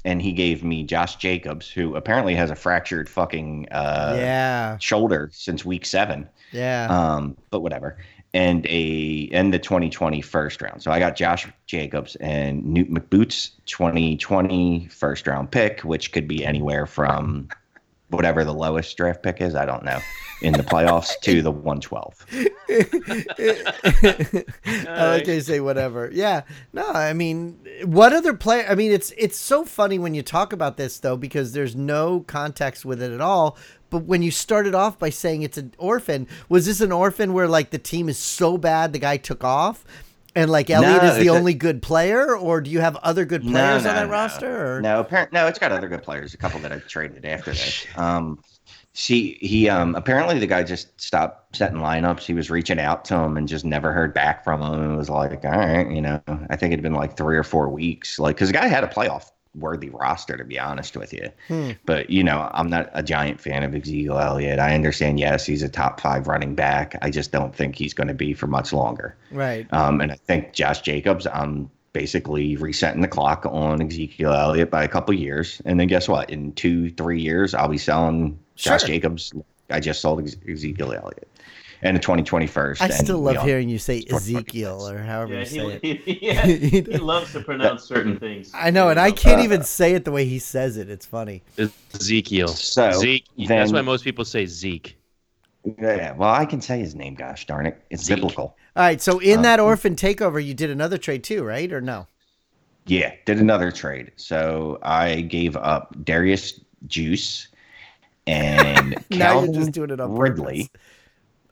and 0.06 0.22
he 0.22 0.32
gave 0.32 0.64
me 0.64 0.84
Josh 0.84 1.18
Jacobs, 1.18 1.70
who 1.70 1.96
apparently 1.96 2.36
has 2.36 2.50
a 2.52 2.56
fractured 2.56 3.10
fucking 3.10 3.68
uh, 3.70 4.16
yeah, 4.18 4.78
shoulder 4.78 5.30
since 5.34 5.66
week 5.66 5.86
seven. 5.86 6.30
yeah. 6.54 6.88
Um, 6.90 7.36
but 7.50 7.60
whatever. 7.60 7.98
And 8.34 8.66
a 8.68 9.30
and 9.32 9.54
the 9.54 9.60
2020 9.60 10.22
first 10.22 10.62
round. 10.62 10.82
So 10.82 10.92
I 10.92 10.98
got 10.98 11.16
Josh 11.16 11.48
Jacobs 11.68 12.16
and 12.16 12.66
Newt 12.66 12.90
McBoots 12.90 13.52
2020 13.68 14.88
first 14.88 15.28
round 15.28 15.52
pick, 15.52 15.82
which 15.82 16.12
could 16.12 16.28
be 16.28 16.44
anywhere 16.44 16.88
from 16.88 17.50
whatever 18.10 18.44
the 18.44 18.54
lowest 18.54 18.96
draft 18.96 19.24
pick 19.24 19.42
is. 19.42 19.56
I 19.56 19.66
don't 19.66 19.84
know 19.84 20.00
in 20.44 20.54
the 20.54 20.64
playoffs 20.64 21.12
to 21.22 21.42
the 21.42 21.50
112. 21.50 22.26
I 24.88 25.08
like 25.08 25.26
they 25.26 25.40
say 25.40 25.60
whatever. 25.60 26.10
Yeah. 26.14 26.44
No, 26.74 26.88
I 26.88 27.14
mean, 27.14 27.60
what 27.86 28.14
other 28.14 28.34
player? 28.34 28.66
I 28.70 28.76
mean, 28.76 28.92
it's 28.92 29.12
it's 29.18 29.38
so 29.38 29.66
funny 29.66 29.98
when 29.98 30.14
you 30.14 30.22
talk 30.22 30.54
about 30.54 30.78
this 30.78 31.00
though 31.00 31.18
because 31.18 31.54
there's 31.54 31.76
no 31.76 32.22
context 32.22 32.86
with 32.86 33.02
it 33.02 33.12
at 33.12 33.22
all. 33.22 33.58
But 33.90 34.06
when 34.06 34.22
you 34.22 34.32
started 34.32 34.76
off 34.76 35.00
by 35.00 35.10
saying 35.10 35.44
it's 35.44 35.58
an 35.58 35.74
orphan, 35.78 36.28
was 36.50 36.66
this 36.66 36.82
an 36.82 36.92
orphan 36.92 37.34
where 37.34 37.48
like 37.48 37.70
the 37.70 37.78
team 37.78 38.10
is 38.10 38.18
so 38.18 38.58
bad 38.58 38.92
the 38.92 39.00
guy 39.00 39.18
took 39.18 39.44
off? 39.44 39.86
And 40.36 40.50
like 40.50 40.70
Elliott 40.70 41.04
No, 41.04 41.10
is 41.10 41.16
the 41.16 41.22
it's 41.22 41.30
a- 41.30 41.34
only 41.34 41.54
good 41.54 41.82
player, 41.82 42.36
or 42.36 42.60
do 42.62 42.72
you 42.72 42.80
have 42.80 42.96
other 42.98 43.24
good 43.26 43.44
No, 43.44 43.52
players 43.52 43.86
on 43.86 43.94
no, 43.94 44.00
that 44.00 44.06
no. 44.08 44.12
roster? 44.12 44.78
Or? 44.78 44.82
No, 44.82 45.00
apparent 45.00 45.32
no, 45.32 45.48
it's 45.48 45.60
got 45.60 45.72
other 45.72 45.88
good 45.88 46.02
players. 46.04 46.34
A 46.34 46.38
couple 46.38 46.60
that 46.62 46.72
I 46.72 46.80
traded 46.80 47.24
after 47.26 47.52
this. 47.52 47.86
Um, 47.96 48.40
she 48.96 49.38
he 49.42 49.70
um 49.70 49.96
apparently 49.96 50.38
the 50.40 50.48
guy 50.48 50.64
just 50.64 51.00
stopped 51.02 51.56
setting 51.56 51.78
lineups. 51.80 52.22
He 52.22 52.34
was 52.34 52.50
reaching 52.52 52.80
out 52.80 53.06
to 53.06 53.16
him 53.16 53.38
and 53.38 53.48
just 53.48 53.66
never 53.66 53.92
heard 53.92 54.14
back 54.14 54.44
from 54.44 54.62
him. 54.62 54.74
And 54.82 54.98
was 54.98 55.10
like, 55.10 55.44
all 55.46 55.52
right, 55.52 55.90
you 55.90 56.02
know, 56.02 56.22
I 56.50 56.56
think 56.56 56.74
it'd 56.74 56.84
been 56.84 56.94
like 56.94 57.18
three 57.18 57.38
or 57.38 57.44
four 57.44 57.70
weeks. 57.70 58.18
Like, 58.20 58.36
because 58.36 58.50
the 58.50 58.54
guy 58.54 58.68
had 58.68 58.84
a 58.84 58.88
playoff 58.88 59.30
worthy 59.56 59.90
roster 59.90 60.38
to 60.38 60.44
be 60.44 60.60
honest 60.60 60.98
with 60.98 61.14
you. 61.14 61.30
Hmm. 61.48 61.72
But 61.86 62.10
you 62.10 62.24
know, 62.24 62.50
I'm 62.54 62.70
not 62.70 62.90
a 62.94 63.04
giant 63.04 63.40
fan 63.40 63.64
of 63.64 63.74
Ezekiel 63.74 64.20
Elliott. 64.20 64.60
I 64.60 64.74
understand. 64.76 65.20
Yes, 65.20 65.46
he's 65.46 65.64
a 65.64 65.70
top 65.70 66.00
five 66.00 66.28
running 66.28 66.56
back. 66.56 66.98
I 67.02 67.10
just 67.10 67.32
don't 67.32 67.56
think 67.56 67.76
he's 67.76 67.94
going 67.94 68.08
to 68.08 68.14
be 68.14 68.34
for 68.34 68.48
much 68.48 68.74
longer. 68.74 69.16
Right. 69.32 69.72
Um, 69.72 70.02
and 70.02 70.12
I 70.12 70.16
think 70.16 70.54
Josh 70.54 70.82
Jacobs, 70.82 71.28
I'm 71.28 71.70
basically 71.94 72.58
resetting 72.58 73.02
the 73.02 73.08
clock 73.08 73.46
on 73.46 73.82
Ezekiel 73.82 74.34
Elliott 74.34 74.72
by 74.72 74.84
a 74.84 74.88
couple 74.88 75.14
years. 75.14 75.62
And 75.66 75.80
then 75.80 75.88
guess 75.88 76.08
what? 76.08 76.30
In 76.30 76.52
two, 76.54 76.90
three 76.90 77.22
years, 77.22 77.54
I'll 77.54 77.68
be 77.68 77.78
selling 77.78 78.40
Josh 78.56 78.84
Jacobs. 78.84 79.32
I 79.70 79.80
just 79.80 80.02
sold 80.02 80.28
Ezekiel 80.48 80.94
Elliott. 80.94 81.30
And 81.84 81.98
the 81.98 82.02
2021st. 82.02 82.82
I 82.82 82.90
still 82.90 83.20
we 83.20 83.26
love 83.28 83.38
all- 83.38 83.46
hearing 83.46 83.68
you 83.70 83.78
say 83.78 84.04
Ezekiel 84.10 84.88
or 84.90 84.98
however 85.00 85.34
yeah, 85.34 85.40
you 85.40 85.46
say 85.46 85.80
it. 85.84 86.02
he, 86.02 86.20
yeah, 86.28 86.46
he 86.46 86.82
loves 86.98 87.34
to 87.34 87.42
pronounce 87.42 87.84
certain 87.84 88.18
things. 88.18 88.52
I 88.54 88.70
know, 88.72 88.90
and 88.90 89.00
I 89.00 89.12
can't 89.12 89.42
Uh, 89.42 89.44
even 89.44 89.64
say 89.64 89.94
it 89.94 90.06
the 90.06 90.12
way 90.12 90.26
he 90.26 90.40
says 90.40 90.78
it. 90.78 90.90
It's 90.90 91.06
funny. 91.06 91.44
Ezekiel. 91.94 92.48
So, 92.48 92.92
Zeke. 92.94 93.26
That's 93.48 93.72
why 93.74 93.82
most 93.82 94.04
people 94.04 94.24
say 94.26 94.46
Zeke. 94.46 94.98
Yeah, 95.80 96.14
well, 96.14 96.30
I 96.34 96.46
can 96.46 96.62
say 96.62 96.80
his 96.80 96.96
name, 96.96 97.16
gosh 97.16 97.46
darn 97.48 97.66
it. 97.66 97.82
It's 97.90 98.04
Zeke. 98.04 98.18
biblical. 98.18 98.56
All 98.76 98.84
right, 98.84 99.02
so 99.02 99.20
in 99.20 99.40
Uh, 99.40 99.44
that 99.44 99.60
orphan 99.60 99.96
takeover, 99.96 100.44
you 100.44 100.54
did 100.54 100.70
another 100.70 100.98
trade 100.98 101.24
too, 101.24 101.44
right? 101.44 101.72
Or 101.72 101.80
no? 101.82 102.08
Yeah, 102.86 103.14
did 103.26 103.40
another 103.40 103.72
trade. 103.72 104.12
So 104.16 104.80
I 104.84 105.22
gave 105.22 105.56
up 105.58 105.96
Darius 106.04 106.60
Juice 106.88 107.48
and 108.28 108.92
now 109.10 109.34
Calvin 109.34 109.54
you're 109.54 109.62
just 109.64 109.72
doing 109.74 109.90
it 109.90 110.00
on 110.00 110.16
Ridley. 110.16 110.70
Uh 110.74 110.78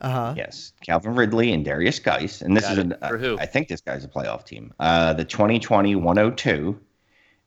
huh. 0.09 0.33
Yes, 0.37 0.73
Calvin 0.85 1.15
Ridley 1.15 1.51
and 1.53 1.63
Darius 1.65 1.99
Guice, 1.99 2.41
and 2.41 2.55
this 2.57 2.63
Got 2.63 2.71
is 2.73 2.77
it. 2.79 2.85
an, 2.87 2.95
For 3.07 3.17
who? 3.17 3.37
I 3.39 3.45
think 3.45 3.67
this 3.67 3.81
guy's 3.81 4.03
a 4.03 4.07
playoff 4.07 4.45
team. 4.45 4.73
Uh, 4.79 5.13
the 5.13 5.25
2020 5.25 5.95
102 5.95 6.79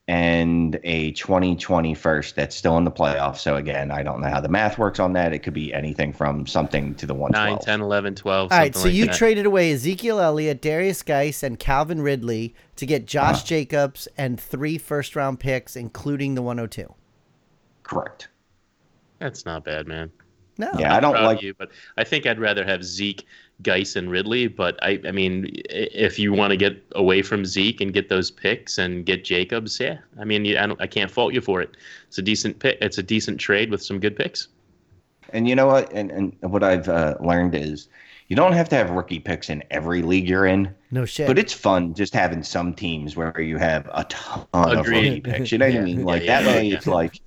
and 0.07 0.79
a 0.85 1.13
2020 1.13 1.95
first 1.95 2.37
that's 2.37 2.55
still 2.55 2.77
in 2.77 2.85
the 2.85 2.91
playoffs. 2.91 3.39
So 3.39 3.57
again, 3.57 3.91
I 3.91 4.03
don't 4.03 4.21
know 4.21 4.29
how 4.29 4.41
the 4.43 4.51
math 4.51 4.77
works 4.77 5.01
on 5.01 5.15
that. 5.15 5.33
It 5.33 5.39
could 5.39 5.55
be 5.55 5.73
anything 5.73 6.13
from 6.13 6.47
something 6.47 6.95
to 6.97 7.07
the 7.07 7.15
9, 7.15 7.21
112. 7.23 7.65
10, 7.65 7.81
11, 7.81 8.15
12. 8.15 8.53
All 8.53 8.59
right, 8.59 8.75
so 8.75 8.85
like 8.85 8.93
you 8.93 9.07
that. 9.07 9.15
traded 9.15 9.47
away 9.47 9.73
Ezekiel 9.73 10.21
Elliott, 10.21 10.61
Darius 10.61 11.03
Guice, 11.03 11.43
and 11.43 11.59
Calvin 11.59 12.03
Ridley 12.03 12.55
to 12.77 12.85
get 12.85 13.07
Josh 13.07 13.37
Uh-huh. 13.37 13.47
Jacobs 13.47 14.07
and 14.19 14.39
three 14.39 14.77
first 14.77 15.17
round 15.17 15.41
picks, 15.41 15.75
including 15.75 16.35
the 16.35 16.43
102. 16.43 16.93
Correct. 17.83 18.29
That's 19.21 19.47
not 19.47 19.65
bad, 19.65 19.87
man. 19.87 20.11
No. 20.57 20.71
Yeah, 20.79 20.97
I 20.97 21.01
don't 21.01 21.15
proud 21.15 21.25
like. 21.25 21.43
you, 21.43 21.55
but 21.55 21.71
I 21.97 22.05
think 22.05 22.27
I'd 22.27 22.39
rather 22.39 22.65
have 22.65 22.85
Zeke, 22.85 23.27
Guice, 23.63 23.97
and 23.97 24.11
Ridley. 24.11 24.47
But 24.47 24.79
I, 24.83 25.01
I 25.07 25.11
mean, 25.11 25.51
if 25.69 26.19
you 26.19 26.33
want 26.33 26.53
to 26.53 26.57
get 26.57 26.81
away 26.95 27.23
from 27.23 27.45
Zeke 27.45 27.81
and 27.81 27.93
get 27.93 28.09
those 28.09 28.31
picks 28.31 28.79
and 28.79 29.05
get 29.05 29.25
Jacobs, 29.25 29.81
yeah, 29.81 29.99
I 30.21 30.25
mean, 30.25 30.45
you, 30.45 30.57
I, 30.59 30.67
don't, 30.67 30.81
I 30.81 30.87
can't 30.87 31.11
fault 31.11 31.35
you 31.35 31.41
for 31.41 31.61
it. 31.61 31.77
It's 32.09 32.19
a 32.19 32.23
decent 32.23 32.59
pick. 32.61 32.79
It's 32.81 32.99
a 32.99 33.03
decent 33.03 33.41
trade 33.41 33.71
with 33.71 33.83
some 33.83 33.99
good 33.99 34.15
picks. 34.17 34.49
And 35.33 35.49
you 35.49 35.57
know 35.57 35.67
what? 35.67 35.93
And, 35.93 36.11
and 36.13 36.37
what 36.43 36.63
I've 36.63 36.89
uh, 36.89 37.17
learned 37.21 37.57
is 37.57 37.89
you 38.29 38.37
don't 38.37 38.53
have 38.53 38.69
to 38.69 38.77
have 38.77 38.91
rookie 38.91 39.19
picks 39.19 39.51
in 39.51 39.65
every 39.73 40.03
league 40.03 40.29
you're 40.29 40.47
in. 40.47 40.73
No 40.93 41.05
shit. 41.05 41.27
But 41.27 41.39
it's 41.39 41.53
fun 41.53 41.95
just 41.95 42.15
having 42.15 42.45
some 42.45 42.73
teams 42.75 43.17
where 43.17 43.41
you 43.41 43.59
have 43.59 43.91
a 43.93 44.05
ton 44.05 44.47
of 44.53 44.79
Agreed. 44.79 45.09
rookie 45.09 45.21
picks. 45.23 45.51
You 45.51 45.59
know 45.59 45.67
what 45.67 45.75
Yeah. 45.75 45.81
I 45.81 45.85
mean? 45.85 46.05
Like 46.05 46.23
yeah, 46.23 46.43
that 46.43 46.47
way, 46.47 46.65
yeah. 46.67 46.77
it's 46.77 46.87
like, 46.87 47.21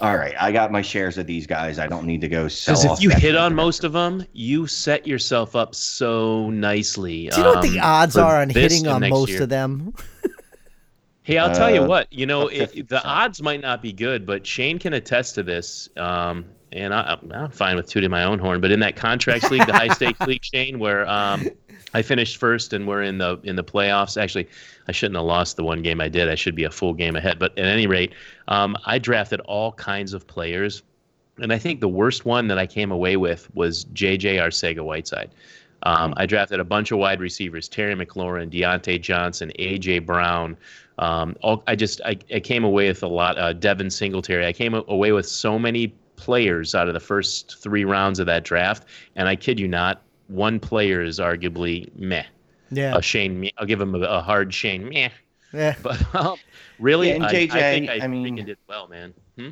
all 0.00 0.16
right, 0.16 0.34
I 0.38 0.52
got 0.52 0.70
my 0.70 0.82
shares 0.82 1.18
of 1.18 1.26
these 1.26 1.46
guys. 1.46 1.78
I 1.78 1.86
don't 1.86 2.06
need 2.06 2.20
to 2.20 2.28
go 2.28 2.48
sell. 2.48 2.74
Because 2.74 2.84
if 2.84 2.90
off 2.92 3.02
you 3.02 3.10
hit 3.10 3.36
on 3.36 3.50
team. 3.52 3.56
most 3.56 3.84
of 3.84 3.92
them, 3.92 4.24
you 4.32 4.66
set 4.66 5.06
yourself 5.06 5.56
up 5.56 5.74
so 5.74 6.50
nicely. 6.50 7.28
Do 7.28 7.38
you 7.38 7.42
know 7.42 7.54
what 7.54 7.62
the 7.62 7.78
um, 7.78 7.84
odds 7.84 8.16
are 8.16 8.40
on 8.40 8.50
hitting 8.50 8.86
on 8.86 9.08
most 9.08 9.30
year. 9.30 9.42
of 9.42 9.48
them? 9.48 9.94
Hey, 11.22 11.38
I'll 11.38 11.52
tell 11.52 11.74
you 11.74 11.82
Uh, 11.82 11.88
what. 11.88 12.12
You 12.12 12.24
know, 12.24 12.46
it, 12.46 12.88
the 12.88 13.02
odds 13.04 13.42
might 13.42 13.60
not 13.60 13.82
be 13.82 13.92
good, 13.92 14.24
but 14.24 14.46
Shane 14.46 14.78
can 14.78 14.92
attest 14.92 15.34
to 15.34 15.42
this. 15.42 15.88
Um, 15.96 16.44
and 16.70 16.94
I, 16.94 17.18
I'm 17.32 17.50
fine 17.50 17.74
with 17.74 17.88
tooting 17.88 18.10
my 18.10 18.22
own 18.22 18.38
horn. 18.38 18.60
But 18.60 18.70
in 18.70 18.78
that 18.80 18.94
contracts 18.94 19.50
league, 19.50 19.66
the 19.66 19.72
high 19.72 19.88
stakes 19.88 20.20
league, 20.26 20.44
Shane, 20.44 20.78
where 20.78 21.04
um, 21.08 21.48
I 21.94 22.02
finished 22.02 22.36
first 22.36 22.72
and 22.72 22.86
we're 22.86 23.02
in 23.02 23.18
the 23.18 23.38
in 23.44 23.56
the 23.56 23.64
playoffs. 23.64 24.20
Actually, 24.20 24.48
I 24.88 24.92
shouldn't 24.92 25.16
have 25.16 25.24
lost 25.24 25.56
the 25.56 25.64
one 25.64 25.82
game 25.82 26.00
I 26.00 26.08
did. 26.08 26.28
I 26.28 26.34
should 26.34 26.54
be 26.54 26.64
a 26.64 26.70
full 26.70 26.92
game 26.92 27.16
ahead. 27.16 27.38
But 27.38 27.56
at 27.58 27.64
any 27.64 27.86
rate, 27.86 28.12
um, 28.48 28.76
I 28.84 28.98
drafted 28.98 29.40
all 29.40 29.72
kinds 29.72 30.12
of 30.12 30.26
players, 30.26 30.82
and 31.38 31.52
I 31.52 31.58
think 31.58 31.80
the 31.80 31.88
worst 31.88 32.24
one 32.24 32.48
that 32.48 32.58
I 32.58 32.66
came 32.66 32.90
away 32.90 33.16
with 33.16 33.48
was 33.54 33.84
J.J. 33.84 34.36
Arcega 34.36 34.84
Whiteside. 34.84 35.30
Um, 35.82 36.14
I 36.16 36.26
drafted 36.26 36.58
a 36.58 36.64
bunch 36.64 36.90
of 36.90 36.98
wide 36.98 37.20
receivers: 37.20 37.68
Terry 37.68 37.94
McLaurin, 37.94 38.50
Diontae 38.50 39.00
Johnson, 39.00 39.52
A.J. 39.58 40.00
Brown. 40.00 40.56
Um, 40.98 41.36
all, 41.42 41.62
I 41.66 41.76
just 41.76 42.00
I, 42.04 42.18
I 42.34 42.40
came 42.40 42.64
away 42.64 42.88
with 42.88 43.02
a 43.02 43.08
lot. 43.08 43.38
Uh, 43.38 43.52
Devin 43.52 43.90
Singletary. 43.90 44.46
I 44.46 44.52
came 44.52 44.74
away 44.74 45.12
with 45.12 45.28
so 45.28 45.58
many 45.58 45.94
players 46.16 46.74
out 46.74 46.88
of 46.88 46.94
the 46.94 47.00
first 47.00 47.58
three 47.58 47.84
rounds 47.84 48.18
of 48.18 48.26
that 48.26 48.44
draft, 48.44 48.84
and 49.14 49.28
I 49.28 49.36
kid 49.36 49.60
you 49.60 49.68
not, 49.68 50.02
one 50.28 50.58
player 50.60 51.02
is 51.02 51.18
arguably 51.18 51.94
meh. 51.96 52.24
Yeah. 52.70 52.96
A 52.96 53.02
Shane, 53.02 53.40
meh. 53.40 53.50
I'll 53.58 53.66
give 53.66 53.80
him 53.80 53.94
a, 53.94 54.00
a 54.00 54.20
hard 54.20 54.52
Shane 54.52 54.88
meh. 54.88 55.10
Yeah. 55.52 55.74
But 55.82 56.14
um, 56.14 56.36
really, 56.78 57.08
Yeah, 57.08 57.14
and 57.16 57.24
I, 57.24 57.28
I 57.28 57.32
JJ, 57.32 57.50
think 57.50 57.90
I, 57.90 58.00
I 58.02 58.06
mean- 58.08 58.36
freaking 58.38 58.46
did 58.46 58.58
well, 58.68 58.88
man. 58.88 59.14
Hmm? 59.38 59.50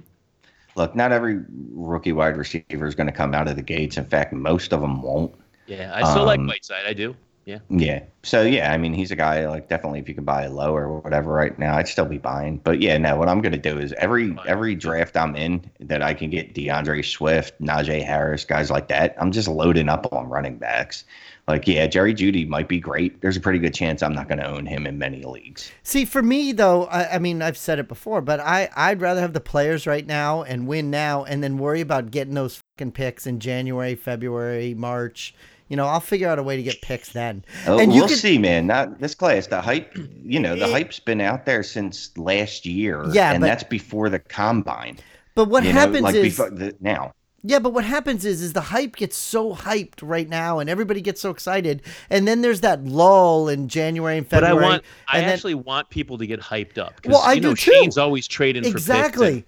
Look, 0.76 0.96
not 0.96 1.12
every 1.12 1.40
rookie 1.72 2.10
wide 2.12 2.36
receiver 2.36 2.86
is 2.86 2.96
going 2.96 3.06
to 3.06 3.12
come 3.12 3.32
out 3.32 3.46
of 3.46 3.54
the 3.54 3.62
gates. 3.62 3.96
In 3.96 4.04
fact, 4.04 4.32
most 4.32 4.72
of 4.72 4.80
them 4.80 5.02
won't. 5.02 5.32
Yeah, 5.66 5.92
I 5.94 6.10
still 6.10 6.24
like 6.24 6.40
Um, 6.40 6.48
Whiteside. 6.48 6.84
I 6.84 6.92
do. 6.92 7.14
Yeah. 7.44 7.58
Yeah. 7.68 8.04
So 8.22 8.42
yeah, 8.42 8.72
I 8.72 8.78
mean, 8.78 8.94
he's 8.94 9.10
a 9.10 9.16
guy 9.16 9.46
like 9.46 9.68
definitely 9.68 10.00
if 10.00 10.08
you 10.08 10.14
can 10.14 10.24
buy 10.24 10.44
a 10.44 10.50
low 10.50 10.74
or 10.74 11.00
whatever 11.00 11.30
right 11.32 11.58
now, 11.58 11.76
I'd 11.76 11.88
still 11.88 12.06
be 12.06 12.16
buying. 12.16 12.56
But 12.58 12.80
yeah, 12.80 12.96
no, 12.96 13.16
what 13.16 13.28
I'm 13.28 13.42
gonna 13.42 13.58
do 13.58 13.78
is 13.78 13.92
every 13.94 14.34
Fine. 14.34 14.46
every 14.46 14.74
draft 14.74 15.16
I'm 15.16 15.36
in 15.36 15.70
that 15.80 16.02
I 16.02 16.14
can 16.14 16.30
get 16.30 16.54
D'Andre 16.54 17.02
Swift, 17.02 17.60
Najee 17.60 18.02
Harris, 18.02 18.44
guys 18.44 18.70
like 18.70 18.88
that, 18.88 19.14
I'm 19.18 19.30
just 19.30 19.46
loading 19.46 19.90
up 19.90 20.10
on 20.12 20.28
running 20.28 20.56
backs. 20.56 21.04
Like 21.46 21.68
yeah, 21.68 21.86
Jerry 21.86 22.14
Jeudy 22.14 22.48
might 22.48 22.68
be 22.68 22.80
great. 22.80 23.20
There's 23.20 23.36
a 23.36 23.40
pretty 23.40 23.58
good 23.58 23.74
chance 23.74 24.02
I'm 24.02 24.14
not 24.14 24.26
gonna 24.28 24.46
own 24.46 24.64
him 24.64 24.86
in 24.86 24.96
many 24.96 25.22
leagues. 25.22 25.70
See, 25.82 26.06
for 26.06 26.22
me 26.22 26.52
though, 26.52 26.84
I, 26.86 27.16
I 27.16 27.18
mean, 27.18 27.42
I've 27.42 27.58
said 27.58 27.78
it 27.78 27.88
before, 27.88 28.22
but 28.22 28.40
I 28.40 28.70
I'd 28.74 29.02
rather 29.02 29.20
have 29.20 29.34
the 29.34 29.40
players 29.40 29.86
right 29.86 30.06
now 30.06 30.42
and 30.44 30.66
win 30.66 30.90
now, 30.90 31.24
and 31.24 31.44
then 31.44 31.58
worry 31.58 31.82
about 31.82 32.10
getting 32.10 32.32
those 32.32 32.62
fucking 32.78 32.92
picks 32.92 33.26
in 33.26 33.38
January, 33.38 33.94
February, 33.94 34.72
March. 34.72 35.34
You 35.74 35.76
know, 35.78 35.86
I'll 35.88 35.98
figure 35.98 36.28
out 36.28 36.38
a 36.38 36.42
way 36.44 36.56
to 36.56 36.62
get 36.62 36.80
picks 36.82 37.08
then. 37.08 37.44
Oh, 37.66 37.80
and 37.80 37.92
you 37.92 38.02
we'll 38.02 38.08
could- 38.08 38.18
see, 38.18 38.38
man. 38.38 38.68
Not 38.68 39.00
this 39.00 39.12
class. 39.12 39.48
The 39.48 39.60
hype, 39.60 39.92
you 40.22 40.38
know, 40.38 40.54
the 40.54 40.66
Eh. 40.66 40.70
hype's 40.70 41.00
been 41.00 41.20
out 41.20 41.46
there 41.46 41.64
since 41.64 42.16
last 42.16 42.64
year. 42.64 43.04
Yeah, 43.10 43.32
and 43.32 43.40
but- 43.40 43.48
that's 43.48 43.64
before 43.64 44.08
the 44.08 44.20
combine. 44.20 44.98
But 45.34 45.46
what 45.46 45.64
you 45.64 45.72
know, 45.72 45.80
happens 45.80 46.02
like 46.02 46.14
is 46.14 46.22
before 46.22 46.50
the, 46.50 46.76
now. 46.80 47.10
Yeah, 47.42 47.58
but 47.58 47.70
what 47.72 47.84
happens 47.84 48.24
is 48.24 48.40
is 48.40 48.52
the 48.52 48.60
hype 48.60 48.94
gets 48.94 49.16
so 49.16 49.52
hyped 49.52 49.98
right 50.00 50.28
now, 50.28 50.60
and 50.60 50.70
everybody 50.70 51.00
gets 51.00 51.20
so 51.20 51.30
excited, 51.30 51.82
and 52.08 52.28
then 52.28 52.40
there's 52.42 52.60
that 52.60 52.84
lull 52.84 53.48
in 53.48 53.66
January 53.66 54.16
and 54.16 54.28
February. 54.28 54.40
But 54.40 54.46
I 54.46 54.50
February. 54.54 54.70
want, 54.74 54.84
I 55.08 55.20
then- 55.22 55.28
actually 55.30 55.54
want 55.54 55.90
people 55.90 56.18
to 56.18 56.26
get 56.28 56.38
hyped 56.38 56.78
up. 56.78 57.02
'cause, 57.02 57.10
Well, 57.10 57.20
I 57.22 57.32
you 57.32 57.40
know, 57.40 57.48
do 57.50 57.56
too. 57.56 57.72
Shane's 57.72 57.98
always 57.98 58.28
trading 58.28 58.62
for 58.62 58.68
picks 58.68 58.82
exactly. 58.82 59.44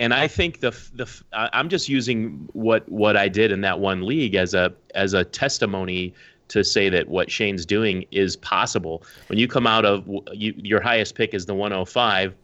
And- 0.00 0.14
I 0.14 0.26
think 0.26 0.60
the 0.60 0.70
the 0.94 1.08
I'm 1.32 1.68
just 1.68 1.88
using 1.88 2.48
what 2.52 2.88
what 2.88 3.16
I 3.16 3.28
did 3.28 3.52
in 3.52 3.60
that 3.60 3.78
one 3.78 4.04
league 4.06 4.34
as 4.34 4.54
a 4.54 4.72
as 4.94 5.14
a 5.14 5.24
testimony 5.24 6.14
to 6.48 6.64
say 6.64 6.88
that 6.88 7.08
what 7.08 7.30
Shane's 7.30 7.64
doing 7.64 8.04
is 8.10 8.36
possible. 8.36 9.04
When 9.28 9.38
you 9.38 9.46
come 9.46 9.66
out 9.66 9.84
of 9.84 10.04
you, 10.32 10.52
your 10.56 10.80
highest 10.80 11.14
pick 11.14 11.32
is 11.32 11.46
the 11.46 11.54
105, 11.54 12.34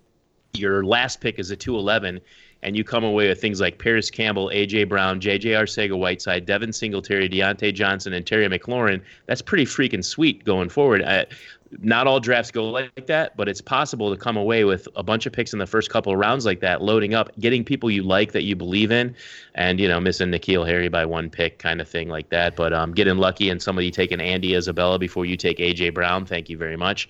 your 0.55 0.85
last 0.85 1.21
pick 1.21 1.41
is 1.41 1.51
a 1.51 1.57
211, 1.57 2.21
and 2.63 2.77
you 2.77 2.85
come 2.85 3.03
away 3.03 3.29
with 3.29 3.41
things 3.41 3.61
like 3.61 3.79
Parris 3.79 4.11
Campbell, 4.11 4.49
AJ 4.55 4.89
Brown, 4.89 5.21
JJ 5.21 5.59
Arcega 5.59 5.99
Whiteside, 5.99 6.47
Devin 6.47 6.73
Singletary, 6.73 7.29
Diontae 7.29 7.75
Johnson, 7.75 8.13
and 8.13 8.25
Terry 8.25 8.47
McLaurin. 8.49 9.03
That's 9.27 9.43
pretty 9.43 9.65
freaking 9.65 10.05
sweet 10.05 10.45
going 10.45 10.69
forward. 10.69 11.03
I, 11.03 11.27
not 11.71 12.07
all 12.07 12.21
drafts 12.21 12.51
go 12.51 12.69
like 12.69 13.07
that, 13.07 13.37
but 13.37 13.49
it's 13.49 13.61
possible 13.61 14.15
to 14.15 14.21
come 14.21 14.37
away 14.37 14.65
with 14.65 14.89
a 14.97 15.03
bunch 15.03 15.27
of 15.27 15.33
picks 15.33 15.53
in 15.53 15.59
the 15.59 15.67
first 15.67 15.91
couple 15.91 16.13
of 16.13 16.19
rounds 16.19 16.47
like 16.47 16.61
that, 16.61 16.83
loading 16.83 17.15
up, 17.15 17.31
getting 17.41 17.65
people 17.65 17.91
you 17.91 18.03
like 18.03 18.33
that 18.33 18.43
you 18.43 18.55
believe 18.55 18.91
in, 18.91 19.15
and 19.55 19.81
you 19.81 19.89
know 19.89 20.01
missing 20.01 20.31
N'Keal 20.31 20.67
Harry 20.67 20.89
by 20.89 21.05
one 21.05 21.29
pick, 21.29 21.59
kind 21.59 21.81
of 21.81 21.89
thing 21.89 22.09
like 22.09 22.29
that. 22.31 22.57
But 22.57 22.73
um, 22.73 22.93
getting 22.93 23.19
lucky 23.19 23.51
and 23.51 23.61
somebody 23.61 23.91
taking 23.91 24.21
Andy 24.21 24.55
Isabella 24.55 24.99
before 24.99 25.25
you 25.25 25.37
take 25.37 25.59
AJ 25.59 25.95
Brown, 25.95 26.25
thank 26.25 26.49
you 26.49 26.57
very 26.57 26.77
much. 26.77 27.09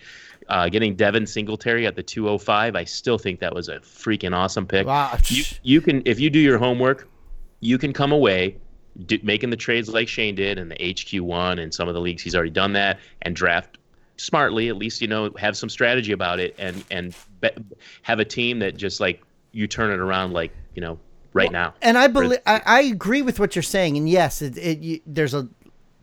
Uh, 0.49 0.69
getting 0.69 0.95
Devin 0.95 1.27
Singletary 1.27 1.87
at 1.87 1.97
the 1.97 2.03
205, 2.03 2.77
I 2.77 2.85
still 2.85 3.19
think 3.19 3.41
that 3.41 3.55
was 3.55 3.69
a 3.69 3.81
freaking 3.81 4.35
awesome 4.35 4.67
pick. 4.67 4.87
Wow. 4.87 5.19
You 5.27 5.45
you 5.63 5.81
can 5.81 6.03
if 6.07 6.19
you 6.21 6.31
do 6.31 6.39
your 6.39 6.59
homework, 6.59 7.09
you 7.61 7.79
can 7.79 7.93
come 7.93 8.13
away 8.13 8.57
do, 9.05 9.19
making 9.23 9.51
the 9.51 9.57
trades 9.57 9.89
like 9.89 10.09
Shane 10.09 10.35
did 10.35 10.59
in 10.59 10.69
the 10.69 10.95
HQ 10.95 11.23
one 11.23 11.59
and 11.59 11.75
some 11.75 11.89
of 11.89 11.95
the 11.95 12.01
leagues 12.01 12.23
he's 12.23 12.35
already 12.35 12.51
done 12.51 12.73
that 12.75 12.99
and 13.23 13.37
draft 13.37 13.79
smartly. 14.17 14.69
At 14.69 14.77
least 14.77 15.01
you 15.01 15.09
know 15.09 15.31
have 15.39 15.57
some 15.57 15.69
strategy 15.69 16.13
about 16.13 16.41
it 16.41 16.55
and 16.59 16.85
and 16.91 17.15
be, 17.41 17.49
have 18.03 18.19
a 18.21 18.25
team 18.25 18.59
that 18.61 18.77
just 18.77 19.01
like 19.01 19.23
you 19.53 19.67
turn 19.67 19.91
it 19.91 19.99
around 19.99 20.33
like 20.33 20.53
you 20.75 20.83
know 20.83 20.99
right 21.33 21.53
now. 21.53 21.75
And 21.83 21.99
I 21.99 22.07
believe 22.09 22.41
I, 22.47 22.63
I 22.65 22.81
agree 22.83 23.23
with 23.23 23.39
what 23.39 23.55
you're 23.55 23.63
saying, 23.63 23.97
and 23.97 24.09
yes, 24.09 24.43
it, 24.43 24.57
it 24.57 24.79
you, 24.79 25.01
there's 25.07 25.35
a 25.35 25.49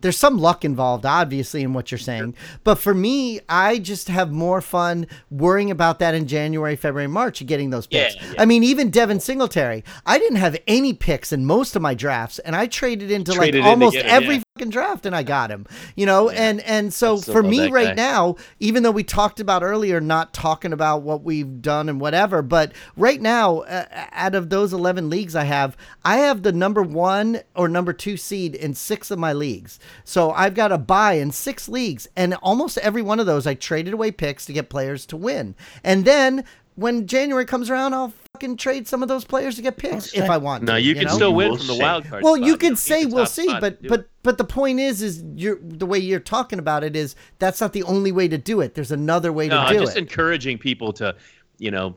there's 0.04 0.18
some 0.18 0.36
luck 0.36 0.66
involved, 0.66 1.06
obviously, 1.06 1.62
in 1.62 1.72
what 1.72 1.90
you're 1.90 1.96
saying. 1.96 2.34
But 2.62 2.74
for 2.74 2.92
me, 2.92 3.40
I 3.48 3.78
just 3.78 4.08
have 4.08 4.30
more 4.30 4.60
fun 4.60 5.06
worrying 5.30 5.70
about 5.70 5.98
that 6.00 6.14
in 6.14 6.26
January, 6.26 6.76
February, 6.76 7.08
March, 7.08 7.40
and 7.40 7.48
getting 7.48 7.70
those 7.70 7.86
picks. 7.86 8.14
Yeah, 8.16 8.22
yeah. 8.32 8.42
I 8.42 8.44
mean, 8.44 8.62
even 8.64 8.90
Devin 8.90 9.20
Singletary, 9.20 9.82
I 10.04 10.18
didn't 10.18 10.36
have 10.36 10.58
any 10.66 10.92
picks 10.92 11.32
in 11.32 11.46
most 11.46 11.74
of 11.74 11.80
my 11.80 11.94
drafts, 11.94 12.38
and 12.38 12.54
I 12.54 12.66
traded 12.66 13.10
into 13.10 13.32
Traded 13.32 13.62
like 13.62 13.64
to 13.64 13.70
almost 13.70 13.96
him, 13.96 14.04
every 14.06 14.34
yeah. 14.34 14.42
fucking 14.54 14.68
draft, 14.68 15.06
and 15.06 15.16
I 15.16 15.22
got 15.22 15.50
him. 15.50 15.64
You 15.96 16.04
know, 16.04 16.28
and 16.28 16.60
and 16.60 16.92
so 16.92 17.16
for 17.16 17.42
me 17.42 17.70
right 17.70 17.88
guy. 17.88 17.94
now, 17.94 18.36
even 18.60 18.82
though 18.82 18.90
we 18.90 19.04
talked 19.04 19.40
about 19.40 19.62
earlier, 19.62 20.02
not 20.02 20.34
talking 20.34 20.74
about 20.74 21.00
what 21.00 21.22
we've 21.22 21.62
done 21.62 21.88
and 21.88 21.98
whatever, 21.98 22.42
but 22.42 22.72
right 22.94 23.22
now, 23.22 23.60
uh, 23.60 23.86
out 24.12 24.34
of 24.34 24.50
those 24.50 24.74
11 24.74 25.08
leagues 25.08 25.34
I 25.34 25.44
have, 25.44 25.78
I 26.04 26.18
have 26.18 26.42
the 26.42 26.52
number 26.52 26.82
one 26.82 27.40
or 27.56 27.68
number 27.70 27.94
two 27.94 28.18
seed 28.18 28.54
in 28.54 28.74
six 28.74 29.10
of 29.10 29.18
my 29.18 29.32
leagues. 29.32 29.78
So 30.02 30.32
I've 30.32 30.54
got 30.54 30.72
a 30.72 30.78
buy 30.78 31.14
in 31.14 31.30
six 31.30 31.68
leagues, 31.68 32.08
and 32.16 32.34
almost 32.42 32.78
every 32.78 33.02
one 33.02 33.20
of 33.20 33.26
those 33.26 33.46
I 33.46 33.54
traded 33.54 33.94
away 33.94 34.10
picks 34.10 34.44
to 34.46 34.52
get 34.52 34.68
players 34.68 35.06
to 35.06 35.16
win. 35.16 35.54
And 35.84 36.04
then 36.04 36.44
when 36.76 37.06
January 37.06 37.44
comes 37.44 37.70
around, 37.70 37.94
I'll 37.94 38.12
fucking 38.32 38.56
trade 38.56 38.88
some 38.88 39.00
of 39.00 39.08
those 39.08 39.24
players 39.24 39.54
to 39.56 39.62
get 39.62 39.76
picks 39.76 40.12
if 40.12 40.28
I 40.28 40.38
want 40.38 40.64
No, 40.64 40.72
to. 40.74 40.80
you, 40.80 40.94
can 40.96 41.04
know? 41.04 41.14
still 41.14 41.34
win 41.34 41.50
We'll 41.50 41.58
from 41.58 41.68
the 41.68 41.76
wild 41.76 42.04
card. 42.06 42.24
Well, 42.24 42.34
spot. 42.34 42.46
you 42.46 42.52
don't 42.54 42.60
can 42.60 42.70
need 42.70 42.78
say 42.78 43.06
we'll 43.06 43.26
see, 43.26 43.46
but 43.60 43.80
but 43.86 44.00
it. 44.00 44.10
but 44.24 44.38
the 44.38 44.44
point 44.44 44.80
is, 44.80 45.00
is 45.00 45.22
you're 45.36 45.58
the 45.62 45.86
way 45.86 45.98
you're 46.00 46.18
talking 46.18 46.58
about 46.58 46.82
it 46.82 46.96
is 46.96 47.14
that's 47.38 47.60
not 47.60 47.72
the 47.74 47.84
only 47.84 48.10
way 48.10 48.26
to 48.26 48.36
do 48.36 48.60
it. 48.60 48.74
There's 48.74 48.90
another 48.90 49.32
way 49.32 49.46
no, 49.46 49.54
to 49.56 49.60
I'm 49.60 49.72
do 49.74 49.80
just 49.84 49.96
it. 49.96 50.00
encouraging 50.00 50.58
people 50.58 50.92
to, 50.94 51.14
you 51.58 51.70
know, 51.70 51.94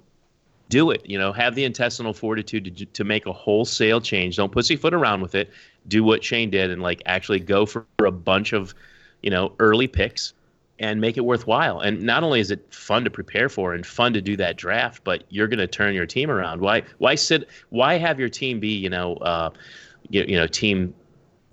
do 0.70 0.92
it. 0.92 1.02
You 1.10 1.18
know, 1.18 1.32
have 1.32 1.56
the 1.56 1.64
intestinal 1.64 2.14
fortitude 2.14 2.78
to 2.78 2.86
to 2.86 3.04
make 3.04 3.26
a 3.26 3.34
wholesale 3.34 4.00
change. 4.00 4.36
Don't 4.36 4.52
pussyfoot 4.52 4.94
around 4.94 5.22
with 5.22 5.34
it. 5.34 5.50
Do 5.88 6.04
what 6.04 6.24
Shane 6.24 6.50
did 6.50 6.70
and 6.72 6.82
like 6.82 7.02
actually 7.06 7.40
go 7.40 7.66
for 7.66 7.86
a 8.00 8.12
bunch 8.12 8.54
of, 8.54 8.74
you 9.22 9.30
know, 9.30 9.54
early 9.60 9.88
picks 9.88 10.34
and 10.80 11.02
make 11.02 11.18
it 11.18 11.22
worthwhile. 11.22 11.80
And 11.80 12.04
not 12.04 12.24
only 12.24 12.40
is 12.40 12.52
it 12.52 12.74
fun 12.74 13.04
to 13.04 13.10
prepare 13.10 13.50
for 13.50 13.74
and 13.74 13.86
fun 13.86 14.14
to 14.14 14.22
do 14.22 14.38
that 14.38 14.58
draft, 14.58 15.04
but 15.04 15.24
you're 15.30 15.48
going 15.48 15.60
to 15.60 15.68
turn 15.68 15.96
your 15.96 16.06
team 16.06 16.30
around. 16.30 16.62
Why 16.62 16.84
why 17.00 17.16
sit 17.16 17.50
why 17.70 17.98
have 17.98 18.20
your 18.20 18.30
team 18.30 18.60
be, 18.60 18.70
you 18.70 18.90
know, 18.90 19.16
uh 19.16 19.50
you, 20.10 20.24
you 20.28 20.38
know, 20.38 20.48
team 20.48 20.94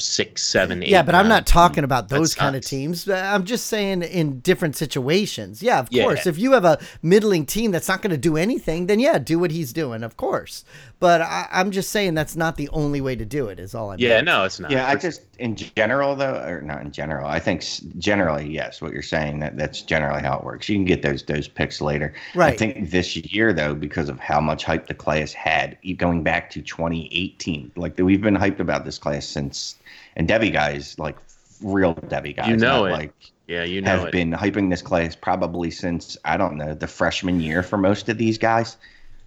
six, 0.04 0.44
seven, 0.44 0.82
eight. 0.82 0.88
yeah, 0.90 1.02
but 1.02 1.14
I'm 1.14 1.28
not 1.28 1.46
talking 1.46 1.84
about 1.84 2.08
those 2.08 2.34
kind 2.34 2.54
of 2.56 2.64
teams. 2.64 3.08
I'm 3.08 3.44
just 3.44 3.66
saying 3.66 4.02
in 4.02 4.40
different 4.40 4.76
situations. 4.76 5.62
Yeah, 5.62 5.80
of 5.80 5.88
Yeah. 5.90 6.04
course. 6.04 6.26
If 6.26 6.38
you 6.38 6.52
have 6.52 6.64
a 6.64 6.78
middling 7.02 7.46
team 7.46 7.70
that's 7.70 7.88
not 7.88 8.02
going 8.02 8.10
to 8.10 8.16
do 8.16 8.36
anything, 8.36 8.86
then 8.86 9.00
yeah, 9.00 9.18
do 9.18 9.38
what 9.38 9.50
he's 9.50 9.72
doing, 9.72 10.02
of 10.02 10.16
course. 10.16 10.64
But 11.00 11.20
I, 11.22 11.46
I'm 11.52 11.70
just 11.70 11.90
saying 11.90 12.14
that's 12.14 12.36
not 12.36 12.56
the 12.56 12.68
only 12.70 13.00
way 13.00 13.16
to 13.16 13.24
do 13.24 13.48
it. 13.48 13.58
Is 13.58 13.74
all 13.74 13.90
I'm. 13.92 13.98
Yeah, 13.98 14.20
no, 14.20 14.44
it's 14.44 14.60
not. 14.60 14.70
Yeah, 14.70 14.88
I 14.88 14.94
just 14.96 15.22
in 15.38 15.56
general 15.56 16.14
though, 16.16 16.36
or 16.46 16.60
not 16.62 16.80
in 16.82 16.92
general. 16.92 17.26
I 17.26 17.38
think 17.40 17.64
generally, 17.98 18.48
yes, 18.48 18.80
what 18.80 18.92
you're 18.92 19.02
saying 19.02 19.40
that 19.40 19.56
that's 19.56 19.82
generally 19.82 20.22
how 20.22 20.38
it 20.38 20.44
works. 20.44 20.68
You 20.68 20.76
can 20.76 20.84
get 20.84 21.02
those 21.02 21.22
those 21.24 21.48
picks 21.48 21.80
later. 21.80 22.14
Right. 22.34 22.52
I 22.54 22.56
think 22.56 22.90
this 22.90 23.16
year 23.16 23.52
though, 23.52 23.74
because 23.74 24.08
of 24.08 24.18
how 24.20 24.40
much 24.40 24.64
hype 24.64 24.86
the 24.86 24.94
class 24.94 25.32
had, 25.32 25.76
going 25.96 26.22
back 26.22 26.50
to 26.50 26.62
2018, 26.62 27.72
like 27.76 27.98
we've 27.98 28.22
been 28.22 28.36
hyped 28.36 28.60
about 28.60 28.84
this 28.84 28.98
class 28.98 29.26
since, 29.26 29.76
and 30.16 30.28
Devy 30.28 30.52
guys, 30.52 30.98
like 30.98 31.16
real 31.62 31.94
Devy 31.94 32.36
guys, 32.36 32.48
You 32.48 32.56
know 32.56 32.82
not 32.82 32.88
it. 32.88 32.92
like 32.92 33.14
yeah, 33.46 33.64
you 33.64 33.80
know 33.82 33.90
have 33.98 34.08
it. 34.08 34.12
been 34.12 34.32
hyping 34.32 34.70
this 34.70 34.82
class 34.82 35.14
probably 35.14 35.70
since 35.70 36.16
I 36.24 36.36
don't 36.36 36.56
know 36.56 36.74
the 36.74 36.86
freshman 36.86 37.40
year 37.40 37.62
for 37.62 37.76
most 37.76 38.08
of 38.08 38.16
these 38.18 38.38
guys. 38.38 38.76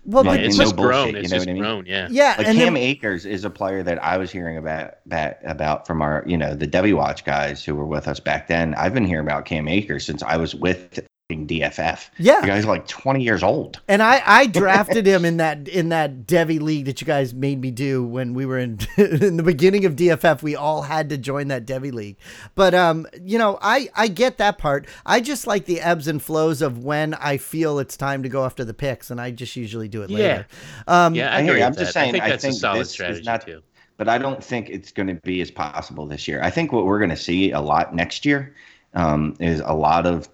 Well, 0.06 0.24
Like, 0.24 0.40
but, 0.40 0.46
it's 0.46 0.58
no 0.58 0.64
just 0.64 0.76
bullshit, 0.78 0.92
grown. 0.92 1.08
you 1.08 1.14
know 1.16 1.22
just 1.22 1.34
what 1.40 1.50
I 1.50 1.54
mean? 1.54 1.62
grown. 1.62 1.86
Yeah. 1.86 2.08
yeah, 2.10 2.36
Like 2.38 2.48
and 2.48 2.58
Cam 2.58 2.74
then, 2.76 2.84
Akers 2.84 3.26
is 3.26 3.44
a 3.44 3.50
player 3.50 3.84
that 3.84 4.02
I 4.02 4.18
was 4.18 4.32
hearing 4.32 4.58
about 4.58 4.94
that 5.08 5.42
about 5.46 5.86
from 5.86 6.02
our 6.02 6.24
you 6.26 6.38
know 6.38 6.56
the 6.56 6.68
Devy 6.68 6.94
Watch 6.96 7.26
guys 7.26 7.64
who 7.64 7.76
were 7.76 7.86
with 7.86 8.08
us 8.08 8.20
back 8.22 8.48
then. 8.48 8.74
I've 8.76 8.94
been 8.94 9.06
hearing 9.06 9.26
about 9.26 9.44
Cam 9.46 9.68
Akers 9.68 10.06
since 10.06 10.24
I 10.24 10.38
was 10.38 10.56
with 10.56 10.78
f***ing 10.98 11.06
DFF. 11.36 12.10
Yeah. 12.18 12.40
the 12.42 12.48
guy's 12.48 12.66
like 12.66 12.88
20 12.88 13.22
years 13.22 13.44
old. 13.44 13.82
And 13.90 14.02
I, 14.02 14.22
I 14.26 14.48
drafted 14.48 15.06
him 15.06 15.26
in 15.26 15.38
that 15.38 15.68
in 15.68 15.90
that 15.90 16.26
Devy 16.26 16.62
league 16.62 16.86
that 16.86 17.02
you 17.02 17.08
guys 17.08 17.34
made 17.34 17.60
me 17.60 17.70
do 17.70 18.04
when 18.04 18.34
we 18.34 18.46
were 18.46 18.58
in 18.58 18.80
in 18.98 19.36
the 19.36 19.44
beginning 19.44 19.84
of 19.86 19.96
DFF. 19.98 20.42
We 20.42 20.56
all 20.56 20.84
had 20.84 21.10
to 21.10 21.18
join 21.18 21.50
that 21.50 21.66
Devy 21.66 21.92
league. 21.92 22.16
But 22.56 22.74
um, 22.74 23.08
you 23.22 23.38
know, 23.38 23.60
I 23.62 23.90
I 23.96 24.08
get 24.08 24.38
that 24.38 24.58
part. 24.58 24.88
I 25.06 25.20
just 25.20 25.48
like 25.48 25.66
the 25.66 25.82
ebbs 25.82 26.08
and 26.08 26.22
flows 26.22 26.62
of 26.62 26.84
when 26.86 27.14
I 27.16 27.36
feel 27.38 27.80
it's 27.80 27.98
time 27.98 28.24
to 28.24 28.30
go 28.30 28.46
after 28.46 28.64
the 28.64 28.74
picks, 28.74 29.12
and 29.12 29.20
I 29.20 29.32
just 29.32 29.56
usually 29.58 29.90
do 29.90 30.04
it 30.04 30.10
Yeah. 30.10 30.18
later. 30.18 30.48
Um, 30.88 31.14
Yeah, 31.16 31.34
I 31.34 31.40
I 31.40 31.42
hear 31.44 31.52
agree 31.52 31.62
you. 31.62 31.68
with 31.68 31.78
I'm 31.80 31.84
just 31.84 31.94
that. 31.94 32.00
I 32.00 32.04
saying, 32.04 32.12
think 32.14 32.24
I 32.24 32.38
think 32.38 32.54
a 32.54 32.58
solid 32.58 32.80
this 32.80 33.00
is 33.02 33.26
not- 33.26 33.46
too. 33.46 33.62
But 33.98 34.08
I 34.08 34.20
don't 34.20 34.44
think 34.44 34.70
it's 34.70 34.92
going 34.92 35.08
to 35.08 35.16
be 35.16 35.42
as 35.42 35.50
possible 35.50 36.06
this 36.06 36.28
year. 36.28 36.40
I 36.44 36.52
think 36.52 36.72
what 36.72 36.86
we're 36.86 37.00
going 37.00 37.10
to 37.10 37.16
see 37.18 37.50
a 37.50 37.60
lot 37.60 37.96
next 37.96 38.28
year 38.28 38.54
um, 38.94 39.36
is 39.40 39.60
a 39.66 39.74
lot 39.74 40.06
of 40.06 40.30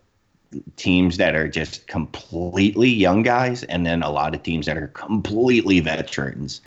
teams 0.76 1.18
that 1.18 1.36
are 1.36 1.48
just 1.48 1.88
completely 1.88 2.90
young 2.90 3.24
guys, 3.24 3.64
and 3.64 3.86
then 3.86 4.04
a 4.04 4.10
lot 4.10 4.36
of 4.36 4.44
teams 4.44 4.66
that 4.66 4.78
are 4.78 4.88
completely 4.88 5.80
veterans. 5.80 6.62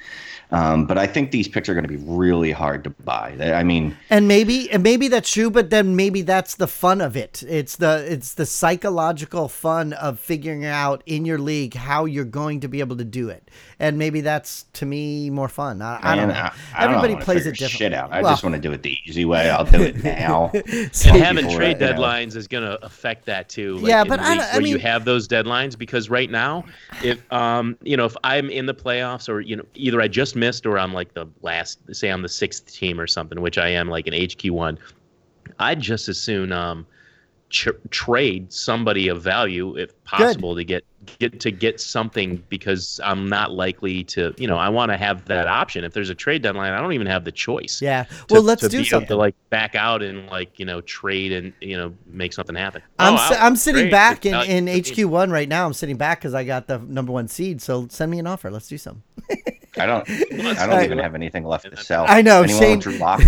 Um, 0.50 0.86
but 0.86 0.96
I 0.96 1.06
think 1.06 1.32
these 1.32 1.48
picks 1.48 1.68
are 1.68 1.74
going 1.74 1.84
to 1.86 1.88
be 1.88 1.96
really 1.96 2.52
hard 2.52 2.84
to 2.84 2.90
buy. 2.90 3.36
I 3.40 3.62
mean, 3.64 3.96
and 4.10 4.28
maybe 4.28 4.70
and 4.70 4.82
maybe 4.82 5.08
that's 5.08 5.30
true 5.30 5.50
but 5.50 5.70
then 5.70 5.96
maybe 5.96 6.22
that's 6.22 6.54
the 6.56 6.66
fun 6.66 7.00
of 7.00 7.16
it 7.16 7.42
it's 7.48 7.76
the 7.76 8.04
it's 8.12 8.34
the 8.34 8.46
psychological 8.46 9.48
fun 9.48 9.92
of 9.94 10.18
figuring 10.20 10.64
out 10.64 11.02
in 11.06 11.24
your 11.24 11.38
league 11.38 11.74
how 11.74 12.04
you're 12.04 12.24
going 12.24 12.60
to 12.60 12.68
be 12.68 12.80
able 12.80 12.96
to 12.96 13.04
do 13.04 13.28
it 13.28 13.50
and 13.80 13.98
maybe 13.98 14.20
that's 14.20 14.64
to 14.72 14.86
me 14.86 15.28
more 15.30 15.48
fun 15.48 15.82
i, 15.82 15.98
I 16.02 16.14
don't 16.16 16.28
know 16.28 16.34
I, 16.34 16.52
I 16.76 16.84
don't 16.86 16.94
everybody 16.96 17.16
plays 17.24 17.38
figure 17.38 17.50
it 17.52 17.58
differently 17.58 17.76
Shit 17.86 17.92
out. 17.94 18.12
I 18.12 18.22
Well, 18.22 18.32
just 18.32 18.42
want 18.44 18.54
to 18.54 18.60
do 18.60 18.72
it 18.72 18.82
the 18.82 18.96
easy 19.06 19.24
way. 19.24 19.50
I'll 19.56 19.64
do 19.64 19.82
it 19.82 20.02
now. 20.02 20.50
so- 20.92 21.10
And 21.10 21.22
having 21.22 21.44
people, 21.46 21.56
trade 21.56 21.80
you 21.80 21.86
know. 21.86 21.92
deadlines 21.94 22.36
is 22.36 22.46
going 22.48 22.64
to 22.64 22.82
affect 22.84 23.26
that 23.26 23.48
too. 23.48 23.76
Like 23.78 23.88
Yeah, 23.88 24.04
but 24.04 24.20
I 24.20 24.30
leagues 24.34 24.44
don't- 24.44 24.54
I 24.54 24.58
where 24.58 24.66
you 24.66 24.78
have 24.78 25.04
those 25.04 25.26
deadlines 25.28 25.76
because 25.76 26.08
right 26.10 26.30
now, 26.30 26.64
if 27.02 27.20
um 27.32 27.76
you 27.82 27.96
know 27.96 28.04
if 28.04 28.16
I'm 28.24 28.48
in 28.50 28.66
the 28.66 28.74
playoffs 28.74 29.28
or 29.28 29.40
you 29.40 29.56
know 29.56 29.64
either 29.74 30.00
I 30.00 30.08
just 30.08 30.35
missed 30.36 30.66
or 30.66 30.78
I'm 30.78 30.92
like 30.92 31.14
the 31.14 31.26
last, 31.42 31.78
say 31.92 32.08
I'm 32.10 32.22
the 32.22 32.28
sixth 32.28 32.72
team 32.72 33.00
or 33.00 33.06
something, 33.06 33.40
which 33.40 33.58
I 33.58 33.68
am 33.68 33.88
like 33.88 34.06
an 34.06 34.14
HQ 34.14 34.44
one, 34.52 34.78
I'd 35.58 35.80
just 35.80 36.08
as 36.08 36.20
soon 36.20 36.52
um 36.52 36.86
tr- 37.50 37.70
trade 37.90 38.52
somebody 38.52 39.08
of 39.08 39.22
value 39.22 39.76
if 39.76 39.90
possible 40.04 40.54
to 40.56 40.64
get 40.64 40.84
get 41.20 41.38
to 41.38 41.52
get 41.52 41.80
something 41.80 42.42
because 42.48 43.00
I'm 43.04 43.28
not 43.28 43.52
likely 43.52 44.02
to 44.04 44.34
you 44.38 44.48
know 44.48 44.56
I 44.56 44.68
want 44.68 44.90
to 44.90 44.96
have 44.96 45.24
that 45.26 45.46
option. 45.46 45.84
If 45.84 45.92
there's 45.92 46.10
a 46.10 46.16
trade 46.16 46.42
deadline, 46.42 46.72
I 46.72 46.80
don't 46.80 46.92
even 46.94 47.06
have 47.06 47.24
the 47.24 47.30
choice 47.30 47.80
yeah 47.80 48.02
to- 48.26 48.34
well 48.34 48.42
let's 48.42 48.62
to 48.62 48.68
do 48.68 48.82
something 48.82 49.06
to 49.06 49.16
like 49.16 49.36
back 49.48 49.76
out 49.76 50.02
and 50.02 50.26
like 50.26 50.58
you 50.58 50.64
know 50.66 50.80
trade 50.80 51.30
and 51.30 51.52
you 51.60 51.76
know 51.76 51.94
make 52.08 52.32
something 52.32 52.56
happen. 52.56 52.82
I'm, 52.98 53.14
Oh, 53.14 53.28
si- 53.32 53.38
I'm 53.40 53.54
sitting 53.54 53.82
trade. 53.82 53.90
back 53.92 54.26
in, 54.26 54.66
in 54.66 54.82
HQ1 54.82 55.30
right 55.30 55.48
now. 55.48 55.64
I'm 55.64 55.74
sitting 55.74 55.96
back 55.96 56.18
because 56.18 56.34
I 56.34 56.42
got 56.42 56.66
the 56.66 56.78
number 56.78 57.12
one 57.12 57.28
seed. 57.28 57.62
So 57.62 57.86
send 57.88 58.10
me 58.10 58.18
an 58.18 58.26
offer. 58.26 58.50
Let's 58.50 58.66
do 58.66 58.76
some. 58.78 59.04
I 59.78 59.86
don't. 59.86 60.08
I 60.58 60.66
don't 60.66 60.84
even 60.84 60.98
have 60.98 61.14
anything 61.14 61.44
left 61.44 61.70
to 61.70 61.76
sell. 61.76 62.04
I 62.08 62.22
know 62.22 62.42
Anyone 62.42 62.60
Shane. 62.60 62.70
want 62.70 62.82
Drew 62.82 62.98
Lock? 62.98 63.20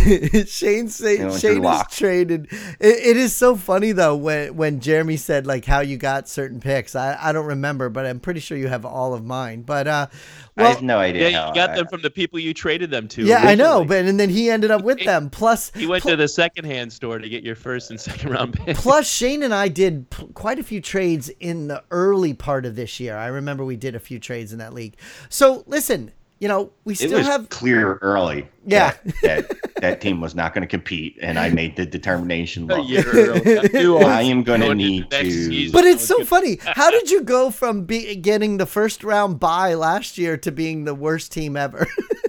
Shane 0.49 0.89
Anyone 1.05 1.39
Shane 1.39 1.61
Drew 1.61 1.69
is 1.71 1.83
traded. 1.91 2.49
It, 2.81 3.07
it 3.07 3.17
is 3.17 3.35
so 3.35 3.57
funny 3.57 3.93
though 3.93 4.17
when 4.17 4.57
when 4.57 4.81
Jeremy 4.81 5.17
said 5.17 5.47
like 5.47 5.65
how 5.65 5.81
you 5.81 5.97
got 5.97 6.29
certain 6.29 6.61
picks. 6.61 6.95
I, 6.97 7.19
I 7.21 7.33
don't 7.33 7.47
remember, 7.47 7.89
but 7.89 8.07
I'm 8.07 8.21
pretty 8.21 8.41
sure 8.41 8.57
you 8.57 8.69
have 8.69 8.85
all 8.85 9.15
of 9.15 9.25
mine. 9.25 9.63
But 9.63 9.87
uh, 9.87 10.07
I 10.57 10.69
have 10.69 10.83
no 10.83 10.99
idea. 10.99 11.31
Yeah, 11.31 11.49
you 11.49 11.55
got 11.55 11.71
I- 11.71 11.77
them 11.77 11.87
from 11.89 12.03
the 12.03 12.11
people 12.11 12.39
you 12.39 12.55
traded 12.55 12.91
them 12.91 13.09
to. 13.09 13.25
yeah, 13.25 13.39
I 13.43 13.55
know. 13.55 13.85
But 13.85 14.05
and 14.07 14.19
then 14.19 14.31
he 14.31 14.51
ended 14.51 14.71
up 14.71 14.83
with 14.83 15.05
them. 15.05 15.31
Plus, 15.31 15.71
He 15.75 15.87
went 15.87 16.03
pl- 16.03 16.13
to 16.13 16.17
the 16.17 16.29
secondhand 16.29 16.93
store 16.93 17.19
to 17.19 17.29
get 17.29 17.43
your 17.45 17.55
first 17.57 17.91
and 17.91 18.01
second 18.01 18.31
round 18.31 18.55
pick. 18.55 18.77
Plus, 18.77 19.09
Shane 19.09 19.43
and 19.43 19.55
I 19.55 19.69
did 19.69 20.09
p- 20.11 20.27
quite 20.35 20.59
a 20.59 20.63
few 20.63 20.81
trades 20.81 21.29
in 21.41 21.69
the 21.69 21.83
early 21.91 22.35
part 22.35 22.65
of 22.67 22.75
this 22.75 22.99
year. 23.01 23.17
I 23.17 23.27
remember 23.27 23.65
we 23.65 23.77
did 23.77 23.95
a 23.95 24.01
few 24.01 24.19
trades 24.19 24.53
in 24.53 24.59
that 24.59 24.73
league. 24.73 24.97
So, 25.29 25.63
listen, 25.67 26.13
you 26.41 26.49
know, 26.49 26.71
we 26.85 26.93
It 26.95 26.97
still 26.97 27.19
was 27.19 27.27
have. 27.27 27.49
clear 27.49 27.95
early. 27.97 28.49
Yeah. 28.65 28.93
That, 28.93 29.21
that 29.23 29.59
that 29.81 30.01
team 30.01 30.21
was 30.21 30.35
not 30.35 30.55
going 30.55 30.63
to 30.63 30.69
compete, 30.69 31.17
and 31.21 31.39
I 31.39 31.49
made 31.51 31.77
the 31.77 31.87
determination. 31.87 32.71
a 32.71 32.81
year 32.83 33.05
early. 33.07 34.05
I 34.05 34.23
am 34.23 34.43
going 34.43 34.61
to 34.61 34.75
need 34.75 35.11
next 35.11 35.29
to. 35.29 35.31
season. 35.47 35.73
But 35.73 35.85
it's 35.85 36.05
so 36.07 36.25
funny. 36.25 36.59
How 36.65 36.91
did 36.91 37.11
you 37.11 37.23
go 37.23 37.51
from 37.51 37.85
be, 37.85 38.17
getting 38.17 38.57
the 38.59 38.67
first 38.67 39.03
round 39.05 39.41
bye 39.41 39.75
last 39.75 40.19
year 40.19 40.37
to 40.39 40.53
being 40.53 40.85
the 40.85 40.95
worst 40.95 41.33
team 41.33 41.57
ever? 41.57 41.87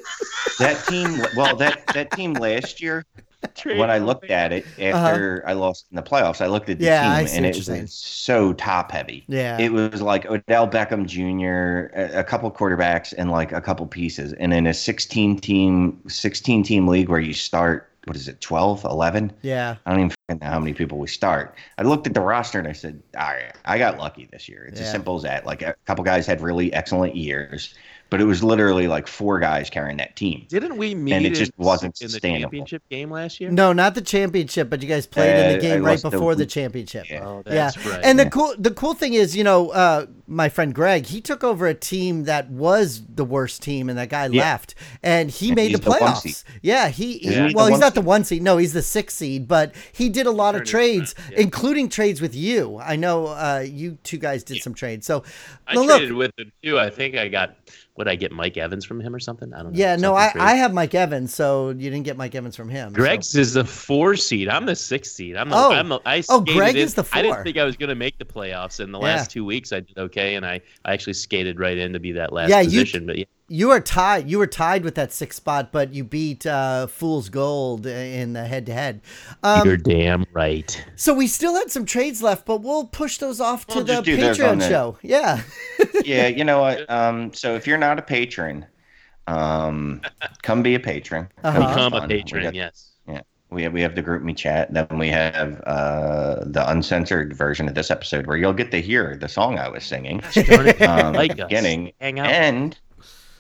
that 0.60 0.84
team. 0.88 1.22
Well, 1.36 1.56
that 1.58 1.86
that 1.94 2.12
team 2.12 2.34
last 2.34 2.82
year. 2.82 3.06
When 3.66 3.90
I 3.90 3.98
looked 4.00 4.30
at 4.32 4.52
it 4.52 4.66
after 4.80 5.44
I 5.48 5.54
lost 5.54 5.86
in 5.92 5.96
the 5.96 6.02
playoffs, 6.04 6.42
I 6.42 6.48
looked 6.48 6.70
at 6.70 6.80
the 6.80 6.90
Uh-huh. 6.90 7.20
Yeah, 7.20 7.24
team 7.26 7.36
and 7.38 7.46
it 7.46 7.56
was 7.56 7.66
saying. 7.66 7.88
so 7.88 8.54
top 8.54 8.92
heavy. 8.92 9.24
Yeah. 9.28 9.58
It 9.60 9.72
was 9.72 10.02
like 10.02 10.26
Odell 10.26 10.68
Beckham 10.68 11.06
Jr., 11.06 11.94
a, 11.98 12.20
a 12.20 12.24
couple 12.24 12.50
quarterbacks, 12.52 13.14
and 13.18 13.32
like 13.32 13.52
a 13.52 13.62
couple 13.62 13.86
pieces. 13.88 14.34
And 14.34 14.54
in 14.54 14.68
a 14.68 14.74
16 14.74 15.40
team 15.40 16.00
16 16.08 16.64
team 16.64 16.88
league 16.88 17.10
where 17.10 17.20
you 17.20 17.34
start, 17.34 17.90
what 18.06 18.16
is 18.16 18.28
it, 18.28 18.42
12, 18.42 18.84
11? 18.86 19.32
yeah. 19.42 19.76
I 19.86 19.92
don't 19.92 20.00
even 20.30 20.40
know 20.42 20.48
how 20.48 20.60
many 20.60 20.74
people 20.74 20.98
we 20.98 21.08
start. 21.08 21.56
I 21.78 21.84
looked 21.84 22.08
at 22.08 22.14
the 22.14 22.22
roster 22.22 22.60
and 22.60 22.68
I 22.68 22.72
said, 22.74 23.02
all 23.18 23.28
right, 23.28 23.54
I 23.66 23.78
got 23.78 23.98
lucky 24.00 24.28
this 24.32 24.48
year. 24.50 24.66
It's 24.66 24.80
Yeah. 24.80 24.86
as 24.86 24.92
simple 24.92 25.16
as 25.18 25.24
that. 25.24 25.46
Like 25.46 25.62
a 25.62 25.76
couple 25.86 26.04
guys 26.04 26.26
had 26.28 26.42
really 26.42 26.72
excellent 26.74 27.16
years, 27.16 27.74
but 28.10 28.20
it 28.22 28.26
was 28.26 28.44
literally 28.44 28.88
like 28.88 29.08
four 29.08 29.40
guys 29.40 29.70
carrying 29.70 29.98
that 29.98 30.16
team. 30.16 30.46
Didn't 30.50 30.78
we 30.78 30.96
meet 30.96 31.14
And 31.14 31.26
it 31.26 31.36
just 31.36 31.52
in, 31.58 31.66
wasn't 31.66 32.00
in 32.02 32.08
the 32.08 32.12
sustainable. 32.12 32.42
championship 32.44 32.84
game 32.90 33.12
last 33.12 33.40
year? 33.40 33.52
No, 33.52 33.72
not 33.74 33.96
the 33.96 34.02
championship, 34.02 34.70
but 34.70 34.82
you 34.82 34.88
guys 34.88 35.06
played 35.06 35.30
in 35.36 35.46
Uh, 35.46 35.50
the 35.50 35.56
I 35.58 35.60
game 35.60 35.84
right 35.86 35.92
lost 35.92 36.04
the 36.04 36.10
before 36.10 36.36
the 36.36 36.46
championship. 36.46 37.10
Yeah. 37.10 37.26
Oh, 37.26 37.44
Yeah, 37.46 37.72
right. 37.86 38.00
and 38.04 38.18
the 38.20 38.30
cool 38.30 38.54
the 38.58 38.72
cool 38.72 38.94
thing 38.94 39.14
is, 39.14 39.36
you 39.36 39.44
know, 39.44 39.70
uh, 39.70 40.06
my 40.28 40.50
friend 40.50 40.74
Greg, 40.76 41.08
he 41.08 41.22
took 41.22 41.44
over 41.44 41.66
a 41.68 41.74
team 41.74 42.24
that 42.26 42.50
was 42.52 43.02
the 43.16 43.26
worst 43.26 43.62
team, 43.64 43.90
and 43.90 43.98
that 43.98 44.10
guy 44.10 44.28
Yeah. 44.28 44.42
left, 44.44 44.76
and 45.04 45.30
he 45.32 45.50
And 45.50 45.56
made 45.56 45.66
the 45.68 45.70
he's 45.70 45.80
the 45.80 45.90
playoffs. 45.92 46.44
yeah, 46.62 46.90
he, 46.90 47.18
he- 47.20 47.28
Isn't 47.30 47.50
he 47.50 47.56
well, 47.56 47.66
he's 47.66 47.72
one 47.74 47.80
not 47.80 47.96
the 47.96 48.02
one 48.02 48.24
seed. 48.24 48.42
No, 48.44 48.58
he's 48.58 48.74
the 48.74 48.82
sixth 48.82 49.18
seed, 49.18 49.48
but 49.48 49.74
he 49.92 50.10
did 50.10 50.26
a 50.28 50.32
lot 50.32 50.56
of 50.56 50.64
trades, 50.66 51.16
yeah. 51.32 51.40
including 51.40 51.90
trades 51.90 52.22
with 52.22 52.36
you. 52.36 52.80
I 52.82 52.96
know 52.96 53.28
uh, 53.28 53.66
you 53.68 53.98
two 54.04 54.18
guys 54.18 54.44
did 54.44 54.62
some 54.62 54.74
trades. 54.74 55.06
So, 55.08 55.24
I 55.68 55.74
no, 55.76 55.82
look, 55.82 55.98
traded 55.98 56.14
with 56.16 56.32
him 56.38 56.52
too. 56.64 56.80
I 56.80 56.90
think 56.90 57.16
I 57.16 57.28
got 57.28 57.56
what 58.00 58.08
I 58.08 58.16
get 58.16 58.32
Mike 58.32 58.56
Evans 58.56 58.86
from 58.86 59.02
him 59.02 59.14
or 59.14 59.20
something. 59.20 59.54
I 59.54 59.58
don't 59.62 59.74
know. 59.74 59.78
yeah, 59.78 59.98
no, 59.98 60.16
I, 60.16 60.30
crazy. 60.30 60.40
I 60.46 60.54
have 60.54 60.74
Mike 60.74 60.96
Evans, 60.96 61.36
so 61.36 61.72
you 61.72 61.90
didn't 61.90 62.04
get 62.04 62.16
Mike 62.16 62.34
Evans 62.34 62.56
from 62.56 62.70
him. 62.70 62.92
so- 62.92 62.96
Greg's 62.96 63.36
is 63.36 63.54
the 63.56 63.66
four 63.66 64.16
seed. 64.16 64.48
I'm 64.48 64.66
the 64.66 64.76
six 64.76 65.12
seed. 65.12 65.36
I'm 65.36 65.50
the, 65.50 65.58
Oh. 65.58 65.74
I'm 65.74 65.90
the, 65.90 66.00
I 66.06 66.24
Oh, 66.30 66.40
Greg 66.40 66.76
in- 66.78 66.82
is 66.82 66.94
the 66.94 67.04
four. 67.04 67.20
I 67.20 67.22
didn't 67.22 67.44
think 67.44 67.58
I 67.58 67.66
was 67.66 67.76
going 67.76 67.90
to 67.90 67.96
make 67.96 68.18
the 68.18 68.24
playoffs. 68.24 68.80
In 68.80 68.94
the 68.94 69.00
Yeah. 69.00 69.04
last 69.06 69.32
two 69.32 69.44
weeks, 69.44 69.74
I 69.74 69.82
did 69.82 69.98
okay, 69.98 70.36
and 70.36 70.46
I, 70.46 70.62
I 70.86 70.94
actually 70.94 71.14
skated 71.14 71.60
right 71.60 71.78
in 71.78 71.92
to 71.92 72.00
be 72.00 72.14
that 72.14 72.32
last 72.32 72.50
Yeah, 72.50 72.62
you- 72.62 72.68
position. 72.70 73.06
But 73.06 73.18
yeah, 73.18 73.26
You 73.50 73.72
are 73.72 73.80
tied. 73.80 74.30
You 74.30 74.38
were 74.38 74.48
tied 74.48 74.84
with 74.84 74.96
that 74.96 75.12
sixth 75.12 75.38
spot, 75.38 75.72
but 75.72 75.94
you 75.94 76.04
beat 76.04 76.46
uh, 76.46 76.86
Fool's 76.88 77.30
Gold 77.30 77.86
in 77.88 78.34
the 78.34 78.46
head-to-head. 78.46 79.02
Um, 79.44 79.66
you're 79.68 79.76
damn 79.78 80.26
right. 80.34 80.86
So 80.96 81.14
we 81.14 81.26
still 81.28 81.56
had 81.56 81.72
some 81.72 81.84
trades 81.86 82.22
left, 82.22 82.46
but 82.46 82.62
we'll 82.62 82.86
push 82.86 83.18
those 83.18 83.42
off 83.42 83.66
to 83.68 83.76
We'll 83.78 83.86
the 83.86 83.94
just 83.94 84.06
do 84.06 84.18
Patreon 84.18 84.60
the- 84.60 84.70
show. 84.70 84.98
Yeah. 85.02 85.42
yeah, 86.06 86.28
you 86.28 86.44
know 86.44 86.62
what? 86.62 86.90
Um, 86.90 87.34
so 87.34 87.56
if 87.56 87.66
you're 87.66 87.78
not 87.80 87.98
a 87.98 88.04
patron, 88.04 88.66
um, 89.28 90.02
come 90.44 90.62
be 90.64 90.76
a 90.76 90.80
patron. 90.80 91.28
Come 91.42 91.64
Uh-huh. 91.64 91.70
Become 91.90 91.94
a 92.04 92.08
patron. 92.08 92.44
got- 92.44 92.54
yes. 92.56 92.86
We 93.52 93.64
have, 93.64 93.74
we 93.74 93.82
have 93.82 93.96
the 93.96 94.04
group 94.04 94.22
me 94.22 94.36
chat. 94.36 94.72
Then 94.72 94.86
we 95.00 95.08
have 95.08 95.60
uh, 95.62 96.44
the 96.46 96.64
uncensored 96.70 97.36
version 97.36 97.68
of 97.68 97.74
this 97.74 97.90
episode 97.90 98.28
where 98.28 98.38
you'll 98.38 98.54
get 98.54 98.70
to 98.70 98.80
hear 98.80 99.18
the 99.20 99.28
song 99.28 99.58
I 99.58 99.68
was 99.70 99.84
singing. 99.84 100.22
Darn 100.36 100.68
it, 100.68 100.80
Um, 100.84 101.16
like 101.16 101.36
beginning 101.36 101.92
Hang 102.00 102.20
out. 102.20 102.28
And 102.28 102.78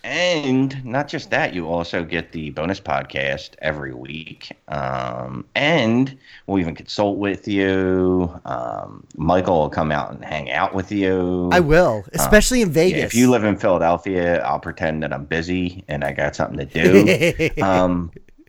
and 0.03 0.83
not 0.85 1.07
just 1.07 1.29
that, 1.31 1.53
you 1.53 1.67
also 1.67 2.03
get 2.03 2.31
the 2.31 2.49
bonus 2.51 2.79
podcast 2.79 3.51
every 3.59 3.93
week. 3.93 4.51
Um, 4.67 5.45
and 5.55 6.17
we'll 6.47 6.59
even 6.59 6.75
consult 6.75 7.17
with 7.17 7.47
you. 7.47 8.33
Um, 8.45 9.05
Michael 9.15 9.59
will 9.59 9.69
come 9.69 9.91
out 9.91 10.11
and 10.11 10.23
hang 10.23 10.51
out 10.51 10.73
with 10.73 10.91
you. 10.91 11.49
I 11.51 11.59
will, 11.59 12.05
especially 12.13 12.61
in 12.61 12.69
Yeah, 12.69 12.73
Vegas. 12.73 13.03
if 13.05 13.15
you 13.15 13.29
live 13.29 13.43
in 13.43 13.57
Philadelphia, 13.57 14.41
I'll 14.43 14.59
pretend 14.59 15.03
that 15.03 15.13
I'm 15.13 15.25
busy 15.25 15.83
and 15.87 16.03
I 16.03 16.13
got 16.13 16.35
something 16.35 16.65
to 16.65 16.65
do. 16.65 17.49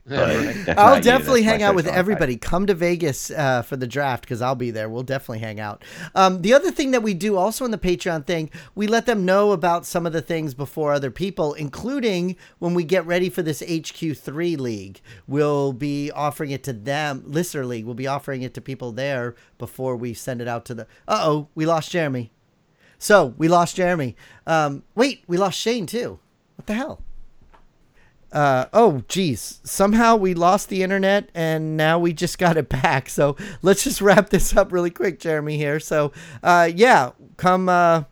but 0.06 0.78
I'll 0.78 1.00
definitely 1.00 1.42
that's 1.42 1.52
hang 1.52 1.62
out 1.62 1.74
with 1.74 1.84
social 1.84 1.98
everybody. 1.98 2.36
Come 2.36 2.66
to 2.66 2.74
Vegas 2.74 3.30
uh, 3.30 3.62
for 3.62 3.76
the 3.76 3.86
draft 3.86 4.22
because 4.22 4.42
I'll 4.42 4.54
be 4.54 4.70
there. 4.70 4.88
We'll 4.88 5.02
definitely 5.02 5.40
hang 5.40 5.60
out. 5.60 5.84
Um, 6.14 6.42
the 6.42 6.54
other 6.54 6.70
thing 6.70 6.90
that 6.92 7.02
we 7.02 7.14
do 7.14 7.36
also 7.36 7.64
in 7.64 7.70
the 7.70 7.78
Patreon 7.78 8.26
thing, 8.26 8.50
we 8.74 8.86
let 8.86 9.06
them 9.06 9.24
know 9.24 9.52
about 9.52 9.86
some 9.86 10.06
of 10.06 10.12
the 10.12 10.22
things 10.22 10.54
before 10.54 10.92
other 10.92 11.10
people, 11.10 11.54
including 11.54 12.36
when 12.58 12.74
we 12.74 12.84
get 12.84 13.06
ready 13.06 13.30
for 13.30 13.42
this 13.42 13.62
HQ3 13.62 14.58
league. 14.58 15.00
We'll 15.26 15.72
be 15.72 16.10
offering 16.10 16.50
it 16.50 16.62
to 16.64 16.72
them, 16.72 17.22
Listener 17.26 17.64
League. 17.64 17.84
We'll 17.84 17.94
be 17.94 18.06
offering 18.06 18.42
it 18.42 18.54
to 18.54 18.60
people 18.60 18.92
there 18.92 19.34
before 19.58 19.96
we 19.96 20.14
send 20.14 20.40
it 20.40 20.48
out 20.48 20.64
to 20.66 20.74
the. 20.74 20.82
Uh 21.06 21.22
oh, 21.22 21.48
we 21.54 21.66
lost 21.66 21.90
Jeremy. 21.90 22.30
So 22.98 23.34
we 23.38 23.48
lost 23.48 23.76
Jeremy. 23.76 24.14
Um, 24.46 24.82
wait, 24.94 25.24
we 25.26 25.38
lost 25.38 25.58
Shane 25.58 25.86
too. 25.86 26.18
What 26.56 26.66
the 26.66 26.74
hell? 26.74 27.02
Uh, 28.32 28.66
oh, 28.72 29.02
geez. 29.08 29.60
Somehow 29.64 30.16
we 30.16 30.34
lost 30.34 30.68
the 30.68 30.82
internet 30.82 31.30
and 31.34 31.76
now 31.76 31.98
we 31.98 32.12
just 32.12 32.38
got 32.38 32.56
it 32.56 32.68
back. 32.68 33.08
So 33.08 33.36
let's 33.62 33.84
just 33.84 34.00
wrap 34.00 34.30
this 34.30 34.56
up 34.56 34.72
really 34.72 34.90
quick, 34.90 35.18
Jeremy, 35.20 35.56
here. 35.56 35.80
So, 35.80 36.12
uh, 36.42 36.70
yeah, 36.74 37.10
come 37.36 37.68
uh, 37.68 38.04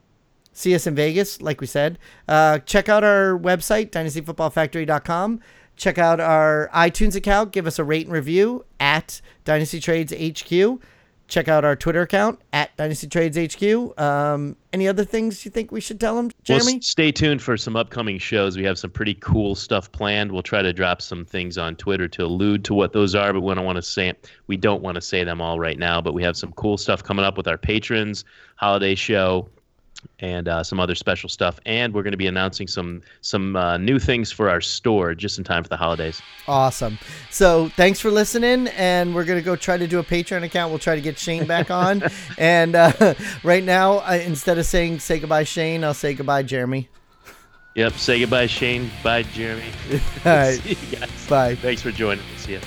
see 0.52 0.74
us 0.74 0.86
in 0.86 0.94
Vegas, 0.94 1.40
like 1.40 1.60
we 1.60 1.66
said. 1.66 1.98
Uh, 2.26 2.58
check 2.58 2.88
out 2.88 3.04
our 3.04 3.38
website, 3.38 3.90
dynastyfootballfactory.com. 3.90 5.40
Check 5.76 5.96
out 5.96 6.18
our 6.18 6.68
iTunes 6.74 7.14
account. 7.14 7.52
Give 7.52 7.66
us 7.66 7.78
a 7.78 7.84
rate 7.84 8.06
and 8.06 8.12
review 8.12 8.64
at 8.80 9.20
Dynasty 9.44 9.78
Trades 9.78 10.12
HQ. 10.12 10.80
Check 11.29 11.47
out 11.47 11.62
our 11.62 11.76
Twitter 11.76 12.01
account 12.01 12.41
at 12.55 12.74
Dynasty 12.79 13.07
Trades 13.07 13.37
HQ. 13.37 14.01
Um, 14.01 14.57
any 14.72 14.89
other 14.89 15.05
things 15.05 15.45
you 15.45 15.51
think 15.51 15.70
we 15.70 15.81
should 15.81 16.01
tell 16.01 16.16
them, 16.16 16.31
Jeremy? 16.43 16.76
s- 16.76 16.87
stay 16.87 17.12
tuned 17.12 17.43
for 17.43 17.57
some 17.59 17.76
upcoming 17.76 18.18
shows. 18.18 18.57
We 18.57 18.64
have 18.64 18.79
some 18.79 18.91
pretty 18.91 19.12
cool 19.14 19.55
stuff 19.55 19.93
planned. 19.93 20.33
We'll 20.33 20.43
try 20.43 20.62
to 20.62 20.72
drop 20.72 21.03
some 21.03 21.26
things 21.26 21.59
on 21.59 21.76
Twitter 21.76 22.09
to 22.09 22.24
allude 22.24 22.64
to 22.64 22.74
what 22.74 22.95
those 22.95 23.14
are, 23.14 23.33
but 23.35 23.43
we 23.43 23.55
don't 23.55 23.66
want 23.66 23.76
to 23.76 23.83
say 23.83 24.14
we 24.47 24.57
don't 24.57 24.83
want 24.83 24.95
to 24.95 25.03
say 25.03 25.22
them 25.22 25.43
all 25.43 25.61
right 25.61 25.79
now. 25.79 26.01
But 26.01 26.14
we 26.14 26.22
have 26.22 26.37
some 26.37 26.53
cool 26.53 26.79
stuff 26.79 27.05
coming 27.05 27.26
up 27.26 27.37
with 27.37 27.47
our 27.47 27.59
patrons, 27.59 28.24
holiday 28.57 28.95
show, 28.95 29.51
and 30.20 30.49
uh, 30.49 30.62
some 30.62 30.80
other 30.80 30.94
special 30.94 31.28
stuff. 31.28 31.59
And 31.66 31.94
we're 31.94 32.03
going 32.03 32.12
to 32.12 32.18
be 32.18 32.26
announcing 32.26 32.66
some 32.66 33.03
some 33.20 33.57
uh, 33.57 33.76
new 33.78 33.99
things 33.99 34.30
for 34.32 34.49
our 34.49 34.61
store 34.61 35.14
just 35.14 35.38
in 35.38 35.44
time 35.44 35.62
for 35.62 35.68
the 35.68 35.76
holidays. 35.76 36.20
Awesome. 36.46 36.99
So 37.30 37.68
thanks 37.70 38.01
for 38.01 38.11
listening, 38.11 38.68
and 38.68 39.14
we're 39.14 39.24
gonna 39.24 39.42
go 39.42 39.57
try 39.57 39.76
to 39.76 39.86
do 39.86 39.99
a 39.99 40.05
Patreon 40.05 40.42
account. 40.44 40.70
We'll 40.70 40.78
try 40.78 40.94
to 40.94 41.01
get 41.01 41.18
Shane 41.18 41.46
back 41.46 41.70
on. 41.72 42.03
and 42.36 42.74
uh, 42.74 43.14
right 43.42 43.64
now, 43.64 43.99
I, 43.99 44.16
instead 44.16 44.59
of 44.59 44.66
saying 44.66 45.01
say 45.01 45.18
goodbye, 45.18 45.44
Shane, 45.44 45.84
I'll 45.84 45.94
say 45.94 46.14
goodbye, 46.14 46.42
Jeremy. 46.42 46.88
Yep. 47.74 47.92
Say 47.92 48.18
goodbye, 48.20 48.46
Shane. 48.46 48.90
Bye, 49.05 49.22
Jeremy. 49.22 49.62
All 49.92 50.01
right. 50.24 50.59
See 50.59 50.70
you 50.70 50.96
guys. 50.99 51.26
Bye. 51.28 51.55
Thanks 51.55 51.80
for 51.80 51.92
joining 51.92 52.24
us. 52.34 52.49
Yeah. 52.49 52.59